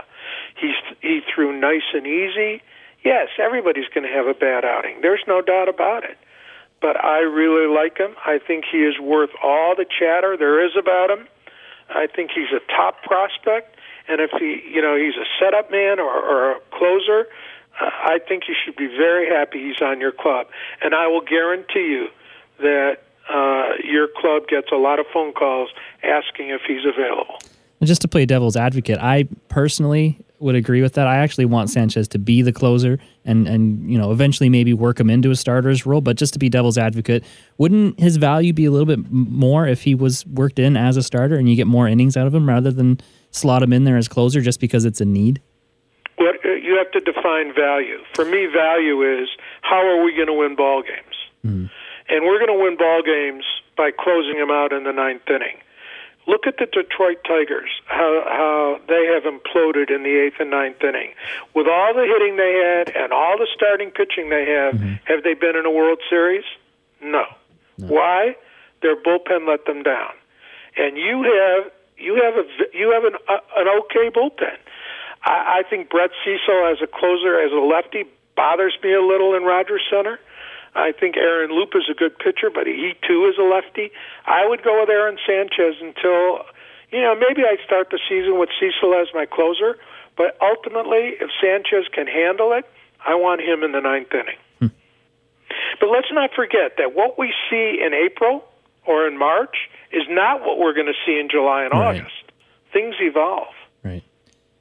He's 0.57 0.75
he 1.03 1.21
threw 1.33 1.59
nice 1.59 1.93
and 1.93 2.07
easy. 2.07 2.63
Yes, 3.05 3.29
everybody's 3.39 3.89
going 3.95 4.07
to 4.07 4.13
have 4.13 4.27
a 4.27 4.33
bad 4.33 4.65
outing. 4.65 5.03
There's 5.03 5.23
no 5.29 5.43
doubt 5.43 5.69
about 5.69 6.05
it. 6.05 6.17
But 6.81 6.97
I 7.05 7.19
really 7.21 7.73
like 7.73 7.99
him. 7.99 8.17
I 8.25 8.39
think 8.39 8.65
he 8.71 8.79
is 8.79 8.99
worth 8.99 9.31
all 9.43 9.75
the 9.77 9.85
chatter 9.85 10.37
there 10.37 10.65
is 10.65 10.73
about 10.79 11.11
him. 11.11 11.29
I 11.91 12.07
think 12.07 12.31
he's 12.35 12.51
a 12.57 12.61
top 12.73 13.03
prospect, 13.03 13.77
and 14.09 14.21
if 14.21 14.31
he, 14.39 14.63
you 14.73 14.81
know, 14.81 14.97
he's 14.97 15.15
a 15.15 15.27
setup 15.39 15.71
man 15.71 16.01
or, 16.01 16.11
or 16.11 16.53
a 16.53 16.61
closer, 16.71 17.27
uh, 17.81 17.91
I 17.91 18.19
think 18.27 18.45
you 18.49 18.55
should 18.65 18.77
be 18.77 18.87
very 18.87 19.29
happy 19.29 19.63
he's 19.63 19.83
on 19.83 20.01
your 20.01 20.13
club. 20.13 20.47
And 20.81 20.95
I 20.95 21.07
will 21.09 21.21
guarantee 21.21 21.87
you 21.87 22.09
that 22.61 22.99
uh, 23.29 23.73
your 23.85 24.09
club 24.17 24.49
gets 24.49 24.69
a 24.73 24.77
lot 24.77 24.99
of 24.99 25.07
phone 25.13 25.33
calls 25.33 25.71
asking 26.03 26.51
if 26.51 26.63
he's 26.67 26.85
available. 26.85 27.39
And 27.81 27.89
just 27.89 28.03
to 28.03 28.09
play 28.09 28.27
devil's 28.27 28.57
advocate, 28.57 28.99
I 29.01 29.27
personally 29.49 30.19
would 30.39 30.55
agree 30.55 30.83
with 30.83 30.95
that. 30.95 31.07
I 31.07 31.17
actually 31.17 31.47
want 31.47 31.71
Sanchez 31.71 32.09
to 32.09 32.19
be 32.19 32.43
the 32.43 32.53
closer 32.53 32.99
and 33.25 33.49
and 33.49 33.91
you 33.91 33.97
know 33.97 34.13
eventually 34.13 34.49
maybe 34.49 34.75
work 34.75 35.01
him 35.01 35.09
into 35.09 35.31
a 35.31 35.37
starter's 35.37 35.87
role. 35.87 36.01
But 36.01 36.17
just 36.17 36.33
to 36.35 36.39
be 36.39 36.49
devil's 36.49 36.79
advocate, 36.79 37.25
wouldn't 37.59 37.99
his 37.99 38.19
value 38.19 38.53
be 38.53 38.65
a 38.67 38.71
little 38.71 38.87
bit 38.87 39.11
more 39.11 39.67
if 39.67 39.83
he 39.83 39.95
was 39.95 40.27
worked 40.27 40.59
in 40.59 40.77
as 40.77 40.97
a 40.97 41.03
starter 41.03 41.37
and 41.37 41.49
you 41.49 41.57
get 41.57 41.67
more 41.67 41.89
innings 41.89 42.17
out 42.17 42.27
of 42.27 42.35
him 42.35 42.49
rather 42.49 42.71
than 42.71 43.01
slot 43.31 43.63
him 43.63 43.73
in 43.73 43.85
there 43.85 43.97
as 43.97 44.09
closer 44.09 44.41
just 44.41 44.61
because 44.61 44.85
it's 44.85 45.01
a 45.01 45.05
need? 45.05 45.41
What 46.17 46.37
uh, 46.45 46.51
you 46.51 46.77
have 46.77 46.91
to 46.93 47.01
define 47.01 47.55
value. 47.55 47.99
For 48.15 48.25
me, 48.25 48.47
value 48.47 49.03
is 49.03 49.29
how 49.63 49.85
are 49.85 50.05
we 50.05 50.15
going 50.15 50.29
to 50.29 50.35
win 50.35 50.55
ball 50.57 50.83
games, 50.83 51.17
mm. 51.45 51.71
And 52.13 52.25
we're 52.25 52.39
going 52.39 52.53
to 52.53 52.63
win 52.63 52.77
ball 52.77 53.03
games 53.03 53.45
by 53.75 53.91
closing 53.91 54.37
them 54.37 54.51
out 54.51 54.73
in 54.73 54.85
the 54.85 54.93
ninth 54.93 55.29
inning. 55.29 55.57
Look 56.29 56.47
at 56.47 56.59
the 56.59 56.67
Detroit 56.67 57.25
Tigers, 57.27 57.71
how, 57.87 58.23
how 58.29 58.81
they 58.87 59.07
have 59.07 59.25
imploded 59.25 59.91
in 59.91 60.05
the 60.05 60.23
eighth 60.23 60.39
and 60.39 60.51
ninth 60.51 60.85
inning. 60.85 61.15
With 61.55 61.67
all 61.67 61.95
the 61.95 62.07
hitting 62.07 62.37
they 62.37 62.53
had 62.53 62.95
and 62.95 63.13
all 63.13 63.39
the 63.39 63.49
starting 63.57 63.91
pitching 63.91 64.29
they 64.29 64.45
have, 64.45 64.75
mm-hmm. 64.75 64.95
have 65.07 65.25
they 65.25 65.35
been 65.35 65.57
in 65.57 65.67
a 65.67 65.71
World 65.71 65.99
Series? 66.09 66.45
No. 67.03 67.25
no. 67.79 67.87
Why? 67.89 68.37
Their 68.83 68.95
bullpen 68.95 69.49
let 69.49 69.65
them 69.65 69.83
down. 69.83 70.13
And 70.77 70.97
you 70.97 71.23
have 71.25 71.73
you 71.99 72.15
have 72.23 72.35
a 72.35 72.77
you 72.77 72.93
have 72.93 73.05
an 73.05 73.15
uh, 73.29 73.39
an 73.57 73.69
okay 73.81 74.11
bullpen. 74.11 74.57
I, 75.25 75.61
I 75.61 75.63
think 75.69 75.91
Brett 75.91 76.11
Cecil 76.25 76.67
as 76.67 76.79
a 76.83 76.87
closer, 76.87 77.41
as 77.41 77.53
a 77.53 77.57
lefty, 77.57 78.05
bothers 78.37 78.77
me 78.83 78.93
a 78.93 79.03
little 79.03 79.35
in 79.35 79.43
Rogers 79.43 79.83
Center. 79.91 80.19
I 80.75 80.93
think 80.93 81.17
Aaron 81.17 81.51
Loup 81.51 81.71
is 81.75 81.85
a 81.91 81.95
good 81.95 82.19
pitcher, 82.19 82.49
but 82.53 82.67
he 82.67 82.95
too 83.07 83.29
is 83.31 83.37
a 83.39 83.45
lefty. 83.45 83.93
I 84.27 84.49
would 84.49 84.63
go 84.65 84.81
with 84.81 84.89
Aaron 84.89 85.19
Sanchez 85.27 85.77
until, 85.81 86.47
you 86.91 87.01
know, 87.01 87.15
maybe 87.15 87.43
I 87.45 87.57
start 87.65 87.89
the 87.91 88.01
season 88.09 88.39
with 88.39 88.49
Cecil 88.59 88.95
as 88.95 89.09
my 89.13 89.27
closer. 89.27 89.79
But 90.17 90.37
ultimately, 90.41 91.17
if 91.21 91.31
Sanchez 91.41 91.89
can 91.93 92.07
handle 92.07 92.53
it, 92.53 92.65
I 93.05 93.15
want 93.15 93.41
him 93.41 93.63
in 93.63 93.73
the 93.73 93.81
ninth 93.81 94.13
inning. 94.13 94.41
Hmm. 94.59 94.67
But 95.81 95.89
let's 95.91 96.09
not 96.13 96.31
forget 96.35 96.77
that 96.79 96.95
what 96.95 97.19
we 97.19 97.33
see 97.51 97.81
in 97.85 97.93
April 97.93 98.45
or 98.87 99.07
in 99.07 99.19
March 99.19 99.69
is 99.91 100.03
not 100.09 100.41
what 100.41 100.59
we're 100.59 100.75
going 100.75 100.87
to 100.87 100.99
see 101.07 101.19
in 101.19 101.29
July 101.31 101.65
and 101.65 101.73
right. 101.73 102.01
August. 102.01 102.33
Things 102.73 102.95
evolve. 103.01 103.55
Right. 103.83 104.03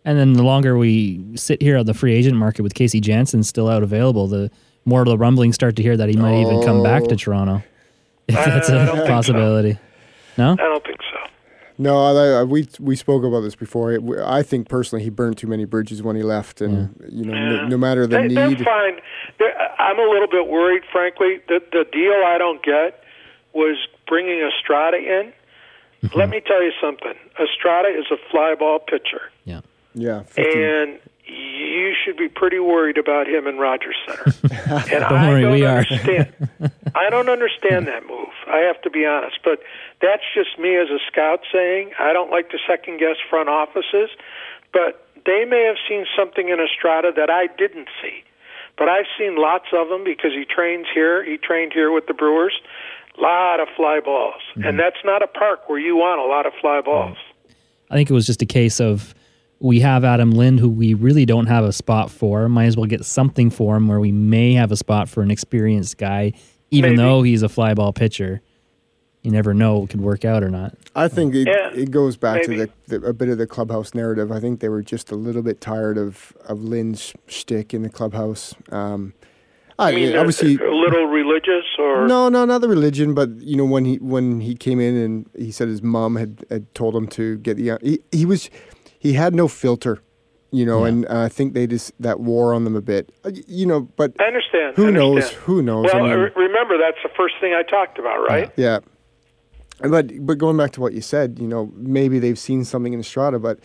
And 0.04 0.18
then 0.18 0.34
the 0.34 0.44
longer 0.44 0.78
we 0.78 1.24
sit 1.36 1.62
here 1.62 1.78
on 1.78 1.86
the 1.86 1.94
free 1.94 2.14
agent 2.14 2.36
market 2.36 2.64
with 2.64 2.74
Casey 2.74 3.00
Janssen 3.00 3.44
still 3.44 3.70
out 3.70 3.84
available, 3.84 4.28
the 4.28 4.52
more 4.86 5.02
of 5.02 5.08
the 5.08 5.18
rumblings 5.18 5.56
start 5.56 5.76
to 5.78 5.84
hear 5.84 5.98
that 5.98 6.10
he 6.10 6.16
might 6.16 6.36
oh. 6.36 6.42
even 6.42 6.64
come 6.64 6.84
back 6.84 7.04
to 7.06 7.16
Toronto. 7.16 7.64
If 8.28 8.36
that's 8.36 8.70
a 8.70 9.04
possibility. 9.08 9.74
So. 9.74 9.80
No? 10.38 10.52
I 10.54 10.56
don't 10.56 10.86
think 10.86 11.00
so. 11.02 11.32
No, 11.78 11.98
I, 11.98 12.42
I, 12.42 12.44
we 12.44 12.68
we 12.80 12.96
spoke 12.96 13.24
about 13.24 13.42
this 13.42 13.56
before. 13.56 13.98
I 14.24 14.44
think 14.44 14.70
personally 14.70 15.04
he 15.04 15.10
burned 15.10 15.38
too 15.38 15.48
many 15.48 15.66
bridges 15.66 16.04
when 16.04 16.16
he 16.16 16.22
left, 16.22 16.62
and 16.62 16.96
yeah. 17.00 17.08
you 17.10 17.26
know, 17.26 17.34
yeah. 17.34 17.50
no, 17.50 17.68
no, 17.70 17.78
matter 17.78 18.06
the 18.06 18.18
they, 18.18 18.28
need. 18.28 18.36
They're 18.38 18.66
fine. 18.66 19.02
They're, 19.40 19.82
I'm 19.82 19.98
a 19.98 20.10
little 20.10 20.28
bit 20.28 20.48
worried, 20.48 20.84
frankly. 20.92 21.42
The 21.48 21.60
the 21.72 21.86
deal 21.92 22.24
I 22.26 22.38
don't 22.38 22.64
get 22.64 23.04
was 23.54 23.78
bringing 24.08 24.42
Estrada 24.42 24.98
in. 24.98 25.34
Mm-hmm. 26.04 26.18
Let 26.18 26.30
me 26.30 26.42
tell 26.46 26.62
you 26.62 26.72
something. 26.80 27.14
Estrada 27.40 27.90
is 27.90 28.06
a 28.12 28.18
fly 28.30 28.56
ball 28.58 28.80
pitcher. 28.80 29.22
Yeah. 29.46 29.62
Yeah. 29.94 30.24
50. 30.24 30.64
And 30.64 31.00
you 31.32 31.94
should 32.04 32.18
be 32.18 32.28
pretty 32.28 32.60
worried 32.60 32.98
about 32.98 33.28
him 33.28 33.48
in 33.48 33.58
Rogers 33.58 33.96
Center. 34.06 34.34
And 34.72 34.90
don't 34.90 35.04
I 35.04 35.30
worry, 35.30 35.42
don't 35.42 35.52
we 35.52 35.66
understand. 35.66 36.34
Are. 36.62 36.72
I 36.96 37.10
don't 37.10 37.30
understand 37.30 37.88
that 37.88 38.06
move. 38.08 38.30
I 38.48 38.58
have 38.60 38.82
to 38.84 38.90
be 38.90 39.06
honest, 39.06 39.40
but 39.44 39.60
that's 40.02 40.24
just 40.34 40.58
me 40.60 40.78
as 40.78 40.90
a 40.90 41.00
scout 41.12 41.42
saying 41.52 41.92
I 42.00 42.14
don't 42.14 42.32
like 42.32 42.50
to 42.52 42.58
second 42.68 43.00
guess 43.00 43.18
front 43.30 43.50
offices, 43.50 44.10
but 44.74 45.08
they 45.26 45.46
may 45.46 45.64
have 45.66 45.78
seen 45.88 46.06
something 46.18 46.50
in 46.50 46.60
Estrada 46.60 47.12
that 47.16 47.30
I 47.30 47.48
didn't 47.58 47.90
see. 48.02 48.24
But 48.78 48.90
I've 48.90 49.06
seen 49.18 49.36
lots 49.38 49.68
of 49.74 49.90
them 49.90 50.04
because 50.04 50.32
he 50.32 50.46
trains 50.46 50.88
here. 50.94 51.24
He 51.24 51.38
trained 51.38 51.74
here 51.74 51.92
with 51.92 52.08
the 52.08 52.14
Brewers. 52.14 52.54
A 53.18 53.22
lot 53.22 53.60
of 53.60 53.68
fly 53.76 54.00
balls, 54.00 54.42
mm-hmm. 54.52 54.64
and 54.64 54.80
that's 54.80 55.04
not 55.04 55.22
a 55.22 55.28
park 55.28 55.68
where 55.68 55.80
you 55.80 55.98
want 55.98 56.22
a 56.22 56.26
lot 56.26 56.46
of 56.46 56.54
fly 56.62 56.80
balls. 56.82 57.18
I 57.90 57.96
think 57.96 58.10
it 58.10 58.14
was 58.14 58.26
just 58.26 58.42
a 58.42 58.46
case 58.46 58.80
of 58.80 59.14
we 59.62 59.80
have 59.82 60.04
Adam 60.04 60.32
Lind, 60.32 60.60
who 60.60 60.70
we 60.70 60.96
really 60.96 61.26
don't 61.26 61.46
have 61.46 61.64
a 61.64 61.72
spot 61.72 62.10
for. 62.10 62.50
Might 62.50 62.66
as 62.66 62.76
well 62.76 62.88
get 62.88 63.06
something 63.06 63.52
for 63.52 63.78
him 63.78 63.88
where 63.88 64.00
we 64.00 64.12
may 64.12 64.54
have 64.54 64.72
a 64.72 64.76
spot 64.76 65.08
for 65.08 65.22
an 65.22 65.30
experienced 65.30 65.98
guy, 65.98 66.34
even 66.72 66.92
Maybe. 66.92 67.02
though 67.02 67.22
he's 67.22 67.44
a 67.44 67.50
fly 67.50 67.74
ball 67.76 67.94
pitcher. 67.94 68.42
You 69.22 69.30
never 69.30 69.54
know 69.54 69.84
it 69.84 69.92
could 69.92 70.02
work 70.02 70.26
out 70.26 70.44
or 70.44 70.50
not. 70.50 70.76
I 70.96 71.08
think 71.08 71.36
it, 71.36 71.48
yeah, 71.48 71.70
it 71.80 71.92
goes 71.92 72.18
back 72.18 72.48
maybe. 72.48 72.66
to 72.66 72.72
the, 72.88 73.00
the, 73.00 73.08
a 73.10 73.14
bit 73.14 73.30
of 73.30 73.38
the 73.38 73.46
clubhouse 73.46 73.94
narrative. 73.94 74.32
I 74.32 74.40
think 74.40 74.62
they 74.62 74.70
were 74.70 74.82
just 74.82 75.12
a 75.12 75.16
little 75.16 75.44
bit 75.44 75.62
tired 75.62 76.00
of, 76.00 76.36
of 76.46 76.64
Lind's 76.64 77.14
shtick 77.28 77.72
in 77.72 77.84
the 77.84 77.90
clubhouse. 77.90 78.56
Um, 78.72 79.14
I 79.78 79.92
mean, 79.92 80.16
obviously 80.16 80.58
a 80.58 80.72
little 80.72 81.06
religious 81.06 81.66
or 81.78 82.08
no, 82.08 82.30
no, 82.30 82.46
not 82.46 82.62
the 82.62 82.70
religion, 82.70 83.14
but 83.14 83.30
you 83.42 83.56
know 83.56 83.66
when 83.66 83.86
he 83.86 83.98
when 83.98 84.40
he 84.42 84.54
came 84.54 84.80
in 84.80 84.96
and 84.96 85.30
he 85.36 85.52
said 85.52 85.70
his 85.70 85.82
mom 85.82 86.18
had, 86.18 86.46
had 86.52 86.74
told 86.76 86.96
him 86.96 87.08
to 87.10 87.38
get 87.40 87.58
the 87.58 87.80
he, 87.82 88.00
he 88.12 88.26
was 88.26 88.50
he 89.02 89.14
had 89.14 89.34
no 89.34 89.48
filter, 89.48 90.00
you 90.52 90.64
know, 90.64 90.84
yeah. 90.84 90.90
and 90.90 91.06
uh, 91.08 91.22
I 91.22 91.30
think 91.30 91.56
they 91.56 91.66
just 91.66 91.92
that 92.00 92.20
wore 92.20 92.54
on 92.54 92.66
them 92.66 92.76
a 92.76 92.82
bit, 92.82 93.12
uh, 93.26 93.32
you 93.48 93.66
know. 93.66 93.82
But 93.96 94.14
I 94.20 94.26
understand. 94.26 94.76
Who 94.76 94.86
I 94.86 94.88
understand. 94.90 95.16
knows? 95.16 95.32
Who 95.32 95.62
knows? 95.64 95.86
Well, 95.92 96.06
I 96.06 96.16
mean, 96.16 96.32
remember 96.36 96.78
that's 96.78 97.02
the 97.02 97.10
first 97.18 97.34
thing 97.42 97.56
I 97.56 97.64
talked 97.64 97.98
about, 97.98 98.24
right? 98.28 98.52
Yeah. 98.56 98.80
But 99.80 100.24
but 100.24 100.38
going 100.38 100.56
back 100.56 100.70
to 100.74 100.82
what 100.82 100.94
you 100.94 101.02
said, 101.02 101.40
you 101.40 101.48
know, 101.48 101.72
maybe 101.76 102.20
they've 102.20 102.38
seen 102.38 102.64
something 102.64 102.94
in 102.94 103.00
Estrada, 103.00 103.40
but 103.40 103.58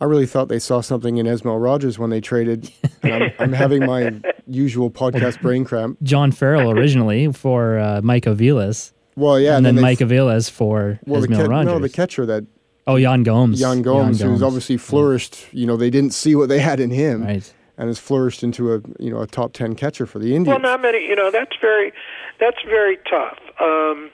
I 0.00 0.06
really 0.06 0.26
thought 0.26 0.48
they 0.48 0.58
saw 0.58 0.80
something 0.80 1.18
in 1.18 1.26
Esmil 1.26 1.62
Rogers 1.62 1.96
when 1.96 2.10
they 2.10 2.20
traded. 2.20 2.68
I'm, 3.04 3.30
I'm, 3.38 3.52
having 3.52 3.86
my 3.86 4.20
usual 4.48 4.90
podcast 4.90 5.40
brain 5.40 5.64
cramp. 5.64 5.98
John 6.02 6.32
Farrell 6.32 6.72
originally 6.72 7.32
for 7.32 7.78
uh, 7.78 8.00
Mike 8.02 8.24
Aviles. 8.24 8.90
Well, 9.14 9.38
yeah, 9.38 9.50
and, 9.50 9.58
and 9.58 9.66
then, 9.66 9.74
then 9.76 9.82
Mike 9.82 10.00
Aviles 10.00 10.50
for 10.50 10.98
well, 11.06 11.22
Esmil 11.22 11.28
the 11.28 11.44
ca- 11.44 11.48
Rogers. 11.48 11.72
No, 11.72 11.78
the 11.78 11.88
catcher 11.88 12.26
that 12.26 12.44
Oh, 12.86 12.96
Yan 12.96 13.22
Gomes. 13.22 13.60
Yan 13.60 13.82
Gomes, 13.82 14.20
Yan 14.20 14.28
Gomes. 14.28 14.40
who's 14.40 14.42
obviously 14.42 14.76
flourished. 14.76 15.46
Yeah. 15.52 15.60
You 15.60 15.66
know, 15.66 15.76
they 15.76 15.90
didn't 15.90 16.12
see 16.12 16.34
what 16.34 16.48
they 16.48 16.58
had 16.58 16.80
in 16.80 16.90
him, 16.90 17.24
right. 17.24 17.52
and 17.78 17.88
has 17.88 17.98
flourished 17.98 18.42
into 18.42 18.74
a 18.74 18.80
you 18.98 19.10
know 19.10 19.20
a 19.20 19.26
top 19.26 19.52
ten 19.52 19.74
catcher 19.74 20.06
for 20.06 20.18
the 20.18 20.34
Indians. 20.34 20.48
Well, 20.48 20.60
not 20.60 20.82
many. 20.82 21.06
You 21.06 21.16
know, 21.16 21.30
that's 21.30 21.56
very 21.60 21.92
that's 22.40 22.58
very 22.66 22.98
tough. 23.08 23.38
Um, 23.60 24.10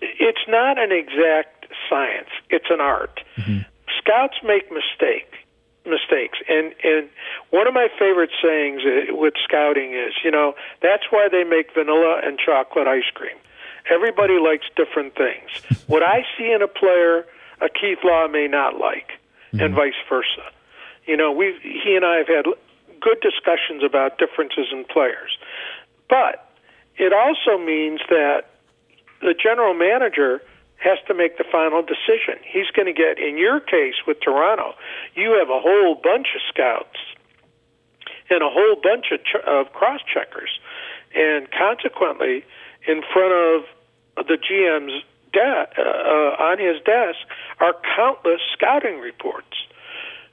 it's 0.00 0.46
not 0.48 0.78
an 0.78 0.92
exact 0.92 1.66
science; 1.88 2.30
it's 2.48 2.70
an 2.70 2.80
art. 2.80 3.20
Mm-hmm. 3.36 3.58
Scouts 3.98 4.36
make 4.42 4.70
mistake 4.72 5.32
mistakes, 5.84 6.38
and 6.48 6.72
and 6.82 7.10
one 7.50 7.68
of 7.68 7.74
my 7.74 7.88
favorite 7.98 8.30
sayings 8.42 8.82
uh, 8.86 9.14
with 9.14 9.34
scouting 9.44 9.92
is, 9.92 10.14
you 10.24 10.30
know, 10.30 10.54
that's 10.82 11.04
why 11.10 11.28
they 11.30 11.44
make 11.44 11.74
vanilla 11.74 12.20
and 12.24 12.38
chocolate 12.38 12.88
ice 12.88 13.10
cream 13.12 13.36
Everybody 13.90 14.38
likes 14.38 14.66
different 14.76 15.14
things. 15.14 15.84
what 15.86 16.02
I 16.02 16.24
see 16.36 16.50
in 16.52 16.62
a 16.62 16.68
player, 16.68 17.26
a 17.60 17.68
Keith 17.68 17.98
Law 18.04 18.28
may 18.28 18.48
not 18.48 18.78
like, 18.78 19.12
mm-hmm. 19.52 19.60
and 19.60 19.74
vice 19.74 19.98
versa. 20.08 20.50
You 21.06 21.16
know, 21.16 21.32
we 21.32 21.54
he 21.62 21.94
and 21.94 22.04
I 22.04 22.16
have 22.16 22.28
had 22.28 22.46
good 23.00 23.20
discussions 23.20 23.84
about 23.84 24.18
differences 24.18 24.66
in 24.72 24.84
players, 24.84 25.38
but 26.08 26.50
it 26.96 27.12
also 27.12 27.62
means 27.62 28.00
that 28.08 28.50
the 29.20 29.34
general 29.34 29.74
manager 29.74 30.42
has 30.78 30.98
to 31.08 31.14
make 31.14 31.38
the 31.38 31.44
final 31.50 31.82
decision. 31.82 32.36
He's 32.44 32.70
going 32.74 32.86
to 32.86 32.92
get, 32.92 33.18
in 33.18 33.38
your 33.38 33.60
case 33.60 33.94
with 34.06 34.18
Toronto, 34.20 34.74
you 35.14 35.36
have 35.38 35.48
a 35.48 35.60
whole 35.60 35.94
bunch 35.94 36.28
of 36.34 36.42
scouts 36.48 36.98
and 38.28 38.42
a 38.42 38.50
whole 38.50 38.76
bunch 38.82 39.06
of, 39.12 39.20
ch- 39.24 39.44
of 39.46 39.72
cross 39.72 40.00
checkers, 40.12 40.50
and 41.14 41.48
consequently, 41.50 42.44
in 42.86 43.02
front 43.12 43.32
of 43.32 43.64
the 44.16 44.38
GM's 44.38 45.02
de- 45.32 45.68
uh, 45.78 45.82
uh, 45.82 46.42
on 46.42 46.58
his 46.58 46.82
desk 46.84 47.18
are 47.60 47.74
countless 47.96 48.40
scouting 48.52 49.00
reports, 49.00 49.56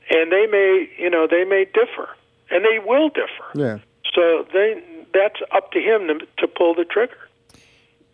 and 0.09 0.31
they 0.31 0.45
may, 0.47 0.89
you 0.97 1.09
know, 1.09 1.27
they 1.29 1.43
may 1.43 1.65
differ, 1.65 2.09
and 2.49 2.63
they 2.65 2.79
will 2.79 3.09
differ. 3.09 3.45
Yeah. 3.55 3.79
So 4.13 4.45
they 4.53 4.81
that's 5.13 5.39
up 5.51 5.71
to 5.71 5.79
him 5.79 6.07
to, 6.07 6.25
to 6.39 6.47
pull 6.47 6.73
the 6.73 6.85
trigger. 6.85 7.17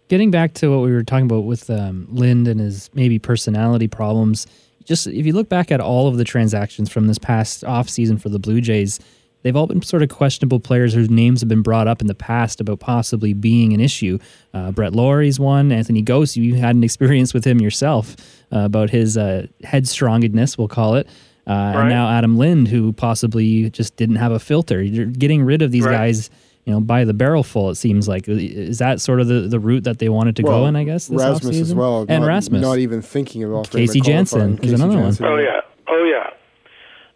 Getting 0.10 0.32
back 0.32 0.54
to 0.56 0.70
what 0.70 0.84
we 0.84 0.92
were 0.92 1.04
talking 1.04 1.26
about 1.26 1.46
with 1.46 1.70
um, 1.70 2.08
Lind 2.12 2.48
and 2.48 2.60
his 2.60 2.90
maybe 2.94 3.20
personality 3.20 3.88
problems, 3.88 4.48
just 4.84 5.06
if 5.06 5.26
you 5.26 5.34
look 5.34 5.50
back 5.50 5.72
at 5.72 5.80
all 5.80 6.08
of 6.08 6.18
the 6.18 6.24
transactions 6.24 6.90
from 6.90 7.08
this 7.08 7.20
past 7.20 7.64
off 7.64 7.88
season 7.88 8.18
for 8.18 8.30
the 8.30 8.40
Blue 8.40 8.60
Jays, 8.60 9.00
they've 9.42 9.56
all 9.56 9.68
been 9.68 9.82
sort 9.82 10.04
of 10.04 10.10
questionable 10.10 10.60
players 10.60 10.94
whose 10.94 11.10
names 11.10 11.42
have 11.42 11.50
been 11.50 11.62
brought 11.62 11.88
up 11.88 12.02
in 12.02 12.08
the 12.08 12.16
past 12.16 12.60
about 12.62 12.80
possibly 12.80 13.34
being 13.34 13.74
an 13.74 13.80
issue. 13.80 14.20
Uh, 14.54 14.72
Brett 14.72 14.94
Lawrie's 14.94 15.40
one. 15.40 15.72
Anthony 15.72 16.04
Gose, 16.04 16.36
you 16.36 16.56
had 16.56 16.76
an 16.76 16.84
experience 16.84 17.34
with 17.34 17.46
him 17.46 17.62
yourself 17.62 18.16
uh, 18.52 18.60
about 18.60 18.90
his 18.90 19.18
uh, 19.18 19.48
headstrongingness, 19.64 20.58
we'll 20.58 20.68
call 20.68 20.96
it. 20.96 21.08
Uh, 21.48 21.54
right. 21.54 21.82
And 21.82 21.90
now 21.90 22.10
Adam 22.10 22.38
Lind, 22.38 22.68
who 22.68 22.94
possibly 22.94 23.70
just 23.72 23.96
didn't 23.96 24.18
have 24.18 24.32
a 24.32 24.40
filter. 24.40 24.84
You're 24.84 25.06
getting 25.06 25.44
rid 25.44 25.62
of 25.62 25.72
these 25.72 25.84
right. 25.84 25.94
guys 25.94 26.30
you 26.70 26.76
know, 26.76 26.82
by 26.82 27.04
the 27.04 27.16
barrel 27.16 27.42
full. 27.42 27.72
It 27.72 27.76
seems 27.76 28.08
like 28.08 28.28
is 28.28 28.78
that 28.78 29.02
sort 29.02 29.20
of 29.22 29.28
the, 29.28 29.48
the 29.48 29.60
route 29.60 29.86
that 29.86 29.98
they 29.98 30.08
wanted 30.08 30.36
to 30.36 30.44
well, 30.44 30.62
go 30.62 30.66
in? 30.68 30.76
I 30.76 30.84
guess 30.84 31.08
this 31.08 31.20
Rasmus 31.20 31.56
offseason? 31.56 31.62
as 31.62 31.74
well, 31.74 32.06
and 32.08 32.22
not, 32.22 32.28
Rasmus, 32.28 32.62
not 32.62 32.78
even 32.78 33.02
thinking 33.02 33.44
of 33.44 33.54
off 33.54 33.72
Casey 33.72 34.02
Janssen 34.02 34.60
is 34.60 34.74
another 34.74 35.00
one. 35.00 35.16
Oh 35.20 35.38
yeah, 35.38 35.62
oh 35.88 36.04
yeah. 36.04 36.30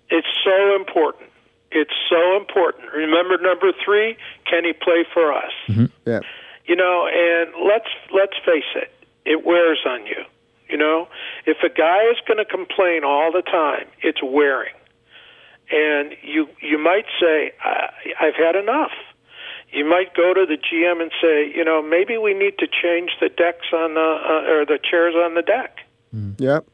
It's 0.10 0.28
so 0.44 0.76
important. 0.76 1.30
It's 1.74 1.94
so 2.08 2.38
important. 2.38 2.94
Remember 2.94 3.38
number 3.38 3.72
three? 3.84 4.16
Can 4.50 4.64
he 4.64 4.74
play 4.74 5.06
for 5.12 5.34
us? 5.34 5.52
Mm-hmm. 5.68 5.86
Yeah. 6.06 6.20
You 6.66 6.76
know, 6.76 7.08
and 7.08 7.52
let's 7.68 7.90
let's 8.14 8.38
face 8.46 8.70
it, 8.76 8.92
it 9.26 9.46
wears 9.46 9.80
on 9.86 10.06
you. 10.06 10.24
You 10.70 10.78
know, 10.78 11.08
if 11.46 11.58
a 11.64 11.70
guy 11.70 12.04
is 12.12 12.18
going 12.28 12.38
to 12.38 12.46
complain 12.46 13.04
all 13.04 13.32
the 13.32 13.42
time, 13.42 13.88
it's 14.02 14.22
wearing. 14.24 14.74
And 15.72 16.16
you 16.22 16.48
you 16.62 16.78
might 16.78 17.06
say, 17.20 17.52
I've 18.20 18.36
had 18.36 18.56
enough. 18.56 18.92
You 19.72 19.86
might 19.86 20.14
go 20.14 20.34
to 20.36 20.46
the 20.46 20.58
GM 20.58 21.02
and 21.02 21.12
say, 21.20 21.52
you 21.54 21.66
know, 21.66 21.82
maybe 21.82 22.18
we 22.18 22.36
need 22.36 22.60
to 22.60 22.68
change 22.68 23.12
the 23.20 23.30
decks 23.30 23.74
on 23.74 23.96
the 23.96 24.00
uh, 24.00 24.52
or 24.52 24.66
the 24.66 24.78
chairs 24.80 25.16
on 25.16 25.34
the 25.34 25.42
deck. 25.42 25.78
Mm. 26.16 26.40
Yep. 26.40 26.66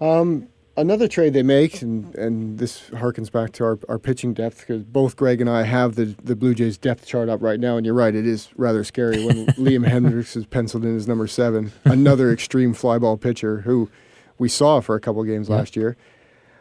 Um, 0.00 0.48
another 0.80 1.06
trade 1.06 1.32
they 1.32 1.42
make, 1.42 1.82
and, 1.82 2.14
and 2.14 2.58
this 2.58 2.90
harkens 2.90 3.30
back 3.30 3.52
to 3.52 3.64
our, 3.64 3.78
our 3.88 3.98
pitching 3.98 4.34
depth, 4.34 4.60
because 4.60 4.82
both 4.82 5.16
Greg 5.16 5.40
and 5.40 5.48
I 5.48 5.62
have 5.62 5.94
the, 5.94 6.16
the 6.22 6.34
Blue 6.34 6.54
Jays 6.54 6.78
depth 6.78 7.06
chart 7.06 7.28
up 7.28 7.42
right 7.42 7.60
now, 7.60 7.76
and 7.76 7.86
you're 7.86 7.94
right, 7.94 8.14
it 8.14 8.26
is 8.26 8.48
rather 8.56 8.82
scary 8.84 9.24
when 9.24 9.46
Liam 9.56 9.86
Hendriks 9.86 10.36
is 10.36 10.46
penciled 10.46 10.84
in 10.84 10.96
as 10.96 11.06
number 11.06 11.26
seven, 11.26 11.72
another 11.84 12.32
extreme 12.32 12.74
flyball 12.74 13.20
pitcher 13.20 13.60
who 13.60 13.90
we 14.38 14.48
saw 14.48 14.80
for 14.80 14.94
a 14.94 15.00
couple 15.00 15.22
games 15.24 15.48
yeah. 15.48 15.56
last 15.56 15.76
year. 15.76 15.96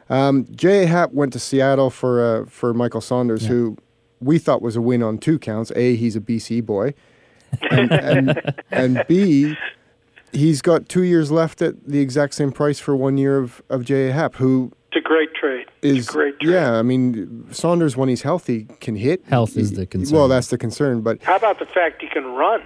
Um, 0.09 0.47
J.A. 0.51 0.85
Happ 0.87 1.11
went 1.11 1.33
to 1.33 1.39
Seattle 1.39 1.89
for 1.89 2.41
uh, 2.41 2.45
for 2.47 2.73
Michael 2.73 3.01
Saunders, 3.01 3.43
yeah. 3.43 3.49
who 3.49 3.77
we 4.19 4.39
thought 4.39 4.61
was 4.61 4.75
a 4.75 4.81
win 4.81 5.03
on 5.03 5.17
two 5.17 5.37
counts. 5.37 5.71
A, 5.75 5.95
he's 5.95 6.15
a 6.15 6.21
BC 6.21 6.65
boy, 6.65 6.93
and, 7.71 7.91
and, 7.91 8.53
and 8.71 9.05
B, 9.07 9.55
he's 10.31 10.61
got 10.61 10.89
two 10.89 11.03
years 11.03 11.31
left 11.31 11.61
at 11.61 11.75
the 11.87 11.99
exact 11.99 12.33
same 12.33 12.51
price 12.51 12.79
for 12.79 12.95
one 12.95 13.17
year 13.17 13.37
of, 13.37 13.61
of 13.69 13.85
J.A. 13.85 14.11
Happ, 14.11 14.35
who 14.35 14.71
it's 14.91 15.05
a 15.05 15.07
great 15.07 15.33
trade. 15.35 15.67
Is 15.81 15.97
it's 15.99 16.09
a 16.09 16.11
great 16.11 16.39
trade. 16.39 16.53
Yeah, 16.53 16.73
I 16.73 16.81
mean 16.81 17.45
Saunders 17.51 17.95
when 17.95 18.09
he's 18.09 18.23
healthy 18.23 18.67
can 18.79 18.95
hit. 18.95 19.23
Health 19.25 19.53
he, 19.53 19.61
is 19.61 19.73
the 19.73 19.85
concern. 19.85 20.17
Well, 20.17 20.27
that's 20.27 20.47
the 20.47 20.57
concern. 20.57 21.01
But 21.01 21.21
how 21.21 21.35
about 21.35 21.59
the 21.59 21.67
fact 21.67 22.01
he 22.01 22.07
can 22.07 22.25
run? 22.25 22.63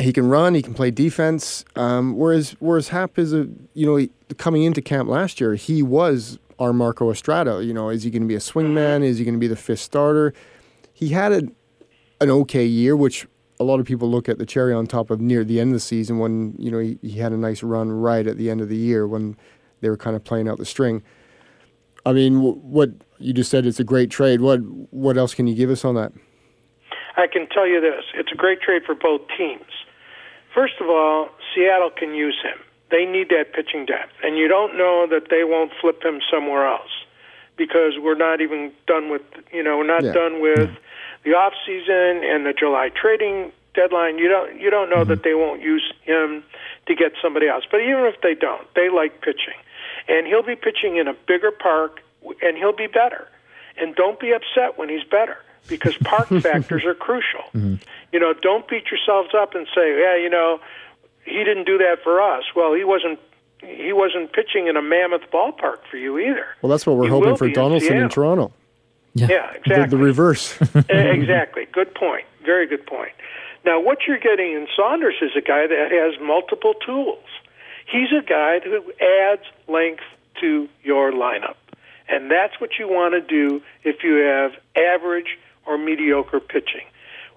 He 0.00 0.12
can 0.12 0.28
run. 0.28 0.54
He 0.54 0.62
can 0.62 0.74
play 0.74 0.90
defense. 0.90 1.64
Um, 1.74 2.16
whereas 2.16 2.54
whereas 2.60 2.88
Happ 2.88 3.18
is 3.18 3.32
a 3.32 3.48
you 3.74 3.86
know 3.86 3.96
he, 3.96 4.10
coming 4.38 4.62
into 4.62 4.80
camp 4.82 5.08
last 5.08 5.40
year 5.40 5.56
he 5.56 5.82
was 5.82 6.38
our 6.58 6.72
Marco 6.72 7.10
Estrada. 7.10 7.64
You 7.64 7.74
know, 7.74 7.90
is 7.90 8.04
he 8.04 8.10
going 8.10 8.22
to 8.22 8.28
be 8.28 8.36
a 8.36 8.40
swingman? 8.40 9.02
Is 9.02 9.18
he 9.18 9.24
going 9.24 9.34
to 9.34 9.40
be 9.40 9.48
the 9.48 9.56
fifth 9.56 9.80
starter? 9.80 10.32
He 10.92 11.08
had 11.08 11.32
a, 11.32 11.42
an 12.20 12.30
okay 12.30 12.64
year, 12.64 12.96
which 12.96 13.26
a 13.60 13.64
lot 13.64 13.80
of 13.80 13.86
people 13.86 14.10
look 14.10 14.28
at 14.28 14.38
the 14.38 14.46
cherry 14.46 14.72
on 14.74 14.86
top 14.86 15.10
of 15.10 15.20
near 15.20 15.44
the 15.44 15.60
end 15.60 15.70
of 15.70 15.74
the 15.74 15.80
season 15.80 16.18
when 16.18 16.54
you 16.58 16.70
know 16.70 16.78
he, 16.78 16.98
he 17.02 17.18
had 17.18 17.32
a 17.32 17.36
nice 17.36 17.62
run 17.62 17.90
right 17.90 18.26
at 18.26 18.36
the 18.36 18.50
end 18.50 18.60
of 18.60 18.68
the 18.68 18.76
year 18.76 19.06
when 19.06 19.36
they 19.80 19.88
were 19.88 19.96
kind 19.96 20.16
of 20.16 20.24
playing 20.24 20.48
out 20.48 20.58
the 20.58 20.64
string. 20.64 21.02
I 22.06 22.12
mean, 22.12 22.40
what 22.40 22.90
you 23.18 23.32
just 23.32 23.50
said, 23.50 23.64
it's 23.64 23.80
a 23.80 23.84
great 23.84 24.10
trade. 24.10 24.40
What 24.40 24.58
what 24.90 25.16
else 25.16 25.34
can 25.34 25.46
you 25.46 25.54
give 25.54 25.70
us 25.70 25.84
on 25.84 25.94
that? 25.94 26.12
I 27.16 27.26
can 27.28 27.46
tell 27.48 27.66
you 27.66 27.80
this: 27.80 28.04
it's 28.14 28.32
a 28.32 28.36
great 28.36 28.60
trade 28.60 28.82
for 28.84 28.94
both 28.94 29.22
teams. 29.38 29.70
First 30.54 30.74
of 30.80 30.88
all, 30.88 31.28
Seattle 31.54 31.90
can 31.90 32.14
use 32.14 32.36
him. 32.42 32.58
They 32.90 33.04
need 33.04 33.28
that 33.30 33.52
pitching 33.54 33.86
depth, 33.86 34.12
and 34.22 34.36
you 34.36 34.46
don't 34.48 34.76
know 34.76 35.06
that 35.10 35.28
they 35.30 35.44
won't 35.44 35.72
flip 35.80 36.02
him 36.04 36.20
somewhere 36.30 36.66
else 36.66 36.90
because 37.56 37.94
we're 38.00 38.16
not 38.16 38.40
even 38.40 38.72
done 38.86 39.10
with 39.10 39.22
you 39.52 39.62
know 39.62 39.78
we're 39.78 39.86
not 39.86 40.02
Yeah. 40.04 40.12
done 40.12 40.40
with 40.40 40.70
the 41.24 41.30
off 41.30 41.52
season 41.66 42.22
and 42.24 42.46
the 42.46 42.52
July 42.52 42.90
trading 42.90 43.52
deadline. 43.74 44.18
You 44.18 44.28
don't 44.28 44.60
you 44.60 44.70
don't 44.70 44.88
know 44.88 44.98
mm-hmm. 44.98 45.10
that 45.10 45.22
they 45.22 45.34
won't 45.34 45.60
use 45.60 45.92
him 46.02 46.44
to 46.86 46.94
get 46.94 47.12
somebody 47.20 47.48
else. 47.48 47.64
But 47.70 47.80
even 47.80 48.04
if 48.04 48.20
they 48.22 48.34
don't, 48.34 48.66
they 48.74 48.88
like 48.88 49.20
pitching, 49.20 49.58
and 50.08 50.26
he'll 50.26 50.42
be 50.42 50.56
pitching 50.56 50.96
in 50.96 51.08
a 51.08 51.14
bigger 51.14 51.50
park, 51.50 52.02
and 52.42 52.56
he'll 52.56 52.76
be 52.76 52.86
better. 52.86 53.28
And 53.76 53.94
don't 53.96 54.20
be 54.20 54.32
upset 54.32 54.78
when 54.78 54.88
he's 54.88 55.02
better 55.02 55.36
because 55.68 55.96
park 55.98 56.28
factors 56.42 56.84
are 56.84 56.94
crucial. 56.94 57.40
Mm-hmm. 57.54 57.76
You 58.12 58.20
know, 58.20 58.32
don't 58.32 58.68
beat 58.68 58.84
yourselves 58.90 59.34
up 59.34 59.54
and 59.54 59.66
say, 59.74 59.98
yeah, 60.00 60.16
you 60.16 60.30
know, 60.30 60.60
he 61.24 61.42
didn't 61.42 61.64
do 61.64 61.78
that 61.78 61.98
for 62.04 62.20
us. 62.20 62.44
Well, 62.54 62.74
he 62.74 62.84
wasn't. 62.84 63.18
He 63.60 63.94
wasn't 63.94 64.30
pitching 64.34 64.66
in 64.66 64.76
a 64.76 64.82
mammoth 64.82 65.22
ballpark 65.32 65.78
for 65.90 65.96
you 65.96 66.18
either. 66.18 66.44
Well, 66.60 66.68
that's 66.68 66.84
what 66.86 66.96
we're 66.96 67.04
He 67.04 67.10
hoping 67.10 67.34
for 67.36 67.48
Donaldson 67.48 67.96
in 67.96 68.08
Toronto. 68.10 68.52
Yeah. 69.14 69.28
Yeah, 69.30 69.52
The, 69.52 69.58
exactly. 69.58 69.98
the 69.98 70.04
reverse. 70.04 70.58
Eh, 70.74 70.80
exactly. 70.90 71.66
Good 71.72 71.94
point. 71.94 72.24
Very 72.44 72.66
good 72.66 72.86
point. 72.86 73.12
Now, 73.64 73.80
what 73.80 73.98
you're 74.06 74.18
getting 74.18 74.52
in 74.52 74.66
Saunders 74.76 75.14
is 75.22 75.30
a 75.36 75.40
guy 75.40 75.66
that 75.66 75.90
has 75.90 76.20
multiple 76.20 76.74
tools. 76.84 77.24
He's 77.90 78.12
a 78.12 78.22
guy 78.22 78.60
who 78.60 78.92
adds 79.00 79.42
length 79.68 80.02
to 80.40 80.68
your 80.82 81.12
lineup. 81.12 81.56
And 82.08 82.30
that's 82.30 82.60
what 82.60 82.70
you 82.78 82.86
want 82.88 83.14
to 83.14 83.20
do 83.20 83.62
if 83.82 84.02
you 84.04 84.16
have 84.16 84.52
average 84.76 85.38
or 85.64 85.78
mediocre 85.78 86.40
pitching. 86.40 86.84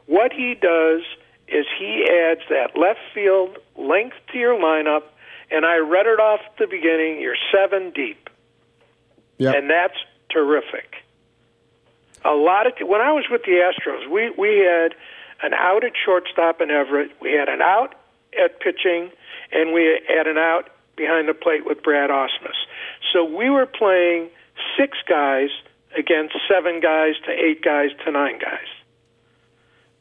What 0.08 0.34
he 0.34 0.56
does 0.56 1.02
is 1.48 1.66
he 1.80 2.06
adds 2.30 2.42
that 2.50 2.78
left 2.78 3.00
field 3.14 3.58
length 3.78 4.18
to 4.34 4.38
your 4.38 4.60
lineup, 4.60 5.04
and 5.50 5.66
I 5.66 5.78
read 5.78 6.08
it 6.08 6.20
off 6.20 6.42
at 6.46 6.58
the 6.58 6.68
beginning, 6.68 7.22
you're 7.22 7.38
seven 7.54 7.92
deep. 7.92 8.30
Yep. 9.38 9.56
And 9.56 9.70
that's 9.70 9.96
terrific 10.30 10.96
a 12.28 12.36
lot 12.36 12.68
of 12.68 12.74
when 12.88 13.02
I 13.02 13.12
was 13.12 13.26
with 13.32 13.44
the 13.44 13.64
Astros, 13.64 14.10
we 14.10 14.32
we 14.38 14.60
had 14.60 14.94
an 15.42 15.54
out 15.54 15.84
at 15.84 15.94
shortstop 16.04 16.62
in 16.62 16.70
Everett, 16.70 17.12
we 17.22 17.32
had 17.32 17.48
an 17.50 17.62
out 17.62 17.96
at 18.38 18.60
pitching, 18.60 19.12
and 19.52 19.74
we 19.74 20.00
had 20.08 20.28
an 20.28 20.38
out 20.38 20.70
behind 20.96 21.30
the 21.30 21.34
plate 21.34 21.66
with 21.66 21.82
Brad 21.84 22.10
Ausmus. 22.10 22.58
So 23.14 23.24
we 23.24 23.50
were 23.50 23.66
playing 23.66 24.30
six 24.78 24.98
guys 25.08 25.50
against 25.98 26.36
seven 26.50 26.80
guys 26.82 27.14
to 27.26 27.32
eight 27.32 27.64
guys 27.64 27.92
to 28.04 28.12
nine 28.12 28.40
guys. 28.40 28.68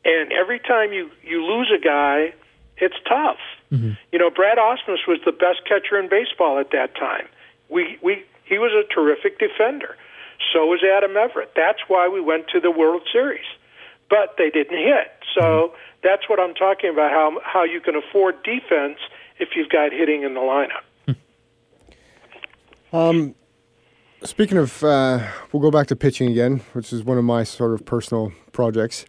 And 0.04 0.32
every 0.32 0.58
time 0.58 0.92
you 0.92 1.10
you 1.22 1.44
lose 1.44 1.70
a 1.74 1.82
guy, 1.82 2.34
it's 2.78 2.96
tough. 3.08 3.38
Mm-hmm. 3.72 3.92
You 4.12 4.18
know, 4.18 4.30
Brad 4.30 4.58
Ausmus 4.58 5.06
was 5.06 5.20
the 5.24 5.32
best 5.32 5.60
catcher 5.68 5.98
in 5.98 6.08
baseball 6.08 6.58
at 6.58 6.70
that 6.72 6.96
time. 6.96 7.28
We 7.68 7.98
we 8.02 8.24
he 8.44 8.58
was 8.58 8.72
a 8.72 8.92
terrific 8.92 9.38
defender. 9.38 9.96
So 10.52 10.66
was 10.66 10.80
Adam 10.82 11.16
Everett. 11.16 11.52
That's 11.54 11.80
why 11.88 12.08
we 12.08 12.20
went 12.20 12.48
to 12.48 12.60
the 12.60 12.70
World 12.70 13.02
Series. 13.12 13.44
But 14.08 14.36
they 14.38 14.50
didn't 14.50 14.78
hit. 14.78 15.12
So 15.34 15.74
that's 16.02 16.28
what 16.28 16.38
I'm 16.38 16.54
talking 16.54 16.90
about 16.90 17.10
how 17.10 17.40
how 17.44 17.64
you 17.64 17.80
can 17.80 17.96
afford 17.96 18.42
defense 18.42 18.98
if 19.38 19.50
you've 19.56 19.68
got 19.68 19.92
hitting 19.92 20.22
in 20.22 20.34
the 20.34 20.40
lineup. 20.40 20.84
Um, 22.92 23.34
speaking 24.22 24.56
of, 24.56 24.82
uh, 24.82 25.26
we'll 25.52 25.60
go 25.60 25.70
back 25.70 25.88
to 25.88 25.96
pitching 25.96 26.30
again, 26.30 26.60
which 26.72 26.92
is 26.92 27.02
one 27.04 27.18
of 27.18 27.24
my 27.24 27.44
sort 27.44 27.72
of 27.74 27.84
personal 27.84 28.32
projects. 28.52 29.04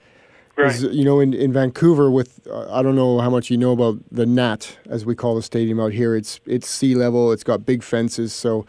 Is, 0.58 0.82
you 0.82 1.06
know, 1.06 1.20
in, 1.20 1.36
in 1.36 1.54
Vancouver, 1.54 2.10
with 2.10 2.48
uh, 2.50 2.74
I 2.74 2.82
don't 2.82 2.96
know 2.96 3.20
how 3.20 3.30
much 3.30 3.52
you 3.52 3.58
know 3.58 3.74
about 3.74 4.00
the 4.12 4.26
Nat, 4.26 4.76
as 4.90 5.06
we 5.06 5.14
call 5.14 5.36
the 5.36 5.44
stadium 5.44 5.80
out 5.80 5.94
here. 5.94 6.16
It's 6.16 6.40
it's 6.48 6.68
sea 6.68 6.96
level. 6.96 7.32
It's 7.32 7.44
got 7.44 7.64
big 7.64 7.84
fences, 7.84 8.34
so 8.34 8.66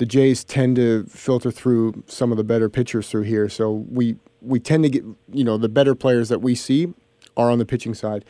the 0.00 0.06
Jays 0.06 0.44
tend 0.44 0.76
to 0.76 1.04
filter 1.04 1.50
through 1.50 2.04
some 2.06 2.30
of 2.32 2.38
the 2.38 2.42
better 2.42 2.70
pitchers 2.70 3.10
through 3.10 3.24
here. 3.24 3.50
So 3.50 3.70
we 3.70 4.16
we 4.40 4.58
tend 4.58 4.82
to 4.84 4.88
get 4.88 5.04
you 5.30 5.44
know 5.44 5.58
the 5.58 5.68
better 5.68 5.94
players 5.94 6.30
that 6.30 6.40
we 6.40 6.54
see 6.54 6.94
are 7.36 7.50
on 7.50 7.58
the 7.58 7.66
pitching 7.66 7.92
side, 7.92 8.24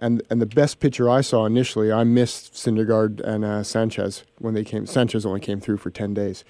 and 0.00 0.20
and 0.30 0.42
the 0.42 0.46
best 0.46 0.80
pitcher 0.80 1.08
I 1.08 1.20
saw 1.20 1.46
initially, 1.46 1.92
I 1.92 2.02
missed 2.02 2.54
Syndergaard 2.54 3.20
and 3.20 3.44
uh, 3.44 3.62
Sanchez 3.62 4.24
when 4.40 4.54
they 4.54 4.64
came. 4.64 4.84
Sanchez 4.84 5.24
only 5.24 5.38
came 5.38 5.60
through 5.60 5.76
for 5.76 5.90
ten 5.90 6.12
days. 6.12 6.44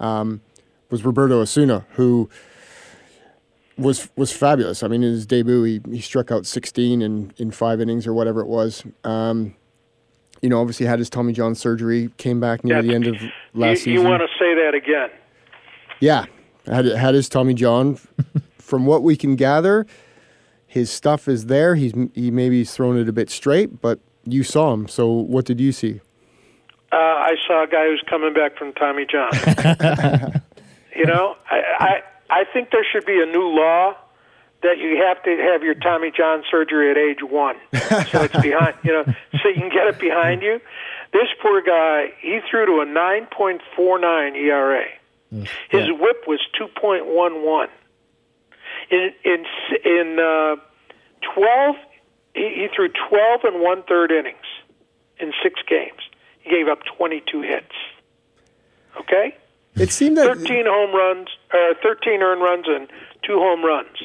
Um, 0.00 0.40
was 0.88 1.04
Roberto 1.04 1.42
Osuna 1.42 1.84
who 1.90 2.30
was 3.76 4.08
was 4.16 4.32
fabulous. 4.32 4.82
I 4.82 4.88
mean, 4.88 5.02
in 5.02 5.12
his 5.12 5.26
debut, 5.26 5.62
he, 5.64 5.80
he 5.90 6.00
struck 6.00 6.32
out 6.32 6.46
16 6.46 7.02
in, 7.02 7.34
in 7.36 7.50
five 7.50 7.82
innings 7.82 8.06
or 8.06 8.14
whatever 8.14 8.40
it 8.40 8.46
was. 8.46 8.82
Um, 9.04 9.56
you 10.42 10.48
know, 10.48 10.60
obviously 10.60 10.86
had 10.86 10.98
his 10.98 11.08
Tommy 11.10 11.32
John 11.32 11.54
surgery, 11.54 12.10
came 12.16 12.40
back 12.40 12.64
near 12.64 12.76
Yeah, 12.76 12.82
the 12.82 12.94
end 12.94 13.06
of 13.06 13.16
last 13.54 13.86
you, 13.86 13.92
you 13.94 13.98
season. 13.98 14.04
want 14.10 14.22
to 14.22 14.28
say 14.38 14.54
that 14.54 14.74
again? 14.74 15.08
Yeah, 16.00 16.26
had 16.66 16.84
had 16.86 17.14
his 17.14 17.28
Tommy 17.28 17.54
John. 17.54 17.98
From 18.58 18.84
what 18.84 19.04
we 19.04 19.16
can 19.16 19.36
gather, 19.36 19.86
his 20.66 20.90
stuff 20.90 21.28
is 21.28 21.46
there. 21.46 21.76
He's 21.76 21.92
he 22.14 22.30
maybe 22.32 22.64
thrown 22.64 22.98
it 22.98 23.08
a 23.08 23.12
bit 23.12 23.30
straight, 23.30 23.80
but 23.80 24.00
you 24.24 24.42
saw 24.42 24.72
him. 24.72 24.88
So 24.88 25.08
what 25.08 25.44
did 25.44 25.60
you 25.60 25.70
see? 25.70 26.00
Uh, 26.90 26.96
I 26.96 27.36
saw 27.46 27.62
a 27.62 27.66
guy 27.68 27.86
who's 27.86 28.02
coming 28.10 28.32
back 28.34 28.56
from 28.58 28.72
Tommy 28.72 29.06
John. 29.06 29.30
you 30.96 31.04
know, 31.04 31.36
I, 31.50 31.62
I 31.78 32.02
I 32.40 32.44
think 32.52 32.70
there 32.72 32.84
should 32.92 33.04
be 33.06 33.20
a 33.22 33.26
new 33.26 33.46
law 33.48 33.94
that 34.62 34.78
you 34.78 35.02
have 35.06 35.22
to 35.24 35.30
have 35.52 35.62
your 35.62 35.74
Tommy 35.74 36.10
John 36.16 36.42
surgery 36.50 36.90
at 36.90 36.96
age 36.96 37.22
one, 37.22 37.56
so 37.72 38.22
it's 38.22 38.40
behind. 38.40 38.74
You 38.82 38.92
know, 38.92 39.04
so 39.42 39.48
you 39.48 39.54
can 39.54 39.68
get 39.68 39.86
it 39.86 39.98
behind 39.98 40.42
you. 40.42 40.60
This 41.12 41.28
poor 41.40 41.62
guy, 41.62 42.12
he 42.20 42.40
threw 42.50 42.66
to 42.66 42.72
a 42.82 42.86
9.49 42.86 44.34
ERA. 44.36 44.84
His 45.70 45.88
whip 45.98 46.24
was 46.26 46.40
2.11. 46.60 47.68
In 48.90 49.10
in 49.24 49.44
in 49.84 50.18
uh, 50.20 50.56
twelve, 51.34 51.76
he, 52.34 52.42
he 52.54 52.68
threw 52.74 52.88
twelve 53.08 53.40
and 53.44 53.60
one 53.60 53.82
third 53.82 54.12
innings 54.12 54.44
in 55.18 55.32
six 55.42 55.60
games. 55.68 55.98
He 56.40 56.50
gave 56.50 56.68
up 56.68 56.80
twenty 56.96 57.22
two 57.30 57.42
hits. 57.42 57.74
Okay, 59.00 59.36
It 59.74 59.90
seemed 59.90 60.16
that 60.18 60.26
thirteen 60.26 60.66
home 60.66 60.94
runs, 60.94 61.28
uh, 61.52 61.74
thirteen 61.82 62.22
earned 62.22 62.42
runs, 62.42 62.66
and 62.68 62.88
two 63.24 63.38
home 63.38 63.64
runs. 63.64 63.96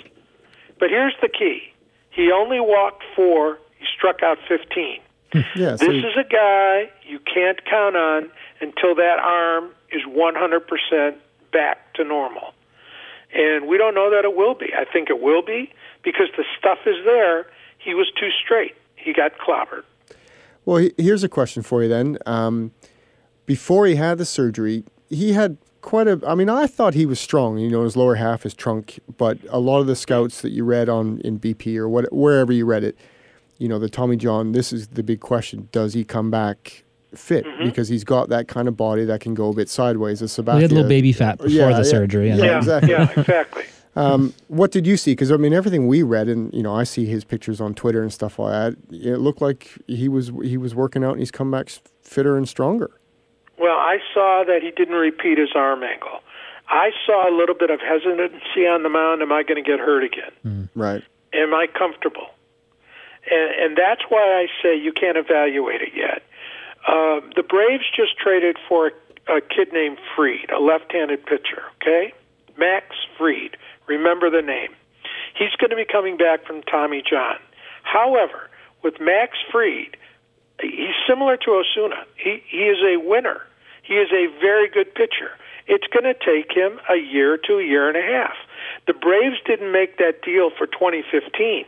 But 0.82 0.90
here's 0.90 1.16
the 1.22 1.30
key: 1.30 1.72
he 2.10 2.30
only 2.30 2.60
walked 2.60 3.04
four. 3.16 3.58
He 3.80 3.86
struck 3.96 4.22
out 4.22 4.38
fifteen. 4.50 5.00
yeah, 5.56 5.78
so 5.78 5.86
This 5.86 6.04
is 6.04 6.18
a 6.18 6.28
guy 6.28 6.92
you 7.08 7.20
can't 7.20 7.64
count 7.64 7.96
on 7.96 8.30
until 8.60 8.96
that 8.96 9.18
arm 9.20 9.72
is 9.92 10.02
100% 10.04 11.16
back 11.54 11.94
to 11.94 12.04
normal. 12.04 12.54
And 13.34 13.68
we 13.68 13.78
don't 13.78 13.96
know 13.96 14.12
that 14.12 14.26
it 14.26 14.36
will 14.36 14.56
be. 14.56 14.74
I 14.78 14.84
think 14.84 15.10
it 15.10 15.22
will 15.22 15.42
be 15.42 15.72
because 16.04 16.28
the 16.36 16.44
stuff 16.60 16.80
is 16.86 16.98
there. 17.06 17.48
He 17.78 17.94
was 17.94 18.12
too 18.20 18.30
straight. 18.44 18.76
He 18.98 19.14
got 19.14 19.38
clobbered. 19.38 19.84
Well, 20.66 20.90
here's 20.98 21.24
a 21.24 21.30
question 21.30 21.64
for 21.64 21.82
you 21.82 21.88
then. 21.88 22.18
Um, 22.26 22.72
before 23.46 23.88
he 23.88 23.96
had 23.96 24.18
the 24.18 24.26
surgery, 24.26 24.84
he 25.10 25.32
had 25.32 25.58
quite 25.82 26.08
a. 26.08 26.20
I 26.26 26.36
mean, 26.36 26.50
I 26.50 26.68
thought 26.68 26.94
he 26.94 27.06
was 27.06 27.20
strong. 27.20 27.58
You 27.58 27.70
know, 27.70 27.84
his 27.84 27.96
lower 27.96 28.16
half, 28.16 28.44
his 28.44 28.54
trunk. 28.54 29.00
But 29.18 29.38
a 29.50 29.60
lot 29.60 29.80
of 29.80 29.88
the 29.88 29.96
scouts 29.96 30.42
that 30.42 30.52
you 30.52 30.64
read 30.64 30.90
on 30.90 31.20
in 31.22 31.40
BP 31.40 31.78
or 31.78 31.90
what, 31.90 32.12
wherever 32.14 32.52
you 32.54 32.66
read 32.66 32.84
it, 32.84 32.98
you 33.58 33.68
know, 33.68 33.80
the 33.80 33.90
Tommy 33.90 34.16
John. 34.16 34.52
This 34.54 34.72
is 34.74 34.88
the 34.90 35.04
big 35.04 35.20
question: 35.20 35.70
Does 35.72 35.94
he 35.94 36.04
come 36.04 36.32
back 36.32 36.84
fit? 37.16 37.46
Mm-hmm. 37.46 37.66
Because 37.66 37.90
he's 37.90 38.04
got 38.04 38.30
that 38.30 38.48
kind 38.48 38.68
of 38.68 38.78
body 38.78 39.06
that 39.06 39.20
can 39.22 39.34
go 39.34 39.50
a 39.50 39.54
bit 39.54 39.70
sideways. 39.70 40.22
As 40.22 40.38
We 40.38 40.44
Sabathia. 40.44 40.62
had 40.62 40.72
a 40.72 40.76
little 40.76 40.90
baby 40.90 41.12
fat 41.14 41.38
before 41.38 41.50
Yeah, 41.52 41.70
the 41.72 41.78
yeah. 41.78 41.84
surgery. 41.84 42.28
Yeah. 42.30 42.36
Yeah, 42.38 42.58
exactly. 42.58 42.92
Yeah, 42.92 43.12
exactly. 43.20 43.64
Um, 43.94 44.34
what 44.48 44.72
did 44.72 44.88
you 44.88 44.96
see? 44.96 45.12
Because 45.12 45.34
I 45.34 45.36
mean, 45.36 45.52
everything 45.54 45.86
we 45.86 46.02
read, 46.02 46.30
and 46.30 46.54
you 46.54 46.64
know, 46.64 46.74
I 46.74 46.86
see 46.86 47.06
his 47.06 47.26
pictures 47.26 47.60
on 47.60 47.74
Twitter 47.74 48.02
and 48.02 48.14
stuff 48.14 48.40
like 48.40 48.54
that. 48.54 48.78
It 48.96 49.18
looked 49.18 49.42
like 49.42 49.70
he 49.86 50.08
was 50.08 50.32
he 50.46 50.56
was 50.56 50.74
working 50.74 51.04
out, 51.04 51.12
and 51.12 51.20
he's 51.20 51.30
come 51.30 51.52
back 51.52 51.70
fitter 52.02 52.38
and 52.38 52.48
stronger. 52.48 52.90
Well, 53.62 53.78
I 53.78 54.00
saw 54.12 54.44
that 54.48 54.64
he 54.64 54.72
didn't 54.72 54.96
repeat 54.96 55.38
his 55.38 55.52
arm 55.54 55.84
angle. 55.84 56.22
I 56.68 56.90
saw 57.06 57.30
a 57.30 57.34
little 57.36 57.54
bit 57.54 57.70
of 57.70 57.80
hesitancy 57.80 58.66
on 58.66 58.82
the 58.82 58.90
mound. 58.90 59.22
Am 59.22 59.32
I 59.32 59.44
going 59.44 59.64
to 59.64 59.70
get 59.70 59.80
hurt 59.80 60.04
again? 60.04 60.32
Right. 60.74 61.04
Am 61.34 61.54
I 61.54 61.68
comfortable? 61.68 62.28
And, 63.30 63.52
and 63.62 63.78
that's 63.78 64.02
why 64.10 64.24
I 64.24 64.48
say 64.64 64.76
you 64.76 64.92
can't 64.92 65.16
evaluate 65.16 65.82
it 65.82 65.94
yet. 65.96 66.24
Uh, 66.88 67.22
the 67.36 67.44
Braves 67.48 67.84
just 67.96 68.18
traded 68.18 68.58
for 68.68 68.88
a, 69.28 69.38
a 69.38 69.42
kid 69.42 69.72
named 69.72 70.00
Fried, 70.16 70.50
a 70.50 70.60
left-handed 70.60 71.24
pitcher. 71.26 71.62
Okay, 71.76 72.14
Max 72.58 72.96
Fried. 73.16 73.58
Remember 73.86 74.32
the 74.32 74.42
name. 74.42 74.74
He's 75.38 75.54
going 75.60 75.70
to 75.70 75.76
be 75.76 75.86
coming 75.86 76.18
back 76.18 76.48
from 76.48 76.64
Tommy 76.64 77.04
John. 77.08 77.38
However, 77.84 78.50
with 78.82 79.00
Max 79.00 79.38
Fried, 79.52 79.98
he's 80.60 80.96
similar 81.08 81.38
to 81.38 81.52
Osuna. 81.52 82.06
He 82.16 82.42
he 82.48 82.64
is 82.64 82.80
a 82.84 82.98
winner. 82.98 83.42
He 83.92 83.98
is 83.98 84.08
a 84.14 84.28
very 84.40 84.70
good 84.70 84.96
pitcher. 84.96 85.36
It's 85.68 85.86
going 85.92 86.08
to 86.08 86.16
take 86.16 86.56
him 86.56 86.80
a 86.90 86.96
year 86.96 87.36
to 87.44 87.60
a 87.60 87.64
year 87.64 87.90
and 87.90 87.98
a 87.98 88.02
half. 88.02 88.38
The 88.88 88.94
Braves 88.94 89.36
didn't 89.46 89.74
make 89.74 89.98
that 89.98 90.22
deal 90.24 90.50
for 90.50 90.66
2015. 90.66 91.66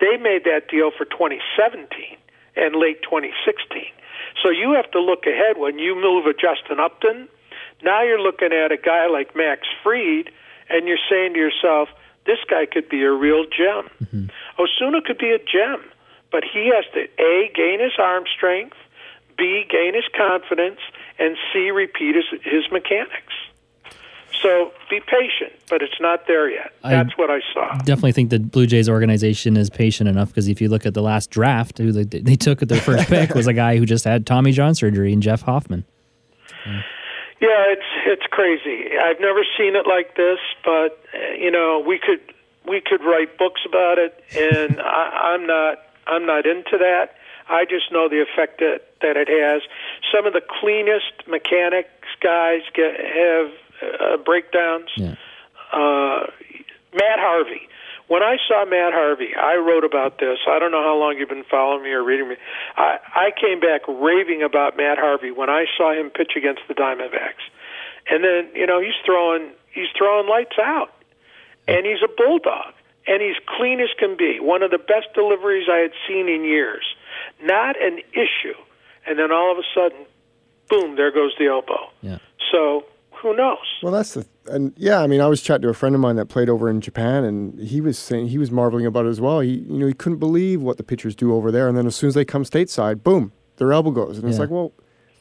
They 0.00 0.16
made 0.16 0.44
that 0.44 0.70
deal 0.70 0.90
for 0.90 1.04
2017 1.04 2.16
and 2.56 2.76
late 2.76 3.02
2016. 3.02 3.92
So 4.42 4.48
you 4.48 4.72
have 4.72 4.90
to 4.92 5.00
look 5.02 5.26
ahead 5.26 5.58
when 5.58 5.78
you 5.78 5.94
move 5.94 6.24
a 6.24 6.32
Justin 6.32 6.80
Upton. 6.80 7.28
Now 7.84 8.02
you're 8.02 8.22
looking 8.22 8.54
at 8.54 8.72
a 8.72 8.78
guy 8.78 9.06
like 9.08 9.36
Max 9.36 9.68
Fried, 9.82 10.30
and 10.70 10.88
you're 10.88 11.04
saying 11.10 11.34
to 11.34 11.38
yourself, 11.38 11.90
this 12.24 12.38
guy 12.48 12.64
could 12.64 12.88
be 12.88 13.02
a 13.02 13.12
real 13.12 13.44
gem. 13.44 13.92
Mm-hmm. 14.00 14.26
Osuna 14.58 15.02
could 15.04 15.18
be 15.18 15.28
a 15.28 15.38
gem, 15.38 15.84
but 16.32 16.42
he 16.42 16.72
has 16.72 16.86
to 16.94 17.04
A, 17.20 17.52
gain 17.54 17.80
his 17.80 17.92
arm 17.98 18.24
strength, 18.34 18.78
B, 19.36 19.66
gain 19.68 19.92
his 19.92 20.08
confidence, 20.16 20.80
and 21.18 21.36
C, 21.52 21.70
repeat 21.70 22.14
his, 22.14 22.24
his 22.42 22.70
mechanics. 22.70 23.32
So 24.42 24.70
be 24.90 25.00
patient, 25.00 25.52
but 25.70 25.80
it's 25.82 25.98
not 25.98 26.26
there 26.26 26.50
yet. 26.50 26.70
I- 26.84 26.90
That's 26.90 27.16
what 27.16 27.30
I 27.30 27.40
saw. 27.54 27.74
Definitely 27.78 28.12
think 28.12 28.30
the 28.30 28.38
Blue 28.38 28.66
Jays 28.66 28.88
organization 28.88 29.56
is 29.56 29.70
patient 29.70 30.08
enough 30.10 30.28
because 30.28 30.46
if 30.48 30.60
you 30.60 30.68
look 30.68 30.84
at 30.84 30.92
the 30.94 31.02
last 31.02 31.30
draft, 31.30 31.78
who 31.78 31.90
they, 31.90 32.04
they 32.04 32.36
took 32.36 32.60
at 32.62 32.68
their 32.68 32.80
first 32.80 33.08
pick 33.08 33.34
was 33.34 33.46
a 33.46 33.54
guy 33.54 33.76
who 33.78 33.86
just 33.86 34.04
had 34.04 34.26
Tommy 34.26 34.52
John 34.52 34.74
surgery 34.74 35.12
and 35.12 35.22
Jeff 35.22 35.42
Hoffman. 35.42 35.84
Yeah, 37.40 37.64
it's 37.68 37.82
it's 38.06 38.26
crazy. 38.30 38.96
I've 38.98 39.20
never 39.20 39.44
seen 39.58 39.76
it 39.76 39.86
like 39.86 40.16
this, 40.16 40.38
but 40.64 41.02
uh, 41.14 41.32
you 41.38 41.50
know, 41.50 41.82
we 41.86 41.98
could 41.98 42.20
we 42.68 42.80
could 42.80 43.02
write 43.04 43.36
books 43.38 43.60
about 43.68 43.98
it, 43.98 44.22
and 44.36 44.80
I, 44.84 45.32
I'm 45.34 45.46
not 45.46 45.78
I'm 46.06 46.26
not 46.26 46.46
into 46.46 46.78
that. 46.78 47.14
I 47.48 47.64
just 47.64 47.92
know 47.92 48.08
the 48.08 48.22
effect 48.22 48.58
that 48.60 48.82
that 49.02 49.16
it 49.16 49.28
has. 49.28 49.62
Some 50.12 50.26
of 50.26 50.32
the 50.32 50.42
cleanest 50.42 51.28
mechanics 51.28 51.90
guys 52.20 52.62
get 52.74 52.98
have 52.98 53.50
uh, 53.82 54.16
breakdowns. 54.18 54.90
Yeah. 54.96 55.14
Uh, 55.72 56.26
Matt 56.92 57.18
Harvey. 57.18 57.68
When 58.08 58.22
I 58.22 58.36
saw 58.46 58.64
Matt 58.64 58.94
Harvey, 58.94 59.34
I 59.34 59.56
wrote 59.56 59.82
about 59.82 60.18
this. 60.20 60.38
I 60.48 60.60
don't 60.60 60.70
know 60.70 60.82
how 60.82 60.96
long 60.96 61.18
you've 61.18 61.28
been 61.28 61.44
following 61.50 61.82
me 61.82 61.90
or 61.90 62.04
reading 62.04 62.28
me. 62.28 62.36
I, 62.76 62.98
I 63.14 63.30
came 63.34 63.58
back 63.58 63.82
raving 63.88 64.44
about 64.44 64.76
Matt 64.76 64.98
Harvey 64.98 65.32
when 65.32 65.50
I 65.50 65.66
saw 65.76 65.92
him 65.92 66.10
pitch 66.10 66.32
against 66.36 66.62
the 66.68 66.74
Diamondbacks. 66.74 67.42
And 68.08 68.22
then, 68.22 68.54
you 68.54 68.64
know, 68.66 68.80
he's 68.80 68.94
throwing 69.04 69.50
he's 69.72 69.90
throwing 69.98 70.28
lights 70.28 70.56
out. 70.62 70.94
And 71.66 71.84
he's 71.84 72.02
a 72.02 72.08
bulldog. 72.16 72.74
And 73.08 73.22
he's 73.22 73.36
clean 73.58 73.80
as 73.80 73.90
can 73.98 74.16
be. 74.16 74.38
One 74.40 74.62
of 74.62 74.70
the 74.70 74.78
best 74.78 75.14
deliveries 75.14 75.68
I 75.70 75.78
had 75.78 75.92
seen 76.08 76.28
in 76.28 76.44
years. 76.44 76.84
Not 77.42 77.80
an 77.82 77.98
issue. 78.12 78.54
And 79.06 79.18
then 79.18 79.30
all 79.32 79.52
of 79.52 79.58
a 79.58 79.62
sudden, 79.74 80.06
boom, 80.68 80.96
there 80.96 81.12
goes 81.12 81.32
the 81.38 81.46
elbow. 81.46 81.90
Yeah. 82.02 82.18
So 82.52 82.84
who 83.22 83.36
knows? 83.36 83.58
Well, 83.82 83.92
that's 83.92 84.14
the 84.14 84.26
and 84.48 84.72
yeah. 84.76 85.00
I 85.00 85.06
mean, 85.06 85.20
I 85.20 85.26
was 85.26 85.42
chatting 85.42 85.62
to 85.62 85.68
a 85.68 85.74
friend 85.74 85.94
of 85.94 86.00
mine 86.00 86.16
that 86.16 86.26
played 86.26 86.48
over 86.48 86.68
in 86.68 86.80
Japan, 86.80 87.24
and 87.24 87.58
he 87.60 87.80
was 87.80 87.98
saying 87.98 88.28
he 88.28 88.38
was 88.38 88.50
marveling 88.50 88.86
about 88.86 89.06
it 89.06 89.08
as 89.10 89.20
well. 89.20 89.40
He 89.40 89.50
you 89.68 89.78
know 89.78 89.86
he 89.86 89.92
couldn't 89.92 90.18
believe 90.18 90.62
what 90.62 90.76
the 90.76 90.82
pitchers 90.84 91.14
do 91.14 91.34
over 91.34 91.50
there, 91.50 91.68
and 91.68 91.76
then 91.76 91.86
as 91.86 91.96
soon 91.96 92.08
as 92.08 92.14
they 92.14 92.24
come 92.24 92.44
stateside, 92.44 93.02
boom, 93.02 93.32
their 93.56 93.72
elbow 93.72 93.90
goes, 93.90 94.18
and 94.18 94.28
it's 94.28 94.38
like, 94.38 94.50
well, 94.50 94.72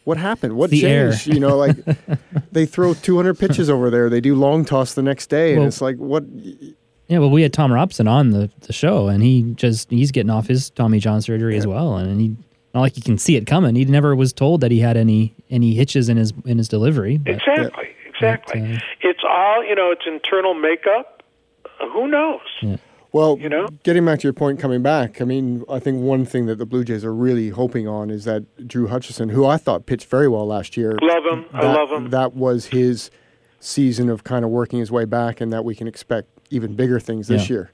what 0.04 0.18
happened? 0.18 0.54
What 0.54 0.70
The 0.70 0.86
air. 0.86 1.10
changed? 1.12 1.28
You 1.28 1.40
know, 1.40 1.58
like 1.58 1.76
they 2.52 2.66
throw 2.66 2.94
200 2.94 3.38
pitches 3.40 3.70
over 3.70 3.90
there, 3.90 4.10
they 4.10 4.22
do 4.22 4.36
long 4.36 4.66
toss 4.66 4.94
the 4.94 5.02
next 5.04 5.28
day, 5.28 5.52
and 5.52 5.60
Well- 5.60 5.68
it's 5.70 5.82
like, 5.82 5.98
what? 5.98 6.24
Yeah, 7.08 7.20
well, 7.20 7.30
we 7.30 7.44
had 7.44 7.54
Tom 7.54 7.72
Robson 7.72 8.08
on 8.08 8.32
the, 8.32 8.50
the 8.62 8.74
show, 8.74 9.08
and 9.08 9.22
he 9.22 9.54
just 9.56 9.90
he's 9.92 10.12
getting 10.12 10.30
off 10.32 10.48
his 10.48 10.70
Tommy 10.72 11.00
John 11.00 11.22
surgery 11.22 11.56
as 11.58 11.68
well, 11.68 11.98
and 11.98 12.20
he 12.20 12.36
not 12.74 12.82
like 12.82 12.98
you 12.98 13.04
can 13.04 13.18
see 13.18 13.36
it 13.36 13.46
coming. 13.46 13.76
He 13.76 13.86
never 13.86 14.16
was 14.16 14.34
told 14.34 14.62
that 14.62 14.72
he 14.72 14.80
had 14.80 14.98
any 14.98 15.34
any 15.50 15.76
hitches 15.76 16.10
in 16.10 16.18
his 16.18 16.34
in 16.46 16.58
his 16.58 16.68
delivery. 16.68 17.18
But 17.18 17.36
Exactly, 17.36 17.90
exactly. 18.08 18.62
But, 18.62 18.72
uh, 18.72 18.80
it's 19.02 19.24
all 19.28 19.64
you 19.64 19.76
know. 19.76 19.92
It's 19.92 20.06
internal 20.08 20.54
makeup. 20.56 21.24
Who 21.94 22.08
knows? 22.08 22.80
Well, 23.12 23.38
You 23.40 23.48
know? 23.48 23.68
getting 23.84 24.04
back 24.06 24.20
to 24.20 24.24
your 24.24 24.34
point, 24.34 24.60
coming 24.60 24.82
back, 24.82 25.22
I 25.22 25.26
mean, 25.26 25.64
I 25.70 25.80
think 25.80 26.02
one 26.02 26.26
thing 26.26 26.48
that 26.48 26.58
the 26.58 26.66
Blue 26.66 26.84
Jays 26.84 27.06
are 27.06 27.14
really 27.14 27.48
hoping 27.48 27.88
on 27.88 28.10
is 28.10 28.26
that 28.26 28.68
Drew 28.68 28.88
Hutchison, 28.88 29.30
who 29.30 29.46
I 29.46 29.56
thought 29.56 29.86
pitched 29.86 30.08
very 30.10 30.28
well 30.28 30.46
last 30.46 30.76
year, 30.76 30.98
Love 31.02 31.24
him. 31.24 31.46
I 31.54 31.62
love 31.66 31.90
him. 31.92 32.10
That 32.10 32.34
was 32.36 32.66
his 32.68 33.10
season 33.62 34.10
of 34.10 34.26
kind 34.26 34.44
of 34.44 34.52
working 34.52 34.80
his 34.80 34.92
way 34.92 35.06
back, 35.06 35.40
and 35.40 35.54
that 35.54 35.64
we 35.64 35.76
can 35.76 35.88
expect 35.88 36.28
even 36.56 36.76
bigger 36.76 37.00
things 37.00 37.28
this 37.28 37.50
Yeah. 37.50 37.56
year. 37.56 37.72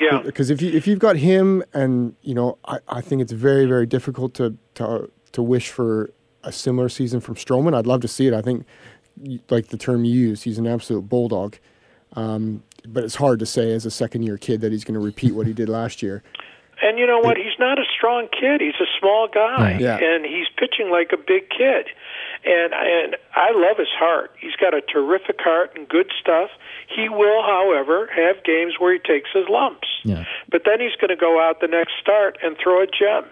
Yeah, 0.00 0.20
Because 0.24 0.50
if 0.50 0.60
you 0.60 0.70
if 0.72 0.86
you've 0.88 0.98
got 0.98 1.16
him, 1.16 1.62
and 1.72 2.16
you 2.22 2.34
know, 2.34 2.58
I, 2.66 2.78
I 2.88 3.00
think 3.00 3.22
it's 3.22 3.30
very 3.32 3.66
very 3.66 3.86
difficult 3.86 4.34
to 4.34 4.56
to 4.74 5.08
to 5.32 5.42
wish 5.42 5.68
for 5.70 6.10
a 6.42 6.50
similar 6.50 6.88
season 6.88 7.20
from 7.20 7.36
Stroman. 7.36 7.72
I'd 7.74 7.86
love 7.86 8.00
to 8.00 8.08
see 8.08 8.26
it. 8.26 8.34
I 8.34 8.42
think, 8.42 8.66
like 9.48 9.68
the 9.68 9.76
term 9.76 10.04
you 10.04 10.12
used, 10.12 10.42
he's 10.42 10.58
an 10.58 10.66
absolute 10.66 11.02
bulldog. 11.08 11.56
Um, 12.14 12.64
but 12.86 13.04
it's 13.04 13.14
hard 13.14 13.38
to 13.38 13.46
say 13.46 13.72
as 13.72 13.86
a 13.86 13.90
second 13.92 14.22
year 14.24 14.36
kid 14.36 14.60
that 14.62 14.72
he's 14.72 14.82
going 14.84 14.94
to 14.98 15.04
repeat 15.04 15.34
what 15.36 15.46
he 15.46 15.52
did 15.52 15.68
last 15.68 16.02
year. 16.02 16.22
and 16.82 16.98
you 16.98 17.06
know 17.06 17.20
what? 17.20 17.36
He's 17.36 17.56
not 17.60 17.78
a 17.78 17.84
strong 17.96 18.26
kid. 18.38 18.60
He's 18.60 18.74
a 18.80 18.90
small 18.98 19.28
guy, 19.32 19.78
Yeah. 19.80 20.00
Yeah. 20.00 20.14
and 20.16 20.24
he's 20.26 20.48
pitching 20.58 20.90
like 20.90 21.12
a 21.12 21.16
big 21.16 21.48
kid. 21.48 21.86
And 22.44 22.74
and 22.74 23.16
I 23.36 23.52
love 23.52 23.78
his 23.78 23.92
heart. 23.96 24.32
He's 24.40 24.56
got 24.56 24.74
a 24.74 24.80
terrific 24.80 25.36
heart 25.40 25.70
and 25.76 25.88
good 25.88 26.10
stuff. 26.20 26.50
He 26.88 27.08
will, 27.08 27.42
however, 27.42 28.08
have 28.14 28.44
games 28.44 28.74
where 28.78 28.92
he 28.92 28.98
takes 28.98 29.30
his 29.32 29.48
lumps. 29.48 29.88
Yeah. 30.04 30.24
But 30.50 30.62
then 30.64 30.80
he's 30.80 30.96
going 30.96 31.08
to 31.08 31.16
go 31.16 31.40
out 31.40 31.60
the 31.60 31.68
next 31.68 31.92
start 32.00 32.38
and 32.42 32.56
throw 32.62 32.82
a 32.82 32.86
gem. 32.86 33.24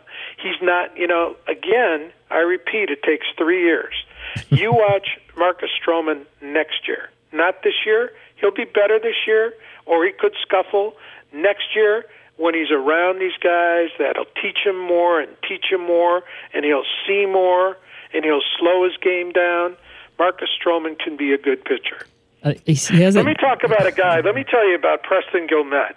He's 0.42 0.60
not, 0.62 0.96
you 0.96 1.06
know, 1.06 1.36
again, 1.48 2.10
I 2.30 2.38
repeat, 2.38 2.90
it 2.90 3.02
takes 3.02 3.26
three 3.36 3.64
years. 3.64 3.94
You 4.50 4.72
watch 4.72 5.18
Marcus 5.36 5.70
Stroman 5.82 6.24
next 6.40 6.86
year. 6.86 7.10
Not 7.32 7.62
this 7.64 7.74
year. 7.84 8.12
He'll 8.36 8.54
be 8.54 8.64
better 8.64 8.98
this 8.98 9.26
year, 9.26 9.54
or 9.86 10.04
he 10.04 10.12
could 10.12 10.34
scuffle. 10.40 10.94
Next 11.32 11.74
year, 11.74 12.04
when 12.36 12.54
he's 12.54 12.70
around 12.70 13.20
these 13.20 13.36
guys, 13.42 13.88
that'll 13.98 14.30
teach 14.40 14.58
him 14.64 14.78
more 14.78 15.20
and 15.20 15.30
teach 15.48 15.66
him 15.70 15.84
more, 15.84 16.22
and 16.54 16.64
he'll 16.64 16.86
see 17.06 17.26
more, 17.26 17.76
and 18.14 18.24
he'll 18.24 18.42
slow 18.58 18.84
his 18.84 18.96
game 18.98 19.32
down. 19.32 19.76
Marcus 20.18 20.48
Stroman 20.58 20.98
can 20.98 21.16
be 21.16 21.32
a 21.32 21.38
good 21.38 21.64
pitcher. 21.64 22.06
Uh, 22.42 22.54
he 22.64 22.74
he 22.74 23.02
has 23.02 23.16
Let 23.16 23.26
a, 23.26 23.28
me 23.28 23.34
talk 23.34 23.64
about 23.64 23.86
a 23.86 23.92
guy. 23.92 24.20
Let 24.20 24.34
me 24.34 24.44
tell 24.44 24.66
you 24.68 24.74
about 24.74 25.02
Preston 25.02 25.46
Guilmet. 25.46 25.94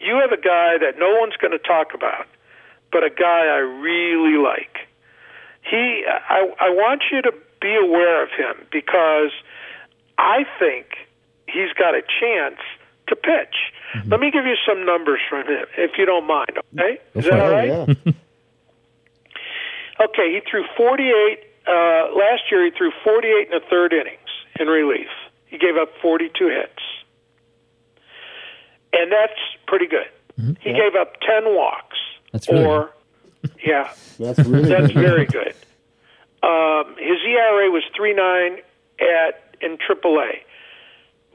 You 0.00 0.16
have 0.16 0.32
a 0.32 0.40
guy 0.40 0.78
that 0.78 0.98
no 0.98 1.16
one's 1.20 1.36
going 1.36 1.52
to 1.52 1.58
talk 1.58 1.94
about, 1.94 2.26
but 2.90 3.04
a 3.04 3.10
guy 3.10 3.46
I 3.46 3.58
really 3.58 4.36
like. 4.36 4.88
He, 5.62 6.04
I, 6.08 6.52
I 6.58 6.70
want 6.70 7.04
you 7.12 7.22
to 7.22 7.32
be 7.60 7.76
aware 7.76 8.24
of 8.24 8.30
him 8.30 8.66
because 8.72 9.30
I 10.18 10.44
think 10.58 10.86
he's 11.46 11.72
got 11.78 11.94
a 11.94 12.02
chance 12.02 12.58
to 13.08 13.14
pitch. 13.14 13.54
Let 14.06 14.18
me 14.18 14.32
give 14.32 14.44
you 14.44 14.56
some 14.66 14.84
numbers 14.84 15.20
from 15.28 15.46
him, 15.46 15.66
if 15.76 15.92
you 15.98 16.06
don't 16.06 16.26
mind. 16.26 16.58
Okay, 16.74 16.98
is 17.14 17.26
that 17.26 17.40
all 17.40 17.50
right? 17.50 17.96
Yeah. 18.04 18.12
Okay, 20.00 20.32
he 20.32 20.40
threw 20.50 20.64
48. 20.76 21.38
Uh, 21.66 21.70
last 22.16 22.42
year, 22.50 22.64
he 22.64 22.70
threw 22.76 22.90
48 23.04 23.46
in 23.46 23.50
the 23.50 23.64
third 23.70 23.92
innings 23.92 24.18
in 24.58 24.66
relief. 24.66 25.06
He 25.52 25.58
gave 25.58 25.76
up 25.76 25.90
42 26.00 26.48
hits. 26.48 26.82
And 28.94 29.12
that's 29.12 29.38
pretty 29.66 29.86
good. 29.86 30.08
He 30.60 30.72
gave 30.72 30.94
up 30.98 31.20
10 31.20 31.54
walks. 31.54 31.98
That's 32.32 32.48
really 32.48 32.64
or, 32.64 32.90
yeah, 33.64 33.92
That's 34.18 34.38
really 34.48 34.68
that's 34.68 34.86
good. 34.92 34.94
very 34.94 35.26
good. 35.26 35.54
Um, 36.42 36.96
his 36.98 37.18
ERA 37.28 37.70
was 37.70 37.82
3.9 37.94 38.60
at 39.00 39.54
in 39.60 39.76
AAA 39.76 40.40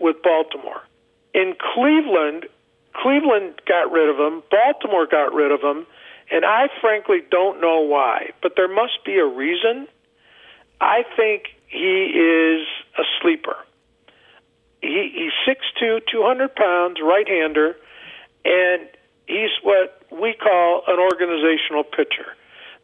with 0.02 0.22
Baltimore. 0.24 0.82
In 1.36 1.54
Cleveland, 1.76 2.48
Cleveland 2.94 3.62
got 3.68 3.92
rid 3.92 4.10
of 4.10 4.18
him. 4.18 4.42
Baltimore 4.50 5.06
got 5.06 5.32
rid 5.32 5.52
of 5.52 5.62
him, 5.62 5.86
and 6.32 6.44
I 6.44 6.70
frankly 6.82 7.20
don't 7.30 7.62
know 7.62 7.82
why. 7.82 8.32
But 8.42 8.54
there 8.58 8.68
must 8.68 9.06
be 9.06 9.18
a 9.20 9.26
reason. 9.28 9.88
I 10.82 11.04
think 11.16 11.50
he 11.68 12.08
is 12.08 12.68
a 12.98 13.04
sleeper. 13.22 13.56
He, 14.88 15.12
he's 15.14 15.56
6'2", 15.82 16.00
200 16.10 16.56
pounds, 16.56 16.98
right-hander, 17.04 17.76
and 18.46 18.88
he's 19.28 19.52
what 19.62 20.02
we 20.12 20.34
call 20.34 20.84
an 20.88 21.00
organizational 21.00 21.84
pitcher. 21.84 22.36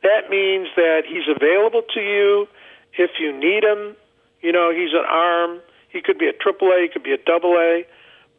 That 0.03 0.29
means 0.29 0.67
that 0.75 1.03
he's 1.07 1.27
available 1.33 1.81
to 1.93 2.01
you 2.01 2.47
if 2.93 3.11
you 3.19 3.31
need 3.31 3.63
him. 3.63 3.95
You 4.41 4.51
know, 4.51 4.71
he's 4.71 4.91
an 4.91 5.05
arm. 5.07 5.61
He 5.89 6.01
could 6.01 6.17
be 6.17 6.27
a 6.27 6.33
triple 6.33 6.69
A, 6.69 6.81
he 6.81 6.89
could 6.89 7.03
be 7.03 7.13
a 7.13 7.17
double 7.17 7.55
A, 7.55 7.85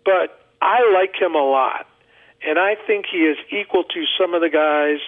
but 0.05 0.45
I 0.61 0.91
like 0.93 1.15
him 1.19 1.35
a 1.35 1.43
lot, 1.43 1.87
and 2.47 2.59
I 2.59 2.75
think 2.87 3.07
he 3.11 3.19
is 3.19 3.39
equal 3.51 3.85
to 3.85 4.05
some 4.19 4.35
of 4.35 4.41
the 4.41 4.51
guys 4.51 4.99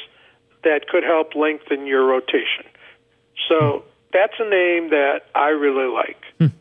that 0.62 0.88
could 0.88 1.02
help 1.02 1.34
lengthen 1.34 1.86
your 1.86 2.06
rotation. 2.06 2.64
So 3.48 3.84
that's 4.12 4.34
a 4.38 4.48
name 4.48 4.90
that 4.90 5.22
I 5.34 5.48
really 5.48 5.92
like. 5.92 6.22
Hmm. 6.38 6.56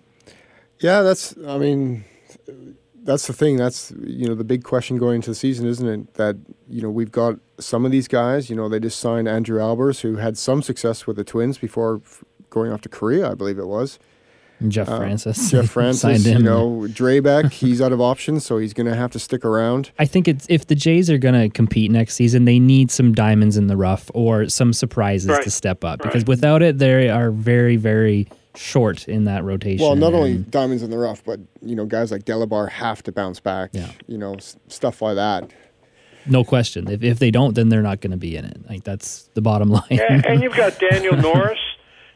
Yeah, 0.80 1.02
that's. 1.02 1.36
I 1.48 1.58
mean, 1.58 2.04
that's 3.04 3.28
the 3.28 3.34
thing. 3.34 3.58
That's 3.58 3.92
you 4.04 4.28
know 4.28 4.36
the 4.36 4.44
big 4.44 4.64
question 4.64 4.98
going 4.98 5.16
into 5.18 5.32
the 5.32 5.36
season, 5.36 5.66
isn't 5.68 5.88
it? 5.88 6.14
That 6.16 6.38
you 6.70 6.82
know 6.82 6.90
we've 6.90 7.12
got 7.12 7.36
some 7.60 7.86
of 7.86 7.92
these 7.92 8.08
guys. 8.08 8.50
You 8.50 8.56
know, 8.56 8.68
they 8.70 8.80
just 8.80 9.00
signed 9.00 9.28
Andrew 9.28 9.60
Albers, 9.60 10.02
who 10.02 10.18
had 10.18 10.38
some 10.38 10.62
success 10.62 11.08
with 11.08 11.16
the 11.18 11.24
Twins 11.24 11.58
before 11.58 12.02
going 12.50 12.72
off 12.72 12.82
to 12.82 12.90
Korea, 12.90 13.32
I 13.32 13.36
believe 13.36 13.60
it 13.60 13.68
was. 13.68 14.00
Jeff 14.70 14.88
uh, 14.88 14.98
Francis. 14.98 15.52
Jeff 15.52 15.70
Francis, 15.72 16.02
signed 16.02 16.26
you 16.26 16.32
him. 16.38 16.44
know, 16.44 16.88
Drabek, 16.90 17.52
he's 17.52 17.82
out 17.82 17.92
of 17.92 18.00
options, 18.00 18.46
so 18.46 18.58
he's 18.58 18.74
going 18.74 18.88
to 18.88 18.96
have 18.96 19.12
to 19.12 19.20
stick 19.20 19.44
around. 19.44 19.92
I 20.00 20.06
think 20.06 20.30
it's 20.30 20.46
if 20.50 20.68
the 20.68 20.76
Jays 20.76 21.10
are 21.10 21.18
going 21.18 21.36
to 21.36 21.50
compete 21.50 21.92
next 21.92 22.14
season, 22.16 22.46
they 22.46 22.58
need 22.60 22.90
some 22.90 23.12
diamonds 23.14 23.58
in 23.58 23.68
the 23.68 23.76
rough 23.76 24.10
or 24.14 24.48
some 24.48 24.72
surprises 24.72 25.30
Right. 25.30 25.44
to 25.44 25.52
step 25.52 25.84
up 25.84 26.02
because 26.02 26.24
without 26.26 26.62
it, 26.62 26.78
they 26.78 27.10
are 27.10 27.32
very, 27.32 27.76
very 27.76 28.30
short 28.58 29.08
in 29.08 29.26
that 29.26 29.44
rotation. 29.44 29.86
Well, 29.86 29.96
not 29.96 30.14
only 30.14 30.38
diamonds 30.38 30.84
in 30.84 30.90
the 30.90 30.98
rough, 30.98 31.24
but 31.24 31.40
you 31.62 31.76
know, 31.76 31.86
guys 31.86 32.12
like 32.12 32.26
Delabar 32.26 32.70
have 32.70 33.04
to 33.04 33.12
bounce 33.12 33.40
back. 33.40 33.70
Yeah. 33.74 33.92
You 34.08 34.18
know, 34.18 34.36
s- 34.36 34.58
stuff 34.68 35.02
like 35.02 35.16
that. 35.16 35.52
no 36.28 36.44
question, 36.44 36.90
if 36.90 37.04
if 37.04 37.20
they 37.20 37.32
don't, 37.32 37.54
then 37.56 37.70
they're 37.70 37.82
not 37.84 38.02
going 38.02 38.12
to 38.12 38.18
be 38.18 38.36
in 38.36 38.46
it. 38.46 38.58
Like 38.70 38.84
that's 38.84 39.30
the 39.34 39.42
bottom 39.42 39.70
line. 39.78 39.84
and, 39.90 40.26
and 40.26 40.42
you've 40.44 40.56
got 40.56 40.80
Daniel 40.80 41.16
Norris. 41.30 41.60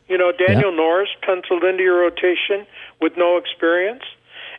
You 0.07 0.17
know, 0.17 0.31
Daniel 0.31 0.71
Norris 0.75 1.09
penciled 1.21 1.63
into 1.63 1.83
your 1.83 1.99
rotation 2.01 2.65
with 2.99 3.13
no 3.15 3.37
experience, 3.37 4.01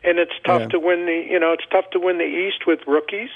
and 0.05 0.19
it's 0.21 0.31
tough 0.45 0.61
Yeah. 0.63 0.69
to 0.69 0.79
win 0.79 1.07
the. 1.07 1.27
You 1.29 1.41
know, 1.41 1.53
it's 1.53 1.65
tough 1.73 1.91
to 1.91 1.99
win 1.99 2.19
the 2.19 2.25
East 2.25 2.67
with 2.69 2.79
rookies. 2.87 3.31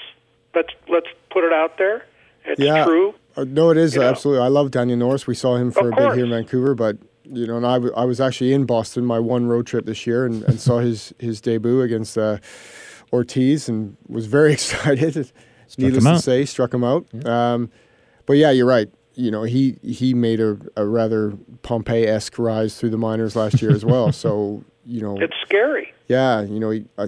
Let's 0.55 0.69
let's 0.87 1.07
put 1.29 1.43
it 1.43 1.51
out 1.51 1.77
there. 1.77 2.05
It's 2.45 2.61
Yeah. 2.61 2.85
true. 2.85 3.15
Uh, 3.35 3.43
no, 3.45 3.69
it 3.69 3.75
is 3.77 3.95
You 3.95 3.99
know. 4.01 4.07
absolutely. 4.07 4.45
I 4.45 4.47
love 4.47 4.71
Daniel 4.71 4.97
Norris. 4.97 5.27
We 5.27 5.35
saw 5.35 5.57
him 5.57 5.71
for 5.71 5.89
Of 5.89 5.93
a 5.93 5.95
bit 5.97 6.13
here 6.15 6.23
in. 6.23 6.29
Vancouver, 6.31 6.73
but 6.73 6.95
you 7.29 7.47
know, 7.47 7.57
and 7.57 7.65
I, 7.65 7.73
w- 7.75 7.93
I 7.95 8.05
was 8.05 8.19
actually 8.21 8.53
in 8.53 8.65
Boston 8.65 9.05
my 9.05 9.19
one 9.19 9.47
road 9.47 9.67
trip 9.67 9.85
this 9.85 10.05
year 10.07 10.25
and, 10.25 10.43
and 10.43 10.59
saw 10.59 10.79
his 10.79 11.13
his 11.19 11.41
debut 11.41 11.81
against 11.81 12.17
uh, 12.17 12.37
Ortiz 13.13 13.69
and 13.69 13.97
was 14.07 14.25
very 14.25 14.53
excited. 14.57 15.31
Needless 15.77 16.05
him 16.05 16.15
to 16.15 16.21
say, 16.21 16.45
struck 16.45 16.73
him 16.73 16.83
out. 16.83 17.05
Um, 17.25 17.71
but 18.25 18.33
yeah, 18.37 18.51
you're 18.51 18.67
right. 18.67 18.89
You 19.15 19.31
know, 19.31 19.43
he 19.43 19.77
he 19.83 20.13
made 20.13 20.39
a, 20.39 20.57
a 20.75 20.85
rather 20.85 21.33
Pompey 21.63 22.05
esque 22.07 22.37
rise 22.37 22.77
through 22.77 22.89
the 22.91 22.97
minors 22.97 23.35
last 23.35 23.61
year 23.61 23.71
as 23.71 23.83
well. 23.85 24.11
so 24.11 24.63
you 24.85 25.01
know, 25.01 25.17
It's 25.19 25.33
scary. 25.41 25.93
yeah, 26.07 26.41
you 26.41 26.59
know, 26.59 26.69
he, 26.69 26.85
I 26.97 27.05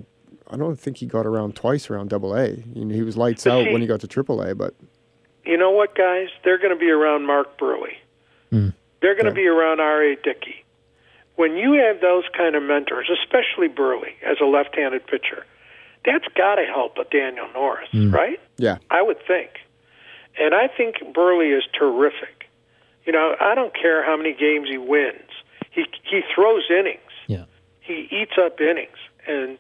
I 0.49 0.55
don't 0.57 0.79
think 0.79 0.97
he 0.97 1.05
got 1.05 1.25
around 1.27 1.55
twice 1.55 1.89
around 1.89 2.09
Double 2.09 2.33
A. 2.35 2.51
You 2.73 2.85
know, 2.85 2.95
he 2.95 3.01
was 3.03 3.17
lights 3.17 3.43
But 3.43 3.51
out 3.53 3.65
see- 3.65 3.71
when 3.73 3.81
he 3.81 3.87
got 3.87 3.99
to 4.01 4.07
Triple 4.07 4.41
A, 4.41 4.55
but 4.55 4.73
You 5.45 5.57
know 5.57 5.69
what, 5.71 5.93
guys? 5.95 6.29
They're 6.43 6.57
going 6.57 6.73
to 6.73 6.79
be 6.79 6.89
around 6.89 7.25
Mark 7.27 7.57
Buehrle. 7.59 8.73
They're 9.01 9.15
going 9.15 9.25
to 9.25 9.31
be 9.31 9.47
around 9.47 9.79
R.A. 9.79 10.15
Dickey. 10.15 10.63
When 11.35 11.55
you 11.55 11.73
have 11.73 12.01
those 12.01 12.23
kind 12.35 12.55
of 12.55 12.63
mentors, 12.63 13.09
especially 13.23 13.69
Buehrle 13.69 14.11
as 14.25 14.37
a 14.41 14.45
left-handed 14.45 15.05
pitcher, 15.05 15.45
that's 16.03 16.25
got 16.35 16.55
to 16.55 16.63
help 16.63 16.97
a 16.97 17.03
Daniel 17.03 17.47
Norris, 17.53 17.89
mm. 17.93 18.11
right? 18.11 18.39
yeah, 18.57 18.77
I 18.89 19.01
would 19.01 19.19
think. 19.27 19.51
And 20.39 20.53
I 20.53 20.67
think 20.67 20.97
Buehrle 21.13 21.57
is 21.57 21.63
terrific. 21.77 22.49
You 23.05 23.13
know, 23.13 23.35
I 23.39 23.55
don't 23.55 23.73
care 23.73 24.03
how 24.03 24.17
many 24.17 24.33
games 24.33 24.67
he 24.69 24.77
wins. 24.77 25.29
He 25.71 25.85
he 26.03 26.21
throws 26.33 26.63
innings. 26.69 26.99
yeah. 27.27 27.45
He 27.81 28.07
eats 28.11 28.33
up 28.37 28.59
innings. 28.59 28.97
And 29.27 29.57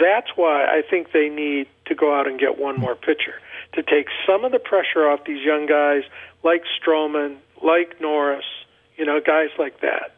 that's 0.00 0.28
why 0.36 0.64
I 0.64 0.82
think 0.88 1.12
they 1.12 1.28
need 1.28 1.66
to 1.86 1.94
go 1.94 2.14
out 2.14 2.28
and 2.28 2.38
get 2.38 2.58
one 2.58 2.76
mm. 2.76 2.80
more 2.80 2.94
pitcher 2.94 3.40
to 3.72 3.82
take 3.82 4.06
some 4.26 4.44
of 4.44 4.52
the 4.52 4.58
pressure 4.58 5.08
off 5.08 5.24
these 5.24 5.44
young 5.44 5.66
guys 5.66 6.02
like 6.42 6.62
Stroman, 6.80 7.36
like 7.62 8.00
Norris, 8.00 8.44
you 8.96 9.04
know, 9.04 9.20
guys 9.24 9.48
like 9.58 9.80
that. 9.80 10.14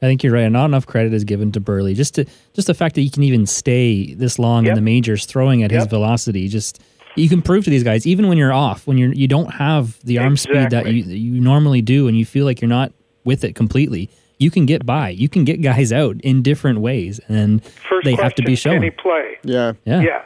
I 0.00 0.06
think 0.06 0.22
you're 0.22 0.32
right. 0.32 0.42
And 0.44 0.52
Not 0.52 0.66
enough 0.66 0.86
credit 0.86 1.12
is 1.12 1.24
given 1.24 1.50
to 1.52 1.60
Buehrle. 1.60 1.94
Just 1.94 2.14
to 2.16 2.24
just 2.54 2.66
the 2.68 2.74
fact 2.74 2.94
that 2.94 3.00
he 3.00 3.10
can 3.10 3.22
even 3.24 3.46
stay 3.46 4.14
this 4.14 4.38
long 4.38 4.64
Yep. 4.64 4.70
in 4.70 4.74
the 4.76 4.80
majors, 4.82 5.26
throwing 5.26 5.62
at 5.64 5.70
his 5.72 5.86
velocity, 5.86 6.46
just 6.48 6.80
you 7.16 7.28
can 7.28 7.42
prove 7.42 7.64
to 7.64 7.70
these 7.70 7.82
guys, 7.82 8.06
even 8.06 8.28
when 8.28 8.38
you're 8.38 8.52
off, 8.52 8.86
when 8.86 8.96
you're 8.96 9.12
you 9.12 9.26
don't 9.26 9.52
have 9.54 9.98
the 10.04 10.18
arm 10.18 10.36
speed 10.36 10.70
that 10.70 10.86
you 10.92 11.02
you 11.02 11.40
normally 11.40 11.82
do, 11.82 12.06
and 12.06 12.16
you 12.16 12.24
feel 12.24 12.44
like 12.44 12.60
you're 12.60 12.68
not 12.68 12.92
with 13.24 13.42
it 13.42 13.54
completely. 13.56 14.08
You 14.38 14.52
can 14.52 14.66
get 14.66 14.86
by. 14.86 15.08
You 15.08 15.28
can 15.28 15.44
get 15.44 15.60
guys 15.62 15.92
out 15.92 16.14
in 16.20 16.42
different 16.42 16.78
ways, 16.80 17.18
and 17.28 17.60
First 17.64 18.04
they 18.04 18.12
question, 18.12 18.22
have 18.22 18.34
to 18.36 18.42
be 18.44 18.54
shown. 18.54 18.74
can 18.74 18.82
he 18.84 18.90
play? 18.90 19.36
yeah, 19.42 19.72
yeah. 19.84 20.00
Yeah. 20.00 20.22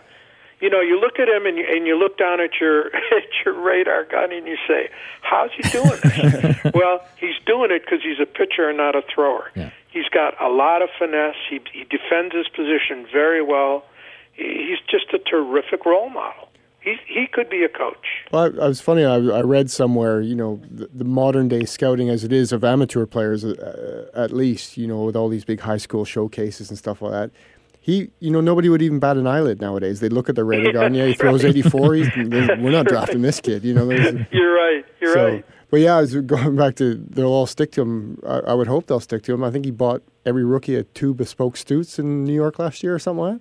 You 0.63 0.71
know, 0.71 0.81
you 0.81 0.99
look 1.01 1.19
at 1.19 1.29
him 1.29 1.45
and 1.45 1.59
you, 1.59 1.67
and 1.69 1.89
you 1.89 1.99
look 1.99 2.17
down 2.17 2.41
at 2.41 2.61
your 2.61 2.87
at 3.17 3.45
your 3.45 3.61
radar 3.61 4.05
gun 4.05 4.33
and 4.33 4.47
you 4.47 4.57
say, 4.69 4.89
"How's 5.21 5.51
he 5.57 5.69
doing 5.69 5.99
this?" 6.05 6.57
well, 6.75 7.05
he's 7.19 7.35
doing 7.45 7.73
it 7.73 7.83
because 7.85 7.99
he's 8.03 8.21
a 8.21 8.27
pitcher 8.27 8.69
and 8.69 8.79
not 8.79 8.95
a 8.95 9.03
thrower. 9.13 9.51
Yeah. 9.57 9.71
He's 9.91 10.09
got 10.09 10.41
a 10.41 10.49
lot 10.49 10.81
of 10.81 10.89
finesse. 10.97 11.35
He 11.51 11.61
he 11.73 11.83
defends 11.85 12.33
his 12.33 12.47
position 12.49 13.07
very 13.13 13.43
well. 13.43 13.85
He's 14.35 14.79
just 14.89 15.13
a 15.13 15.19
terrific 15.19 15.85
role 15.85 16.09
model. 16.09 16.49
He 16.81 16.97
he 17.09 17.27
could 17.27 17.51
be 17.51 17.65
a 17.65 17.69
coach. 17.69 18.07
Well, 18.31 18.45
I, 18.45 18.65
I 18.65 18.69
was 18.69 18.81
funny. 18.81 19.05
I, 19.05 19.17
I 19.17 19.41
read 19.41 19.69
somewhere, 19.69 20.21
you 20.21 20.37
know, 20.37 20.61
the, 20.71 20.89
the 20.95 21.05
modern 21.05 21.49
day 21.49 21.65
scouting 21.65 22.09
as 22.09 22.23
it 22.23 22.33
is 22.33 22.53
of 22.53 22.63
amateur 22.63 23.05
players, 23.05 23.45
uh, 23.45 24.11
at 24.15 24.31
least, 24.31 24.77
you 24.77 24.87
know, 24.87 25.03
with 25.03 25.17
all 25.17 25.29
these 25.29 25.45
big 25.45 25.59
high 25.59 25.77
school 25.77 26.05
showcases 26.05 26.71
and 26.71 26.79
stuff 26.79 27.03
like 27.03 27.13
that. 27.13 27.31
He, 27.85 28.11
you 28.21 28.31
know, 28.31 28.41
nobody 28.41 28.69
would 28.69 28.81
even 28.81 29.01
bat 29.01 29.17
an 29.17 29.27
eyelid 29.27 29.61
nowadays. 29.61 29.99
They 30.01 30.09
look 30.09 30.29
at 30.29 30.37
the 30.37 30.45
radar 30.45 30.73
gun. 30.73 30.95
Yeah, 30.95 31.07
he 31.07 31.15
throws 31.15 31.45
84. 31.45 31.95
He's, 31.97 32.09
we're 32.17 32.71
not 32.71 32.87
drafting 32.87 33.23
this 33.23 33.41
kid. 33.41 33.65
You 33.65 33.75
know, 33.75 33.91
You're 34.31 34.55
right. 34.55 34.85
You're 35.01 35.13
so. 35.15 35.27
right. 35.27 35.45
But 35.71 35.81
yeah, 35.81 35.97
I 35.97 36.01
was 36.03 36.15
going 36.15 36.55
back 36.55 36.77
to 36.77 36.95
they'll 36.95 37.27
all 37.27 37.47
stick 37.47 37.73
to 37.73 37.83
him. 37.83 38.21
I, 38.27 38.39
I 38.39 38.55
would 38.55 38.69
hope 38.69 38.87
they'll 38.87 39.01
stick 39.01 39.23
to 39.25 39.35
him. 39.35 39.43
I 39.43 39.51
think 39.51 39.65
he 39.65 39.71
bought 39.73 40.03
every 40.25 40.45
rookie 40.45 40.77
a 40.77 40.85
two 40.85 41.13
bespoke 41.15 41.57
suits 41.57 41.99
in 41.99 42.25
New 42.25 42.35
York 42.35 42.59
last 42.59 42.83
year 42.85 42.95
or 42.95 42.99
something 43.01 43.25
like 43.25 43.35
that. 43.35 43.41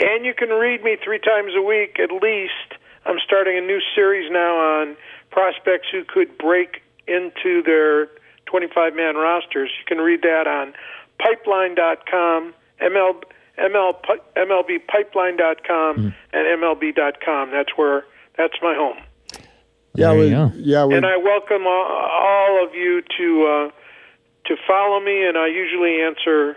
And 0.00 0.24
you 0.24 0.32
can 0.32 0.48
read 0.48 0.82
me 0.82 0.96
three 1.04 1.18
times 1.18 1.52
a 1.54 1.60
week 1.60 2.00
at 2.00 2.10
least. 2.10 2.80
I'm 3.06 3.18
starting 3.24 3.58
a 3.58 3.60
new 3.60 3.80
series 3.94 4.30
now 4.30 4.56
on 4.56 4.96
prospects 5.30 5.88
who 5.90 6.04
could 6.04 6.36
break 6.38 6.82
into 7.06 7.62
their 7.62 8.08
25 8.46 8.94
man 8.94 9.16
rosters. 9.16 9.70
You 9.78 9.84
can 9.86 9.98
read 9.98 10.22
that 10.22 10.46
on 10.46 10.72
pipeline.com, 11.18 12.54
ML, 12.80 13.22
ML, 13.58 13.94
MLBpipeline.com, 14.36 16.14
and 16.32 16.62
MLB.com. 16.62 17.50
That's 17.50 17.76
where, 17.76 18.04
that's 18.36 18.54
my 18.62 18.74
home. 18.74 18.98
Yeah, 19.94 20.12
we, 20.14 20.28
you 20.28 20.52
yeah, 20.56 20.84
we, 20.86 20.96
And 20.96 21.06
I 21.06 21.16
welcome 21.16 21.66
all, 21.66 21.84
all 21.84 22.64
of 22.66 22.74
you 22.74 23.02
to 23.16 23.46
uh, 23.46 23.70
to 24.46 24.56
follow 24.66 25.00
me, 25.00 25.24
and 25.24 25.38
I 25.38 25.46
usually 25.46 26.02
answer 26.02 26.56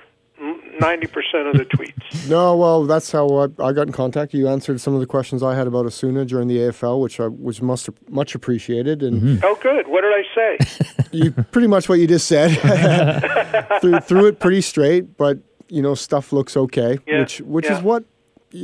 ninety 0.79 1.07
percent 1.07 1.47
of 1.47 1.53
the 1.55 1.65
tweets. 1.65 2.29
no. 2.29 2.55
Well, 2.55 2.85
that's 2.85 3.11
how 3.11 3.27
I, 3.27 3.43
I 3.63 3.71
got 3.73 3.87
in 3.87 3.91
contact. 3.91 4.33
You 4.33 4.47
answered 4.47 4.79
some 4.79 4.93
of 4.93 4.99
the 4.99 5.05
questions 5.05 5.43
I 5.43 5.55
had 5.55 5.67
about 5.67 5.85
Osuna 5.85 6.25
during 6.25 6.47
the 6.47 6.57
AFL, 6.57 7.01
which 7.01 7.19
I 7.19 7.27
was 7.27 7.61
much 7.61 7.89
much 8.09 8.35
appreciated, 8.35 9.03
and 9.03 9.21
mm-hmm. 9.21 9.45
oh, 9.45 9.57
good. 9.61 9.87
What 9.87 10.01
did 10.01 10.13
I 10.13 10.23
say? 10.35 11.05
you 11.11 11.31
pretty 11.31 11.67
much 11.67 11.89
what 11.89 11.99
you 11.99 12.07
just 12.07 12.27
said. 12.27 12.49
threw, 13.81 13.99
threw 13.99 14.27
it 14.27 14.39
pretty 14.39 14.61
straight, 14.61 15.17
but 15.17 15.39
you 15.69 15.81
know 15.81 15.95
stuff 15.95 16.31
looks 16.31 16.55
okay, 16.55 16.97
Yeah, 17.07 17.19
which 17.19 17.41
which 17.41 17.65
yeah. 17.65 17.77
is 17.77 17.83
what 17.83 18.03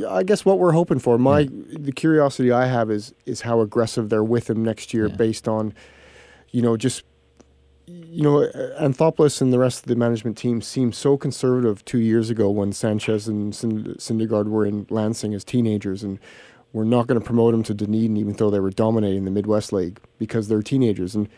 I 0.08 0.22
guess 0.22 0.44
what 0.44 0.58
we're 0.58 0.72
hoping 0.72 0.98
for. 0.98 1.18
My 1.18 1.48
the 1.50 1.92
curiosity 1.92 2.52
I 2.52 2.66
have 2.66 2.90
is 2.90 3.14
is 3.26 3.42
how 3.42 3.60
aggressive 3.60 4.08
they're 4.08 4.24
with 4.24 4.48
him 4.48 4.64
next 4.64 4.94
year, 4.94 5.08
Yeah. 5.08 5.16
based 5.16 5.48
on 5.48 5.74
you 6.50 6.62
know 6.62 6.76
just 6.76 7.04
you 7.86 8.22
know 8.22 8.48
Anthopoulos 8.80 9.40
and 9.40 9.52
the 9.52 9.58
rest 9.58 9.80
of 9.80 9.86
the 9.86 9.96
management 9.96 10.36
team 10.36 10.62
seemed 10.62 10.94
so 10.94 11.16
conservative 11.16 11.84
two 11.84 11.98
years 11.98 12.30
ago 12.30 12.50
when 12.50 12.72
Sanchez 12.72 13.28
and 13.28 13.54
Syn- 13.54 13.94
Syndergaard 13.98 14.46
were 14.48 14.64
in 14.66 14.86
Lansing 14.90 15.34
as 15.34 15.44
teenagers 15.44 16.02
and. 16.02 16.18
We're 16.72 16.82
not 16.82 17.06
going 17.06 17.20
to 17.20 17.24
promote 17.24 17.52
them 17.52 17.62
to 17.62 17.72
Dunedin, 17.72 18.16
even 18.16 18.32
though 18.32 18.50
they 18.50 18.58
were 18.58 18.68
dominating 18.68 19.24
the 19.24 19.30
Midwest 19.30 19.72
League 19.72 20.00
because 20.18 20.48
they're 20.48 20.60
teenagers. 20.60 21.14
And 21.14 21.28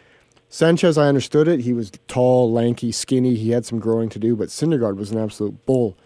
Sanchez, 0.48 0.96
I 0.96 1.08
understood 1.08 1.48
it. 1.48 1.60
He 1.60 1.72
was 1.72 1.92
tall, 2.08 2.52
lanky, 2.52 2.92
skinny. 2.92 3.34
He 3.34 3.50
had 3.50 3.66
some 3.66 3.78
growing 3.78 4.08
to 4.10 4.18
do, 4.18 4.36
but 4.36 4.48
Syndergaard 4.48 4.96
was 4.96 5.10
an 5.10 5.18
absolute 5.18 5.66
bull. 5.66 5.96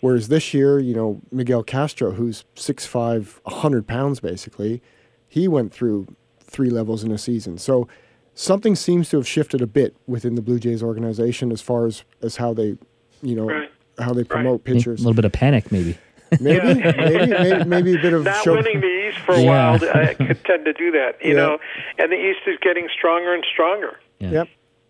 Whereas 0.00 0.28
this 0.28 0.52
year, 0.52 0.78
you 0.78 0.94
know, 0.94 1.20
Miguel 1.30 1.62
Castro, 1.62 2.12
who's 2.12 2.44
6'5", 2.56 3.40
100 3.44 3.86
pounds 3.86 4.20
basically, 4.20 4.82
he 5.28 5.48
went 5.48 5.72
through 5.72 6.08
three 6.40 6.70
levels 6.70 7.04
in 7.04 7.12
a 7.12 7.18
season. 7.18 7.58
So 7.58 7.88
something 8.34 8.74
seems 8.76 9.08
to 9.10 9.16
have 9.16 9.26
shifted 9.28 9.60
a 9.62 9.66
bit 9.66 9.96
within 10.06 10.34
the 10.34 10.42
Blue 10.42 10.58
Jays 10.58 10.82
organization 10.82 11.50
as 11.52 11.60
far 11.62 11.86
as, 11.86 12.04
as 12.22 12.36
how 12.36 12.52
they, 12.54 12.76
you 13.22 13.34
know, 13.34 13.46
Right. 13.46 13.70
how 13.98 14.12
they 14.12 14.24
promote 14.24 14.60
A 14.60 14.64
pitchers. 14.64 15.00
A 15.00 15.02
little 15.02 15.14
bit 15.14 15.24
of 15.24 15.32
panic, 15.32 15.70
maybe. 15.72 15.96
Maybe, 16.40 16.74
maybe, 16.74 17.26
maybe, 17.30 17.64
maybe 17.64 17.94
a 17.94 18.02
bit 18.02 18.12
of 18.12 18.24
Not 18.24 18.42
show. 18.42 18.54
winning 18.56 18.80
the 18.80 19.08
East 19.08 19.18
for 19.18 19.32
a 19.34 19.40
Yeah. 19.40 19.46
while 19.46 19.74
I 19.94 20.14
could 20.18 20.44
tend 20.44 20.64
to 20.64 20.72
do 20.72 20.90
that, 20.90 21.12
you 21.22 21.28
Yeah. 21.30 21.34
know. 21.36 21.58
And 21.98 22.10
the 22.10 22.16
East 22.16 22.40
is 22.48 22.56
getting 22.60 22.88
stronger 22.92 23.32
and 23.32 23.44
stronger. 23.52 24.00
Yeah. 24.18 24.30
Yep. 24.32 24.48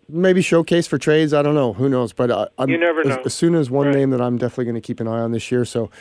Maybe 0.09 0.41
showcase 0.41 0.87
for 0.87 0.97
trades. 0.97 1.35
I 1.35 1.43
don't 1.43 1.53
know. 1.53 1.73
Who 1.73 1.87
knows? 1.87 2.13
But 2.13 2.31
I, 2.31 2.47
I'm, 2.57 2.69
You 2.69 2.79
never 2.79 3.01
as, 3.01 3.07
know. 3.07 3.21
as 3.25 3.35
soon 3.35 3.53
as 3.53 3.69
one 3.69 3.87
Right. 3.87 3.95
name 3.95 4.09
that 4.09 4.21
I'm 4.21 4.37
definitely 4.39 4.65
going 4.65 4.75
to 4.75 4.81
keep 4.81 4.99
an 4.99 5.07
eye 5.07 5.19
on 5.19 5.33
this 5.33 5.51
year. 5.51 5.65
So 5.65 5.91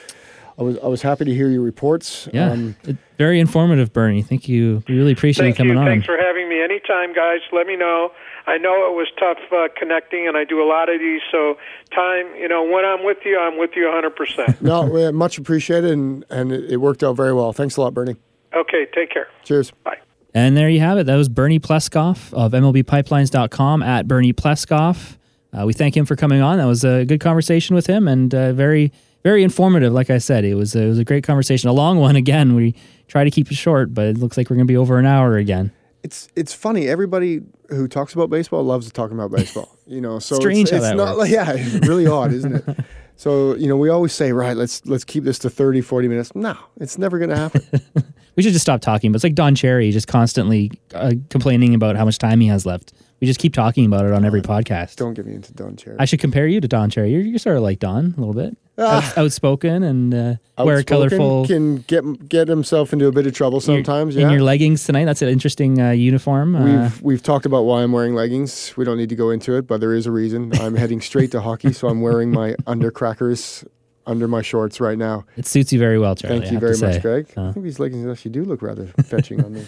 I 0.58 0.62
was 0.62 0.78
I 0.78 0.86
was 0.86 1.02
happy 1.02 1.26
to 1.26 1.34
hear 1.34 1.48
your 1.50 1.62
reports. 1.62 2.26
Yeah. 2.32 2.50
Um, 2.52 2.76
very 3.18 3.38
informative, 3.38 3.92
Bernie. 3.92 4.22
Thank 4.22 4.48
you. 4.48 4.82
We 4.88 4.96
really 4.96 5.12
appreciate 5.12 5.44
Thank 5.44 5.58
you 5.58 5.64
coming 5.64 5.74
you. 5.74 5.80
on. 5.80 5.86
Thanks 5.86 6.06
for 6.06 6.16
having 6.16 6.33
me. 6.54 6.62
Anytime, 6.62 7.12
guys. 7.12 7.40
Let 7.52 7.66
me 7.66 7.76
know. 7.76 8.10
I 8.46 8.58
know 8.58 8.86
it 8.90 8.94
was 8.94 9.08
tough 9.18 9.38
uh, 9.52 9.68
connecting, 9.76 10.28
and 10.28 10.36
I 10.36 10.44
do 10.44 10.62
a 10.62 10.68
lot 10.68 10.88
of 10.88 11.00
these. 11.00 11.22
So, 11.32 11.56
time, 11.94 12.26
you 12.36 12.48
know, 12.48 12.62
when 12.62 12.84
I'm 12.84 13.04
with 13.04 13.18
you, 13.24 13.38
I'm 13.38 13.58
with 13.58 13.70
you 13.74 13.84
100%. 13.84 14.60
no, 14.62 15.12
much 15.12 15.38
appreciated, 15.38 15.90
and 15.90 16.24
and 16.30 16.52
it, 16.52 16.72
it 16.72 16.76
worked 16.76 17.02
out 17.02 17.16
very 17.16 17.32
well. 17.32 17.52
Thanks 17.52 17.76
a 17.76 17.80
lot, 17.80 17.94
Bernie. 17.94 18.16
okay, 18.54 18.86
take 18.94 19.10
care. 19.10 19.28
Cheers. 19.44 19.70
Bye. 19.82 19.98
And 20.34 20.56
there 20.56 20.68
you 20.68 20.80
have 20.80 20.98
it. 20.98 21.06
That 21.06 21.14
was 21.16 21.28
Bernie 21.28 21.60
Pleskoff 21.60 22.32
of 22.34 22.52
MLBpipelines.com 22.52 23.82
at 23.84 24.08
Bernie 24.08 24.32
Pleskoff. 24.32 25.16
Uh, 25.52 25.64
we 25.64 25.72
thank 25.72 25.96
him 25.96 26.04
for 26.04 26.16
coming 26.16 26.42
on. 26.42 26.58
That 26.58 26.66
was 26.66 26.84
a 26.84 27.04
good 27.04 27.20
conversation 27.20 27.76
with 27.76 27.86
him 27.86 28.08
and 28.08 28.34
uh, 28.34 28.52
very, 28.52 28.92
very 29.22 29.44
informative. 29.44 29.92
Like 29.92 30.10
I 30.10 30.18
said, 30.18 30.44
it 30.44 30.54
was 30.54 30.74
it 30.74 30.86
was 30.86 30.98
a 30.98 31.04
great 31.04 31.22
conversation. 31.22 31.68
A 31.68 31.72
long 31.72 32.00
one 32.00 32.16
again. 32.24 32.56
We 32.56 32.74
try 33.06 33.22
to 33.22 33.30
keep 33.30 33.50
it 33.50 33.54
short, 33.54 33.94
but 33.94 34.06
it 34.06 34.18
looks 34.18 34.36
like 34.36 34.50
we're 34.50 34.56
going 34.56 34.66
to 34.66 34.72
be 34.72 34.76
over 34.76 34.98
an 34.98 35.06
hour 35.06 35.36
again. 35.36 35.70
It's 36.04 36.28
it's 36.36 36.52
funny. 36.52 36.86
Everybody 36.86 37.40
who 37.70 37.88
talks 37.88 38.12
about 38.12 38.28
baseball 38.30 38.62
loves 38.62 38.92
talking 38.92 39.18
about 39.18 39.32
baseball. 39.32 39.70
You 39.86 40.00
know, 40.00 40.18
so 40.18 40.36
Strange 40.36 40.62
it's, 40.62 40.70
how 40.70 40.76
it's 40.78 40.86
that 40.86 40.96
not 40.96 41.18
works. 41.18 41.18
like 41.18 41.30
yeah, 41.30 41.52
it's 41.52 41.86
really 41.86 42.06
odd, 42.06 42.32
isn't 42.32 42.54
it? 42.54 42.78
So 43.16 43.54
you 43.54 43.68
know, 43.68 43.76
we 43.76 43.90
always 43.90 44.12
say, 44.12 44.32
right, 44.32 44.56
let's 44.56 44.84
let's 44.86 45.04
keep 45.04 45.24
this 45.24 45.38
to 45.40 45.50
30, 45.50 45.82
40 45.82 46.08
minutes. 46.08 46.34
No, 46.34 46.56
it's 46.80 46.96
never 46.98 47.18
going 47.18 47.30
to 47.30 47.36
happen. 47.36 47.62
We 48.36 48.42
should 48.42 48.52
just 48.52 48.64
stop 48.64 48.80
talking. 48.80 49.12
But 49.12 49.16
it's 49.16 49.24
like 49.24 49.36
Don 49.36 49.54
Cherry 49.54 49.92
just 49.92 50.08
constantly 50.08 50.72
uh, 50.92 51.12
complaining 51.30 51.72
about 51.74 51.94
how 51.94 52.04
much 52.04 52.18
time 52.18 52.40
he 52.40 52.48
has 52.48 52.66
left. 52.66 52.92
We 53.20 53.26
just 53.26 53.40
keep 53.40 53.54
talking 53.54 53.86
about 53.86 54.04
it 54.04 54.12
on 54.12 54.24
every 54.24 54.42
podcast. 54.42 54.96
Don't 54.96 55.14
get 55.14 55.24
me 55.24 55.34
into 55.34 55.52
Don 55.54 55.76
Cherry. 55.76 55.96
I 55.98 56.04
should 56.04 56.20
compare 56.20 56.46
you 56.46 56.60
to 56.60 56.68
Don 56.68 56.90
Cherry. 56.90 57.10
You're, 57.12 57.22
you're 57.22 57.38
sort 57.38 57.56
of 57.56 57.62
like 57.62 57.78
Don 57.78 58.14
a 58.16 58.20
little 58.20 58.34
bit. 58.34 58.56
Outs- 58.76 59.16
outspoken 59.16 59.84
and 59.84 60.12
uh, 60.12 60.16
wear 60.58 60.74
a 60.76 60.78
Outspoken, 60.80 60.84
colorful. 60.84 61.46
can 61.46 61.76
get 61.86 62.28
get 62.28 62.48
himself 62.48 62.92
into 62.92 63.06
a 63.06 63.12
bit 63.12 63.24
of 63.26 63.32
trouble 63.32 63.60
sometimes. 63.60 64.16
in 64.16 64.22
yeah. 64.22 64.32
your 64.32 64.42
leggings 64.42 64.84
tonight. 64.84 65.04
That's 65.04 65.22
an 65.22 65.28
interesting 65.28 65.80
uh, 65.80 65.90
uniform. 65.90 66.56
Uh, 66.56 66.64
We've 66.64 67.02
we've 67.02 67.22
talked 67.22 67.46
about 67.46 67.62
why 67.62 67.82
I'm 67.84 67.92
wearing 67.92 68.14
leggings. 68.16 68.76
We 68.76 68.84
don't 68.84 68.98
need 68.98 69.10
to 69.10 69.14
go 69.16 69.30
into 69.30 69.56
it, 69.56 69.68
but 69.68 69.80
there 69.80 69.94
is 69.94 70.06
a 70.06 70.10
reason. 70.10 70.50
I'm 70.60 70.74
heading 70.74 71.00
straight 71.00 71.30
to 71.30 71.40
hockey, 71.40 71.72
so 71.72 71.86
I'm 71.88 72.00
wearing 72.00 72.32
my 72.32 72.54
undercrackers 72.66 73.64
under 74.06 74.26
my 74.26 74.42
shorts 74.42 74.80
right 74.80 74.98
now. 74.98 75.24
it 75.36 75.46
suits 75.46 75.72
you 75.72 75.78
very 75.78 75.98
well, 76.00 76.16
Charlie. 76.16 76.40
Thank 76.40 76.46
I 76.48 76.48
you 76.48 76.54
have 76.54 76.60
very 76.60 76.74
to 76.76 76.84
much, 76.86 76.94
say. 76.96 77.00
Greg. 77.00 77.32
Uh, 77.36 77.48
I 77.50 77.52
think 77.52 77.64
these 77.64 77.78
leggings 77.78 78.06
actually 78.08 78.32
do 78.32 78.44
look 78.44 78.60
rather 78.60 78.88
fetching 79.04 79.42
on 79.44 79.54
me. 79.54 79.66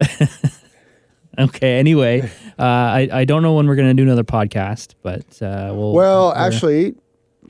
okay. 1.48 1.78
Anyway, 1.78 2.22
uh, 2.58 2.62
I 2.62 3.08
I 3.12 3.24
don't 3.24 3.42
know 3.42 3.54
when 3.54 3.66
we're 3.66 3.76
going 3.76 3.88
to 3.88 3.94
do 3.94 4.02
another 4.02 4.24
podcast, 4.24 4.94
but 5.02 5.40
uh, 5.42 5.72
we'll. 5.74 5.92
Well, 5.92 6.28
we're- 6.28 6.38
actually, 6.46 6.94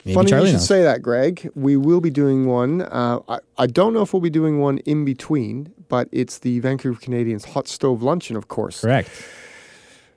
maybe 0.04 0.14
funny 0.14 0.30
Charlie 0.30 0.46
you 0.46 0.50
should 0.52 0.58
knows. 0.58 0.66
say 0.68 0.82
that, 0.82 1.02
Greg. 1.02 1.50
We 1.54 1.76
will 1.76 2.00
be 2.00 2.10
doing 2.10 2.46
one. 2.46 2.82
Uh, 2.82 3.20
I, 3.28 3.38
I 3.58 3.66
don't 3.66 3.94
know 3.94 4.02
if 4.02 4.12
we'll 4.12 4.20
be 4.20 4.30
doing 4.30 4.58
one 4.58 4.78
in 4.78 5.04
between, 5.04 5.72
but 5.88 6.08
it's 6.12 6.38
the 6.38 6.60
Vancouver 6.60 6.98
Canadians 7.00 7.44
hot 7.46 7.68
stove 7.68 8.02
luncheon, 8.02 8.36
of 8.36 8.48
course. 8.48 8.80
correct. 8.82 9.10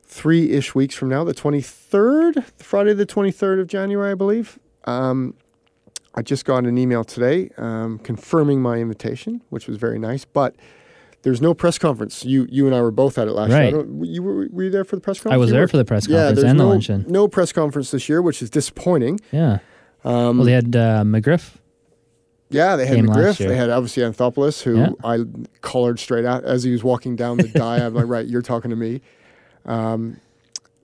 three 0.05 0.51
ish 0.51 0.75
weeks 0.75 0.93
from 0.95 1.07
now, 1.09 1.23
the 1.23 1.33
23rd, 1.33 2.43
Friday, 2.57 2.93
the 2.93 3.05
23rd 3.05 3.61
of 3.61 3.67
January, 3.67 4.11
I 4.11 4.15
believe. 4.15 4.59
Um, 4.85 5.35
I 6.15 6.21
just 6.21 6.43
got 6.43 6.65
an 6.65 6.77
email 6.77 7.05
today 7.05 7.49
um, 7.57 7.97
confirming 7.99 8.61
my 8.61 8.77
invitation, 8.79 9.41
which 9.49 9.67
was 9.67 9.77
very 9.77 9.97
nice. 9.97 10.25
But 10.25 10.55
there's 11.23 11.41
no 11.41 11.53
press 11.53 11.77
conference. 11.77 12.25
You 12.25 12.47
you 12.49 12.65
and 12.65 12.75
I 12.75 12.81
were 12.81 12.91
both 12.91 13.17
at 13.17 13.27
it 13.27 13.31
last 13.31 13.49
year. 13.49 13.57
I 13.57 13.63
Right. 13.65 13.73
don't- 13.73 14.03
You 14.05 14.23
were, 14.23 14.47
were 14.51 14.63
you 14.63 14.69
there 14.69 14.83
for 14.83 14.95
the 14.95 15.01
press 15.01 15.17
conference? 15.19 15.33
I 15.33 15.37
was 15.37 15.49
You 15.49 15.53
there 15.53 15.61
were? 15.63 15.67
for 15.67 15.77
the 15.77 15.85
press 15.85 16.07
Yeah, 16.07 16.17
conference 16.17 16.39
there's 16.41 16.51
and 16.51 16.59
the 16.59 16.63
no, 16.63 16.69
luncheon. 16.69 17.05
no 17.07 17.27
press 17.27 17.51
conference 17.51 17.91
this 17.91 18.09
year, 18.09 18.21
which 18.21 18.41
is 18.41 18.49
disappointing. 18.49 19.19
Yeah. 19.31 19.59
Um, 20.03 20.37
well, 20.37 20.45
they 20.45 20.53
had 20.53 20.75
uh, 20.75 21.03
McGriff. 21.05 21.55
yeah, 22.49 22.75
they 22.75 22.87
had 22.87 22.97
McGriff. 22.99 23.37
They 23.37 23.55
had 23.55 23.69
obviously 23.69 24.01
Anthopoulos, 24.03 24.63
who 24.63 24.77
Yeah. 24.77 24.89
I 25.03 25.19
collared 25.61 25.99
straight 25.99 26.25
out 26.25 26.43
as 26.43 26.63
he 26.63 26.71
was 26.71 26.83
walking 26.83 27.15
down 27.15 27.37
the 27.37 27.47
die. 27.53 27.77
I'm 27.85 27.93
like, 27.93 28.07
right, 28.07 28.25
you're 28.25 28.41
talking 28.41 28.71
to 28.71 28.75
me. 28.77 29.01
Um, 29.65 30.17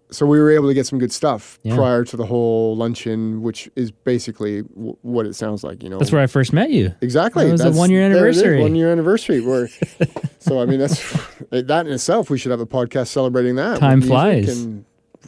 so 0.10 0.26
we 0.26 0.40
were 0.40 0.50
able 0.52 0.68
to 0.70 0.74
get 0.74 0.86
some 0.88 1.00
good 1.00 1.12
stuff 1.12 1.60
Yeah. 1.64 1.76
prior 1.76 2.04
to 2.06 2.16
the 2.18 2.26
whole 2.26 2.76
luncheon, 2.78 3.42
which 3.42 3.70
is 3.76 3.92
basically 3.92 4.62
w- 4.64 4.96
what 5.02 5.26
it 5.26 5.36
sounds 5.36 5.64
like. 5.64 5.84
You 5.84 5.90
know, 5.90 6.00
That's 6.00 6.12
where 6.14 6.22
I 6.22 6.28
first 6.28 6.54
met 6.54 6.70
you. 6.72 6.94
Exactly. 7.02 7.46
That 7.46 7.52
was 7.52 7.66
a 7.66 7.72
one-year 7.72 8.10
there 8.14 8.28
it 8.28 8.30
is, 8.30 8.38
anniversary. 8.42 8.62
One 8.62 8.76
year 8.76 8.92
anniversary. 8.92 9.42
Where, 9.42 9.68
so 10.40 10.62
I 10.62 10.66
mean, 10.66 10.80
that's 10.80 11.02
that 11.50 11.86
in 11.88 11.92
itself. 11.94 12.30
We 12.30 12.38
should 12.38 12.52
have 12.52 12.62
a 12.62 12.66
podcast 12.66 13.08
celebrating 13.08 13.56
that. 13.56 13.80
Time 13.80 14.02
flies. 14.02 14.64
And 14.64 14.86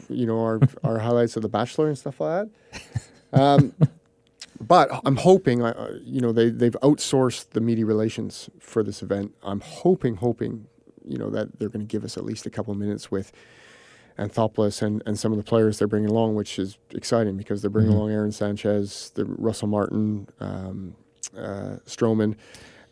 you 0.07 0.25
know 0.25 0.39
our 0.39 0.59
our 0.83 0.99
highlights 0.99 1.35
of 1.35 1.41
the 1.41 1.49
Bachelor 1.49 1.87
and 1.87 1.97
stuff 1.97 2.19
like 2.21 2.47
that. 3.33 3.39
Um, 3.41 3.73
but 4.61 4.89
I'm 5.05 5.15
hoping, 5.17 5.61
I- 5.63 5.71
uh, 5.71 5.91
you 6.03 6.21
know, 6.21 6.31
they 6.31 6.49
they've 6.49 6.75
outsourced 6.81 7.49
the 7.51 7.61
media 7.61 7.85
relations 7.85 8.49
for 8.59 8.81
this 8.83 9.01
event. 9.01 9.33
I'm 9.43 9.59
hoping, 9.61 10.15
hoping, 10.15 10.67
you 11.05 11.17
know, 11.17 11.29
that 11.31 11.59
they're 11.59 11.69
going 11.69 11.85
to 11.85 11.91
give 11.91 12.03
us 12.03 12.17
at 12.17 12.23
least 12.25 12.45
a 12.45 12.49
couple 12.49 12.73
minutes 12.75 13.11
with. 13.11 13.31
Anthopoulos 14.19 14.81
and, 14.81 15.01
and 15.05 15.17
some 15.17 15.31
of 15.31 15.37
the 15.37 15.43
players 15.43 15.79
they're 15.79 15.87
bringing 15.87 16.09
along, 16.09 16.35
which 16.35 16.59
is 16.59 16.77
exciting 16.91 17.37
because 17.37 17.61
they're 17.61 17.69
bringing 17.71 17.91
Mhm. 17.91 17.95
along 17.95 18.11
Aaron 18.11 18.31
Sanchez, 18.31 19.11
the 19.15 19.25
Russell 19.25 19.67
Martin, 19.69 20.27
um, 20.39 20.95
uh, 21.37 21.77
Stroman, 21.85 22.35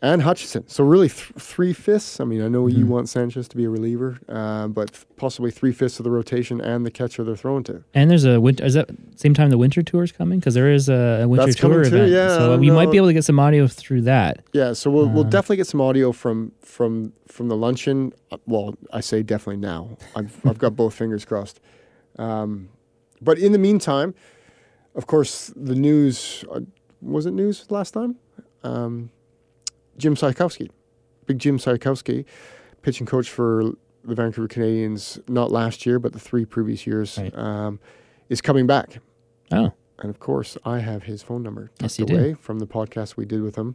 and 0.00 0.22
Hutchison. 0.22 0.62
So 0.68 0.84
really 0.84 1.08
th- 1.08 1.32
three 1.38 1.72
fifths. 1.72 2.20
I 2.20 2.24
mean, 2.24 2.40
I 2.40 2.48
know 2.48 2.66
you 2.68 2.84
Mhm. 2.84 2.88
want 2.88 3.08
Sanchez 3.08 3.48
to 3.48 3.56
be 3.56 3.64
a 3.64 3.70
reliever, 3.70 4.18
uh, 4.28 4.68
but 4.68 4.92
th- 4.92 5.06
possibly 5.16 5.50
three 5.50 5.72
fifths 5.72 5.98
of 5.98 6.04
the 6.04 6.10
rotation 6.10 6.60
and 6.60 6.86
the 6.86 6.90
catcher 6.90 7.24
they're 7.24 7.34
throwing 7.36 7.64
to. 7.64 7.82
And 7.94 8.08
there's 8.10 8.24
a 8.24 8.40
winter. 8.40 8.64
Is 8.64 8.74
that 8.74 8.88
same 9.16 9.34
time 9.34 9.50
the 9.50 9.58
winter 9.58 9.82
tour 9.82 10.04
is 10.04 10.12
coming? 10.12 10.38
Because 10.38 10.54
there 10.54 10.70
is 10.72 10.88
a, 10.88 11.26
winter 11.26 11.46
That's 11.46 11.56
tour 11.58 11.70
coming 11.84 11.90
too, 11.90 12.06
yeah, 12.06 12.28
so 12.28 12.54
I 12.54 12.56
we 12.56 12.70
might 12.70 12.90
be 12.92 12.96
able 12.96 13.08
to 13.08 13.12
get 13.12 13.24
some 13.24 13.40
audio 13.40 13.66
through 13.66 14.02
that. 14.02 14.44
Yeah, 14.52 14.72
so 14.72 14.90
we'll 14.90 15.08
we'll 15.08 15.26
Uh. 15.26 15.30
definitely 15.30 15.56
get 15.56 15.66
some 15.66 15.80
audio 15.80 16.12
from 16.12 16.52
from 16.60 17.12
from 17.26 17.48
the 17.48 17.56
luncheon. 17.56 18.12
Uh, 18.30 18.36
Well, 18.46 18.76
I 18.92 19.00
say 19.00 19.22
definitely 19.22 19.60
now. 19.60 19.96
I've 20.14 20.36
I've 20.46 20.58
got 20.58 20.76
both 20.76 20.94
fingers 20.94 21.24
crossed. 21.24 21.58
Um, 22.18 22.68
but 23.20 23.38
in 23.38 23.50
the 23.52 23.58
meantime, 23.58 24.14
of 24.94 25.06
course, 25.06 25.52
the 25.56 25.74
news 25.74 26.44
uh, 26.52 26.60
was 27.02 27.26
it 27.26 27.32
news 27.32 27.66
last 27.70 27.92
time? 27.92 28.16
Um, 28.62 29.10
Jim 29.98 30.14
Czajkowski, 30.14 30.70
big 31.26 31.38
Jim 31.44 31.58
Czajkowski, 31.58 32.24
pitching 32.82 33.06
coach 33.06 33.28
for 33.28 33.64
the 34.04 34.14
Vancouver 34.14 34.48
Canadians, 34.48 35.18
not 35.28 35.50
last 35.50 35.84
year, 35.84 35.98
but 35.98 36.12
the 36.12 36.18
three 36.20 36.44
previous 36.44 36.86
years, 36.86 37.18
Right. 37.18 37.36
um, 37.36 37.78
is 38.28 38.40
coming 38.40 38.66
back. 38.66 39.00
Oh, 39.52 39.72
And 40.00 40.10
of 40.10 40.20
course, 40.20 40.56
I 40.64 40.78
have 40.78 41.02
his 41.04 41.22
phone 41.22 41.42
number 41.42 41.70
Yes, 41.80 41.96
tucked 41.96 42.08
do. 42.10 42.16
away 42.16 42.34
from 42.34 42.60
the 42.60 42.66
podcast 42.66 43.16
we 43.16 43.24
did 43.24 43.42
with 43.42 43.56
him. 43.56 43.74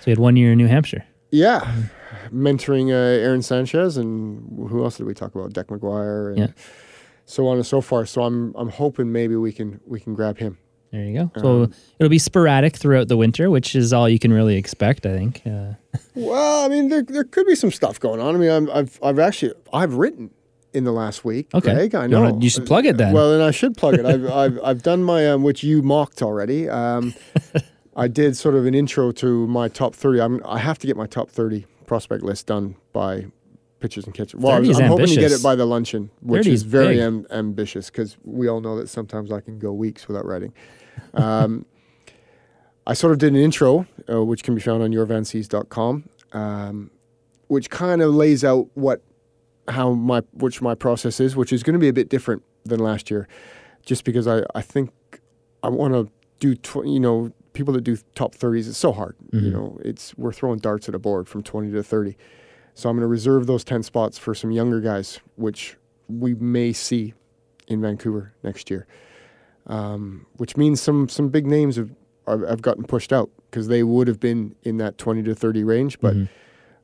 so 0.00 0.04
he 0.06 0.10
had 0.12 0.18
one 0.20 0.36
year 0.36 0.52
in 0.52 0.58
New 0.58 0.68
Hampshire. 0.68 1.04
Yeah, 1.32 1.60
mentoring 2.32 2.90
uh, 2.90 3.24
Aaron 3.26 3.42
Sanchez 3.42 3.96
and 3.96 4.68
who 4.70 4.84
else 4.84 4.96
did 4.98 5.06
we 5.06 5.14
talk 5.14 5.34
about? 5.34 5.52
Deck 5.52 5.66
McGuire 5.66 6.28
and 6.28 6.38
Yeah. 6.38 6.46
so 7.26 7.48
on 7.48 7.56
and 7.56 7.66
so 7.66 7.80
forth. 7.80 8.08
So 8.08 8.22
I'm 8.22 8.54
I'm 8.56 8.68
hoping 8.68 9.10
maybe 9.10 9.34
we 9.34 9.52
can 9.52 9.80
we 9.84 9.98
can 9.98 10.14
grab 10.14 10.38
him. 10.38 10.58
There 10.94 11.04
you 11.04 11.14
go. 11.34 11.40
So 11.40 11.62
Um, 11.64 11.74
it'll 11.98 12.08
be 12.08 12.18
sporadic 12.20 12.76
throughout 12.76 13.08
the 13.08 13.16
winter, 13.16 13.50
which 13.50 13.74
is 13.74 13.92
all 13.92 14.08
you 14.08 14.20
can 14.20 14.32
really 14.32 14.56
expect, 14.56 15.04
I 15.06 15.16
think. 15.16 15.42
Uh, 15.44 15.74
Well, 16.14 16.64
I 16.64 16.68
mean 16.68 16.88
there 16.88 17.02
there 17.02 17.24
could 17.24 17.46
be 17.48 17.56
some 17.56 17.72
stuff 17.72 17.98
going 17.98 18.20
on. 18.20 18.36
I 18.36 18.38
mean 18.38 18.50
I'm, 18.50 18.70
I've 18.70 18.98
I've 19.02 19.18
actually 19.18 19.54
I've 19.72 19.94
written 19.94 20.30
in 20.72 20.84
the 20.84 20.92
last 20.92 21.24
week. 21.24 21.48
Okay. 21.52 21.74
Greg, 21.74 21.94
I 21.96 22.02
You 22.04 22.08
know 22.10 22.20
wanna- 22.22 22.38
you 22.44 22.48
should 22.48 22.66
plug 22.66 22.86
it 22.86 22.96
then. 22.96 23.12
Well, 23.12 23.30
then 23.32 23.40
I 23.40 23.50
should 23.50 23.76
plug 23.76 23.94
it. 23.94 24.06
I've 24.06 24.24
I've 24.30 24.60
I've 24.62 24.82
done 24.84 25.02
my 25.02 25.28
um, 25.28 25.42
which 25.42 25.64
you 25.64 25.82
mocked 25.82 26.22
already. 26.22 26.68
Um, 26.68 27.12
I 27.96 28.06
did 28.06 28.36
sort 28.36 28.54
of 28.54 28.64
an 28.66 28.74
intro 28.74 29.10
to 29.12 29.46
my 29.48 29.66
top 29.68 29.96
thirty. 29.96 30.20
I'm 30.20 30.40
I 30.44 30.58
have 30.58 30.78
to 30.78 30.86
get 30.86 30.96
my 30.96 31.06
top 31.06 31.28
thirty 31.28 31.66
prospect 31.86 32.22
list 32.22 32.46
done 32.46 32.76
by 32.92 33.26
pitchers 33.80 34.04
and 34.04 34.14
catchers. 34.14 34.40
Well, 34.40 34.52
I 34.52 34.56
30 34.58 34.68
was, 34.68 34.76
is 34.76 34.80
I'm 34.80 34.88
hoping 34.88 35.06
to 35.06 35.14
get 35.16 35.32
it 35.32 35.42
by 35.42 35.54
the 35.56 35.66
luncheon, 35.66 36.10
which 36.20 36.46
is 36.46 36.54
is 36.54 36.62
very 36.62 37.00
am- 37.00 37.26
ambitious 37.30 37.90
because 37.90 38.16
we 38.24 38.48
all 38.48 38.60
know 38.60 38.76
that 38.78 38.88
sometimes 38.88 39.30
I 39.32 39.40
can 39.40 39.58
go 39.58 39.72
weeks 39.72 40.06
without 40.08 40.24
writing. 40.24 40.52
Um, 41.14 41.66
I 42.86 42.92
sort 42.94 43.12
of 43.12 43.18
did 43.18 43.32
an 43.32 43.38
intro, 43.38 43.86
uh, 44.10 44.24
which 44.24 44.42
can 44.42 44.54
be 44.54 44.60
found 44.60 44.82
on 44.82 44.90
yourvanseas.com, 44.92 46.08
um, 46.32 46.90
which 47.48 47.70
kind 47.70 48.02
of 48.02 48.14
lays 48.14 48.44
out 48.44 48.68
what 48.74 49.02
how 49.68 49.92
my 49.92 50.20
which 50.32 50.60
my 50.60 50.74
process 50.74 51.20
is, 51.20 51.34
which 51.36 51.52
is 51.52 51.62
going 51.62 51.72
to 51.72 51.78
be 51.78 51.88
a 51.88 51.92
bit 51.92 52.08
different 52.10 52.42
than 52.64 52.80
last 52.80 53.10
year, 53.10 53.26
just 53.86 54.04
because 54.04 54.26
I, 54.26 54.42
I 54.54 54.60
think 54.60 54.90
I 55.62 55.68
want 55.70 55.94
to 55.94 56.10
do 56.40 56.54
tw- 56.56 56.84
you 56.86 57.00
know 57.00 57.32
people 57.54 57.72
that 57.74 57.82
do 57.82 57.96
top 58.14 58.34
thirties. 58.34 58.68
It's 58.68 58.76
so 58.76 58.92
hard, 58.92 59.16
you 59.32 59.40
Mhm. 59.40 59.52
know. 59.52 59.78
It's 59.82 60.14
we're 60.18 60.32
throwing 60.32 60.58
darts 60.58 60.88
at 60.88 60.94
a 60.94 60.98
board 60.98 61.26
from 61.28 61.42
twenty 61.42 61.70
to 61.72 61.82
thirty, 61.82 62.16
so 62.74 62.90
I'm 62.90 62.96
going 62.96 63.02
to 63.02 63.06
reserve 63.08 63.46
those 63.46 63.64
ten 63.64 63.82
spots 63.82 64.18
for 64.18 64.34
some 64.34 64.50
younger 64.50 64.80
guys, 64.80 65.20
which 65.36 65.76
we 66.08 66.34
may 66.34 66.74
see 66.74 67.14
in 67.66 67.80
Vancouver 67.80 68.34
next 68.42 68.70
year. 68.70 68.86
Um, 69.66 70.26
which 70.36 70.56
means 70.56 70.80
some 70.82 71.08
some 71.08 71.28
big 71.28 71.46
names 71.46 71.76
have 71.76 71.90
have, 72.26 72.42
have 72.42 72.62
gotten 72.62 72.84
pushed 72.84 73.12
out 73.12 73.30
because 73.50 73.68
they 73.68 73.82
would 73.82 74.08
have 74.08 74.20
been 74.20 74.54
in 74.62 74.76
that 74.78 74.98
twenty 74.98 75.22
to 75.24 75.34
thirty 75.34 75.64
range, 75.64 76.00
but. 76.00 76.14
mhm. 76.14 76.28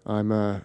I'm 0.06 0.32
uh 0.32 0.60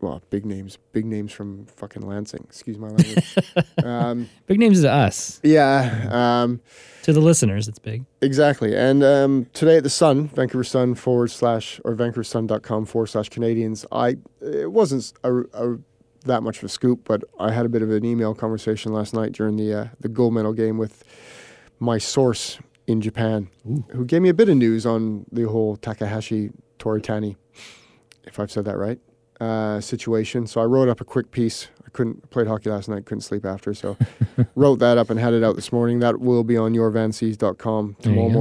well, 0.00 0.22
big 0.30 0.46
names, 0.46 0.78
big 0.92 1.04
names 1.06 1.32
from 1.32 1.66
fucking 1.66 2.02
Lansing. 2.02 2.44
Excuse 2.44 2.78
my 2.78 2.86
language. 2.86 3.36
um, 3.84 4.28
Big 4.46 4.60
names 4.60 4.80
to 4.82 4.90
us. 4.92 5.40
yeah, 5.42 6.08
um, 6.42 6.60
To 7.02 7.12
the 7.12 7.20
listeners, 7.20 7.66
it's 7.66 7.80
big. 7.80 8.04
exactly. 8.20 8.76
And 8.76 9.02
um, 9.02 9.46
today 9.54 9.76
at 9.78 9.82
the 9.82 9.90
Sun, 9.90 10.28
Vancouver 10.28 10.62
Sun 10.62 10.94
forward 10.94 11.32
slash 11.32 11.80
or 11.84 11.96
vancouversun.com 11.96 12.86
forward 12.86 13.08
slash 13.08 13.28
Canadians. 13.28 13.84
I 13.90 14.18
it 14.40 14.70
wasn't 14.70 15.12
a, 15.24 15.38
a, 15.52 15.78
that 16.26 16.44
much 16.44 16.58
of 16.58 16.64
a 16.64 16.68
scoop, 16.68 17.00
but 17.04 17.24
I 17.40 17.50
had 17.50 17.66
a 17.66 17.68
bit 17.68 17.82
of 17.82 17.90
an 17.90 18.04
email 18.04 18.36
conversation 18.36 18.92
last 18.92 19.14
night 19.14 19.32
during 19.32 19.56
the 19.56 19.74
uh, 19.74 19.86
the 19.98 20.08
gold 20.08 20.32
medal 20.32 20.52
game 20.52 20.78
with 20.78 21.02
my 21.80 21.98
source 21.98 22.58
in 22.86 23.00
Japan, 23.00 23.48
Ooh. 23.68 23.84
who 23.90 24.04
gave 24.04 24.22
me 24.22 24.28
a 24.28 24.34
bit 24.34 24.48
of 24.48 24.56
news 24.56 24.86
on 24.86 25.26
the 25.30 25.44
whole 25.48 25.76
Takahashi 25.76 26.50
Toritani, 26.78 27.36
if 28.24 28.40
I've 28.40 28.50
said 28.50 28.64
that 28.64 28.78
right, 28.78 28.98
uh, 29.40 29.80
situation. 29.80 30.46
So 30.46 30.60
I 30.60 30.64
wrote 30.64 30.88
up 30.88 31.00
a 31.00 31.04
quick 31.04 31.30
piece. 31.30 31.68
I 31.86 31.90
couldn't 31.90 32.30
played 32.30 32.46
hockey 32.46 32.70
last 32.70 32.88
night, 32.88 33.04
couldn't 33.06 33.22
sleep 33.22 33.44
after, 33.44 33.74
so 33.74 33.96
wrote 34.54 34.78
that 34.78 34.98
up 34.98 35.10
and 35.10 35.20
had 35.20 35.34
it 35.34 35.44
out 35.44 35.56
this 35.56 35.72
morning. 35.72 36.00
That 36.00 36.20
will 36.20 36.44
be 36.44 36.56
on 36.56 36.74
yourvanseas.com 36.74 37.96
tomorrow 38.00 38.28
go. 38.28 38.34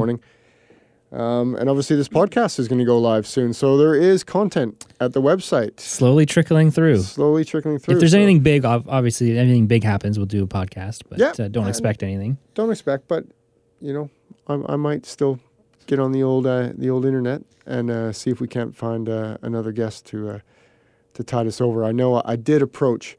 Um, 1.12 1.56
and 1.56 1.70
obviously, 1.70 1.96
this 1.96 2.10
podcast 2.10 2.60
is 2.60 2.68
going 2.68 2.80
to 2.80 2.86
go 2.86 3.00
live 3.00 3.26
soon, 3.26 3.54
so 3.54 3.78
there 3.78 3.96
is 3.96 4.26
content 4.26 4.86
at 5.00 5.14
the 5.14 5.22
website, 5.22 5.80
Slowly 5.80 6.26
trickling 6.26 6.70
through. 6.70 6.98
slowly 7.04 7.46
trickling 7.46 7.80
through. 7.80 7.94
If 7.96 8.00
there's 8.02 8.12
so 8.12 8.18
anything 8.18 8.42
big, 8.42 8.66
ob- 8.66 8.88
obviously 8.90 9.38
anything 9.38 9.68
big 9.68 9.84
happens, 9.86 10.18
we'll 10.20 10.26
do 10.26 10.44
a 10.44 10.48
podcast. 10.48 11.04
But 11.10 11.20
Yeah, 11.20 11.32
uh, 11.46 11.48
don't 11.48 11.68
expect 11.68 12.04
anything. 12.04 12.38
don't 12.56 12.72
expect, 12.72 13.08
but 13.08 13.24
you 13.80 13.94
know, 13.94 14.10
I, 14.48 14.74
I 14.74 14.76
might 14.76 15.06
still 15.06 15.40
get 15.86 15.98
on 16.00 16.12
the 16.12 16.24
old 16.24 16.46
uh, 16.46 16.72
the 16.78 16.90
old 16.90 17.06
internet 17.06 17.42
and 17.66 17.90
uh, 17.90 18.12
see 18.12 18.30
if 18.30 18.42
we 18.42 18.48
can't 18.50 18.76
find 18.76 19.08
uh, 19.08 19.38
another 19.42 19.72
guest 19.72 20.06
to 20.08 20.30
uh, 20.30 20.40
to 21.14 21.24
tide 21.24 21.48
us 21.48 21.62
over. 21.62 21.86
I 21.86 21.94
know 21.94 22.22
I 22.26 22.36
did 22.36 22.62
approach 22.62 23.18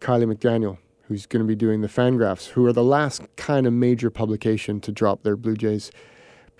Kiley 0.00 0.24
McDaniel, 0.32 0.78
who's 1.02 1.26
going 1.26 1.44
to 1.44 1.46
be 1.48 1.54
doing 1.54 1.80
the 1.80 1.86
Fangraphs, 1.88 2.48
who 2.48 2.66
are 2.66 2.72
the 2.72 2.82
last 2.82 3.22
kind 3.36 3.68
of 3.68 3.72
major 3.72 4.10
publication 4.10 4.80
to 4.80 4.90
drop 4.90 5.22
their 5.22 5.36
Blue 5.36 5.54
Jays 5.56 5.92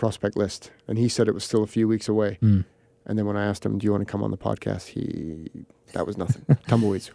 prospect 0.01 0.37
list, 0.37 0.71
and 0.89 0.99
he 0.99 1.09
said 1.09 1.29
it 1.29 1.35
was 1.35 1.45
still 1.45 1.63
a 1.63 1.67
few 1.69 1.87
weeks 1.87 2.09
away. 2.09 2.39
Hmm. 2.41 2.63
And 3.07 3.19
then 3.19 3.27
when 3.27 3.37
I 3.37 3.45
asked 3.47 3.65
him, 3.65 3.79
"Do 3.79 3.85
you 3.85 3.93
want 3.93 4.01
to 4.07 4.11
come 4.11 4.23
on 4.25 4.31
the 4.33 4.37
podcast?" 4.39 4.87
he 4.89 5.49
that 5.93 6.07
was 6.07 6.17
nothing. 6.17 6.45
Tumbleweeds. 6.69 7.11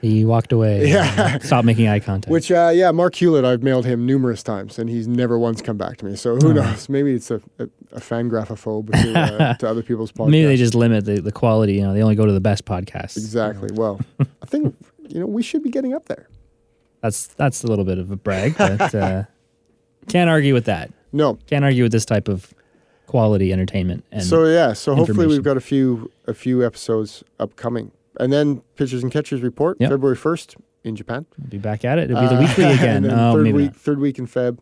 He 0.00 0.24
walked 0.24 0.50
away. 0.52 0.88
Yeah. 0.88 1.38
Stopped 1.42 1.64
making 1.64 1.86
eye 1.86 2.00
contact. 2.00 2.28
Which, 2.28 2.50
uh, 2.50 2.72
yeah, 2.74 2.90
Marc 2.90 3.14
Hulet, 3.14 3.44
I've 3.44 3.62
mailed 3.62 3.86
him 3.86 4.04
numerous 4.04 4.42
times, 4.42 4.76
and 4.76 4.90
he's 4.90 5.06
never 5.06 5.38
once 5.38 5.62
come 5.62 5.76
back 5.78 5.96
to 5.98 6.04
me. 6.04 6.16
So 6.16 6.34
who 6.34 6.48
Oh. 6.48 6.52
knows? 6.54 6.88
Maybe 6.88 7.12
it's 7.14 7.30
a, 7.30 7.40
a, 7.60 7.68
a 7.92 8.00
fan 8.00 8.28
graphophobe 8.28 8.90
to, 9.00 9.14
uh, 9.16 9.54
to 9.58 9.68
other 9.68 9.80
people's 9.82 10.10
podcasts. 10.10 10.30
Maybe 10.30 10.46
they 10.46 10.56
just 10.56 10.74
limit 10.74 11.04
the, 11.04 11.20
the 11.20 11.30
quality. 11.30 11.74
You 11.74 11.82
know, 11.82 11.94
they 11.94 12.02
only 12.02 12.16
go 12.16 12.26
to 12.26 12.32
the 12.32 12.40
best 12.40 12.64
podcasts. 12.64 13.16
exactly. 13.16 13.68
Well, 13.74 14.00
I 14.18 14.46
think 14.46 14.74
you 15.08 15.20
know 15.20 15.26
we 15.26 15.40
should 15.42 15.62
be 15.62 15.70
getting 15.70 15.94
up 15.94 16.06
there. 16.08 16.28
That's 17.00 17.28
that's 17.28 17.62
a 17.62 17.68
little 17.68 17.84
bit 17.84 17.98
of 17.98 18.10
a 18.10 18.16
brag, 18.16 18.56
but 18.58 18.92
uh, 18.96 19.22
can't 20.08 20.28
argue 20.30 20.54
with 20.54 20.64
that. 20.66 20.90
No. 21.12 21.38
Can't 21.46 21.64
argue 21.64 21.82
with 21.84 21.92
this 21.92 22.04
type 22.04 22.28
of 22.28 22.52
quality 23.06 23.52
entertainment. 23.52 24.04
And 24.12 24.24
so 24.24 24.46
yeah. 24.46 24.72
So 24.72 24.94
hopefully 24.94 25.26
we've 25.26 25.42
got 25.42 25.56
a 25.56 25.60
few 25.60 26.10
a 26.26 26.34
few 26.34 26.64
episodes 26.64 27.22
upcoming, 27.38 27.92
and 28.18 28.32
then 28.32 28.62
pitchers 28.76 29.02
and 29.02 29.12
catchers 29.12 29.42
report 29.42 29.76
Yep. 29.80 29.90
February 29.90 30.16
first 30.16 30.56
in 30.84 30.96
Japan. 30.96 31.26
we'll 31.38 31.48
be 31.50 31.58
back 31.58 31.84
at 31.84 31.98
it. 31.98 32.10
It'll 32.10 32.22
be 32.22 32.28
the 32.28 32.36
Uh, 32.36 32.40
weekly 32.40 32.64
again. 32.72 33.04
oh, 33.10 33.34
third 33.34 33.42
maybe 33.44 33.56
week, 33.56 33.66
not. 33.72 33.76
third 33.76 33.98
week 34.00 34.18
in 34.18 34.26
Feb. 34.26 34.58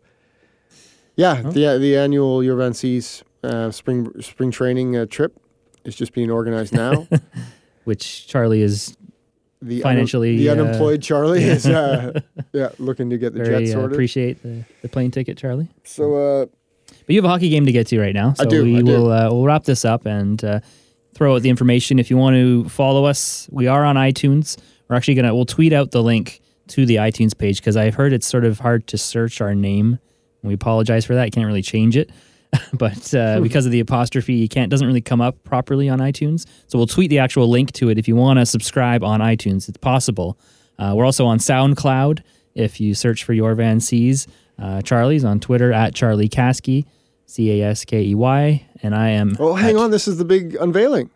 Yeah, 1.15 1.41
Oh. 1.45 1.51
the 1.51 1.77
the 1.79 1.97
annual 1.97 2.39
Yovan 2.39 2.75
Seas 2.75 3.23
uh, 3.43 3.71
spring 3.71 4.11
spring 4.21 4.51
training 4.51 4.95
uh, 4.97 5.05
trip 5.09 5.39
is 5.85 5.95
just 5.95 6.13
being 6.13 6.29
organized 6.31 6.73
now. 6.73 7.07
Which 7.85 8.27
Charlie 8.27 8.61
is 8.61 8.95
the 9.61 9.81
Financially, 9.81 10.37
the 10.37 10.49
uh, 10.49 10.53
unemployed 10.53 11.01
Charlie 11.01 11.43
is 11.55 11.65
uh, 11.67 12.19
yeah 12.53 12.69
looking 12.79 13.09
to 13.09 13.17
get 13.17 13.33
the 13.33 13.43
Very 13.43 13.65
jet 13.65 13.69
uh, 13.71 13.79
sorted. 13.79 13.91
appreciate 13.93 14.41
the, 14.41 14.63
the 14.81 14.89
plane 14.89 15.11
ticket, 15.11 15.37
Charlie. 15.37 15.69
so 15.83 16.15
uh, 16.15 16.45
But 16.87 17.09
you 17.09 17.17
have 17.17 17.25
a 17.25 17.29
hockey 17.29 17.49
game 17.49 17.65
to 17.65 17.71
get 17.71 17.87
to 17.87 17.99
right 17.99 18.13
now, 18.15 18.33
so 18.33 18.43
I 18.43 18.47
do, 18.47 18.63
we 18.63 18.79
I 18.79 18.81
will 18.81 19.11
uh, 19.11 19.29
we'll 19.31 19.45
wrap 19.45 19.63
this 19.65 19.85
up 19.85 20.05
and 20.05 20.43
uh, 20.43 20.59
throw 21.13 21.35
out 21.35 21.41
the 21.43 21.49
information. 21.49 21.99
If 21.99 22.09
you 22.09 22.17
want 22.17 22.35
to 22.35 22.67
follow 22.69 23.05
us, 23.05 23.47
we 23.51 23.67
are 23.67 23.85
on 23.85 23.95
iTunes. 23.97 24.57
We're 24.89 24.95
actually 24.95 25.15
gonna 25.15 25.35
we'll 25.35 25.45
tweet 25.45 25.73
out 25.73 25.91
the 25.91 26.01
link 26.01 26.41
to 26.69 26.85
the 26.85 26.95
iTunes 26.95 27.37
page 27.37 27.57
because 27.57 27.77
I've 27.77 27.95
heard 27.95 28.13
it's 28.13 28.27
sort 28.27 28.45
of 28.45 28.59
hard 28.59 28.87
to 28.87 28.97
search 28.97 29.41
our 29.41 29.53
name. 29.53 29.99
We 30.41 30.53
apologize 30.55 31.05
for 31.05 31.13
that. 31.15 31.31
Can't 31.31 31.45
really 31.45 31.61
change 31.61 31.95
it, 31.95 32.09
but 32.73 33.13
uh, 33.13 33.39
because 33.43 33.65
of 33.65 33.71
the 33.71 33.79
apostrophe, 33.79 34.33
you 34.33 34.47
can't 34.49 34.69
doesn't 34.69 34.87
really 34.87 35.01
come 35.01 35.21
up 35.21 35.43
properly 35.43 35.89
on 35.89 35.99
iTunes. 35.99 36.45
So 36.67 36.77
we'll 36.77 36.87
tweet 36.87 37.09
the 37.09 37.19
actual 37.19 37.47
link 37.49 37.71
to 37.73 37.89
it 37.89 37.97
if 37.97 38.07
you 38.07 38.15
want 38.15 38.39
to 38.39 38.45
subscribe 38.45 39.03
on 39.03 39.19
iTunes. 39.19 39.69
It's 39.69 39.77
possible. 39.77 40.37
Uh, 40.77 40.93
we're 40.95 41.05
also 41.05 41.25
on 41.25 41.37
SoundCloud. 41.37 42.21
If 42.55 42.81
you 42.81 42.93
search 42.93 43.23
for 43.23 43.33
Your 43.33 43.55
Van 43.55 43.79
Seas, 43.79 44.27
uh, 44.59 44.81
Charlie's 44.81 45.23
on 45.23 45.39
Twitter 45.39 45.71
at 45.71 45.95
Charlie 45.95 46.29
Caskey, 46.29 46.85
C 47.25 47.61
A 47.61 47.69
S 47.69 47.85
K 47.85 48.03
E 48.03 48.15
Y, 48.15 48.67
and 48.83 48.93
I 48.95 49.09
am. 49.09 49.37
oh, 49.39 49.53
hang 49.53 49.77
on, 49.77 49.91
this 49.91 50.07
is 50.07 50.17
the 50.17 50.25
big 50.25 50.55
unveiling. 50.55 51.09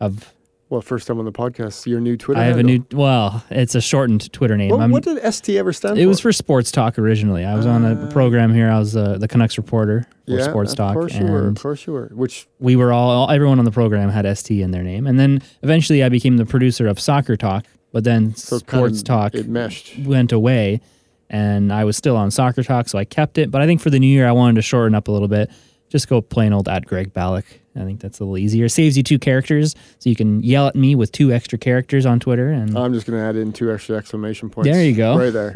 Of 0.00 0.32
Well, 0.70 0.82
first 0.82 1.06
time 1.06 1.18
on 1.18 1.24
the 1.24 1.32
podcast, 1.32 1.86
your 1.86 1.98
new 1.98 2.18
Twitter. 2.18 2.40
I 2.40 2.44
have 2.44 2.58
a 2.58 2.62
new. 2.62 2.84
Well, 2.92 3.42
it's 3.48 3.74
a 3.74 3.80
shortened 3.80 4.30
Twitter 4.34 4.54
name. 4.54 4.70
What, 4.70 4.90
what 4.90 5.02
did 5.02 5.32
ST 5.32 5.56
ever 5.56 5.72
stand 5.72 5.96
for? 5.96 6.00
it 6.02 6.06
was 6.06 6.20
for 6.20 6.30
Sports 6.30 6.70
Talk 6.70 6.98
originally. 6.98 7.44
I 7.44 7.54
was 7.54 7.64
on 7.64 7.86
a 7.86 8.06
program 8.08 8.52
here. 8.52 8.70
I 8.70 8.78
was 8.78 8.94
uh, 8.94 9.16
the 9.16 9.28
Canucks 9.28 9.56
reporter 9.56 10.06
for 10.26 10.32
yeah, 10.32 10.44
Sports 10.44 10.72
of 10.72 10.76
Talk, 10.76 10.92
course 10.92 11.14
you 11.14 11.24
were. 11.24 11.48
Of 11.48 11.58
course 11.58 11.86
you 11.86 11.94
were. 11.94 12.10
Which 12.12 12.46
we 12.58 12.76
were 12.76 12.92
all 12.92 13.30
everyone 13.30 13.58
on 13.58 13.64
the 13.64 13.70
program 13.70 14.10
had 14.10 14.26
ST 14.36 14.60
in 14.60 14.70
their 14.70 14.82
name. 14.82 15.06
And 15.06 15.18
then 15.18 15.42
eventually, 15.62 16.04
I 16.04 16.10
became 16.10 16.36
the 16.36 16.46
producer 16.46 16.86
of 16.86 17.00
Soccer 17.00 17.36
Talk. 17.36 17.64
But 17.90 18.04
then 18.04 18.34
so 18.34 18.58
Sports 18.58 19.02
Talk 19.02 19.34
it 19.34 19.48
meshed. 19.48 19.98
went 20.00 20.32
away 20.32 20.82
and 21.30 21.72
I 21.72 21.84
was 21.84 21.96
still 21.96 22.16
on 22.16 22.30
Soccer 22.30 22.62
Talk, 22.62 22.88
so 22.88 22.98
I 22.98 23.04
kept 23.04 23.38
it. 23.38 23.50
But 23.50 23.60
I 23.60 23.66
think 23.66 23.80
for 23.80 23.90
the 23.90 23.98
new 23.98 24.06
year, 24.06 24.26
I 24.26 24.32
wanted 24.32 24.56
to 24.56 24.62
shorten 24.62 24.94
up 24.94 25.08
a 25.08 25.12
little 25.12 25.28
bit. 25.28 25.50
Just 25.88 26.08
go 26.08 26.20
plain 26.20 26.52
old 26.52 26.68
at 26.68 26.84
Greg 26.86 27.12
Balloch. 27.12 27.46
I 27.74 27.84
think 27.84 28.00
that's 28.00 28.18
a 28.18 28.24
little 28.24 28.36
easier. 28.38 28.68
Saves 28.68 28.96
you 28.96 29.02
two 29.02 29.18
characters, 29.18 29.74
so 29.98 30.10
you 30.10 30.16
can 30.16 30.42
yell 30.42 30.66
at 30.66 30.74
me 30.74 30.94
with 30.94 31.12
two 31.12 31.32
extra 31.32 31.58
characters 31.58 32.04
on 32.04 32.18
Twitter. 32.18 32.50
And 32.50 32.76
I'm 32.76 32.92
just 32.92 33.06
going 33.06 33.18
to 33.18 33.24
add 33.24 33.36
in 33.36 33.52
two 33.52 33.72
extra 33.72 33.96
exclamation 33.96 34.50
points. 34.50 34.68
There 34.68 34.84
you 34.84 34.94
go. 34.94 35.16
Right 35.16 35.32
there. 35.32 35.54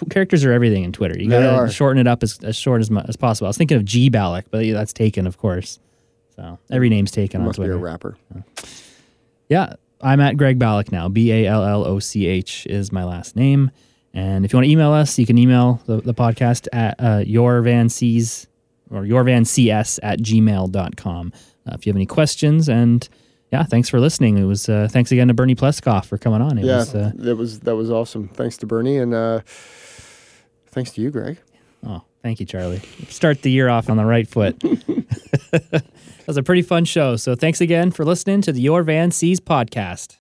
characters 0.10 0.44
are 0.44 0.52
everything 0.52 0.82
in 0.84 0.92
Twitter. 0.92 1.18
You 1.18 1.30
gotta 1.30 1.50
are. 1.50 1.70
shorten 1.70 2.00
it 2.00 2.08
up 2.08 2.22
as, 2.22 2.38
as 2.42 2.56
short 2.56 2.80
as, 2.80 2.90
as 3.06 3.16
possible. 3.16 3.46
I 3.46 3.50
was 3.50 3.56
thinking 3.56 3.76
of 3.76 3.84
G 3.84 4.08
Balloch, 4.08 4.46
but 4.50 4.64
yeah, 4.64 4.74
that's 4.74 4.92
taken, 4.92 5.26
of 5.26 5.38
course. 5.38 5.78
So 6.36 6.58
every 6.70 6.88
name's 6.88 7.10
taken 7.12 7.40
on 7.40 7.46
Must 7.46 7.58
be 7.58 7.64
Twitter. 7.64 7.74
a 7.74 7.78
rapper. 7.78 8.16
Yeah, 9.48 9.74
I'm 10.00 10.20
at 10.20 10.36
Greg 10.36 10.58
Balloch 10.58 10.90
now. 10.90 11.08
B 11.08 11.30
A 11.32 11.46
L 11.46 11.64
L 11.64 11.86
O 11.86 11.98
C 11.98 12.26
H 12.26 12.66
is 12.66 12.90
my 12.92 13.04
last 13.04 13.36
name. 13.36 13.70
And 14.12 14.44
if 14.44 14.52
you 14.52 14.56
want 14.56 14.66
to 14.66 14.70
email 14.72 14.92
us, 14.92 15.18
you 15.18 15.26
can 15.26 15.38
email 15.38 15.80
the, 15.86 16.00
the 16.00 16.14
podcast 16.14 16.66
at 16.72 16.96
uh, 16.98 17.18
yourvancs 17.24 18.46
or 18.90 19.02
yourvancs 19.02 19.98
at 20.02 20.18
gmail.com 20.20 21.32
uh, 21.66 21.74
if 21.74 21.86
you 21.86 21.90
have 21.90 21.96
any 21.96 22.06
questions. 22.06 22.68
And 22.68 23.08
yeah, 23.52 23.64
thanks 23.64 23.88
for 23.88 24.00
listening. 24.00 24.38
It 24.38 24.44
was 24.44 24.68
uh, 24.68 24.88
thanks 24.90 25.10
again 25.12 25.28
to 25.28 25.34
Bernie 25.34 25.54
Pleskoff 25.54 26.06
for 26.06 26.18
coming 26.18 26.40
on. 26.40 26.58
It 26.58 26.64
yeah, 26.64 26.78
was 26.78 26.94
uh, 26.94 27.12
that 27.14 27.36
was 27.36 27.60
that 27.60 27.76
was 27.76 27.90
awesome. 27.90 28.28
Thanks 28.28 28.56
to 28.58 28.66
Bernie 28.66 28.98
and 28.98 29.14
uh, 29.14 29.40
thanks 30.68 30.92
to 30.92 31.00
you, 31.00 31.10
Greg. 31.10 31.38
oh, 31.84 32.02
thank 32.22 32.40
you, 32.40 32.46
Charlie. 32.46 32.82
Start 33.08 33.42
the 33.42 33.50
year 33.50 33.68
off 33.68 33.90
on 33.90 33.96
the 33.96 34.04
right 34.04 34.28
foot. 34.28 34.58
that 35.50 35.84
was 36.26 36.36
a 36.36 36.42
pretty 36.42 36.62
fun 36.62 36.84
show. 36.84 37.16
So 37.16 37.34
thanks 37.34 37.60
again 37.60 37.90
for 37.90 38.04
listening 38.04 38.42
to 38.42 38.52
the 38.52 38.60
Your 38.60 38.82
Van 38.82 39.10
Seas 39.10 39.40
podcast. 39.40 40.16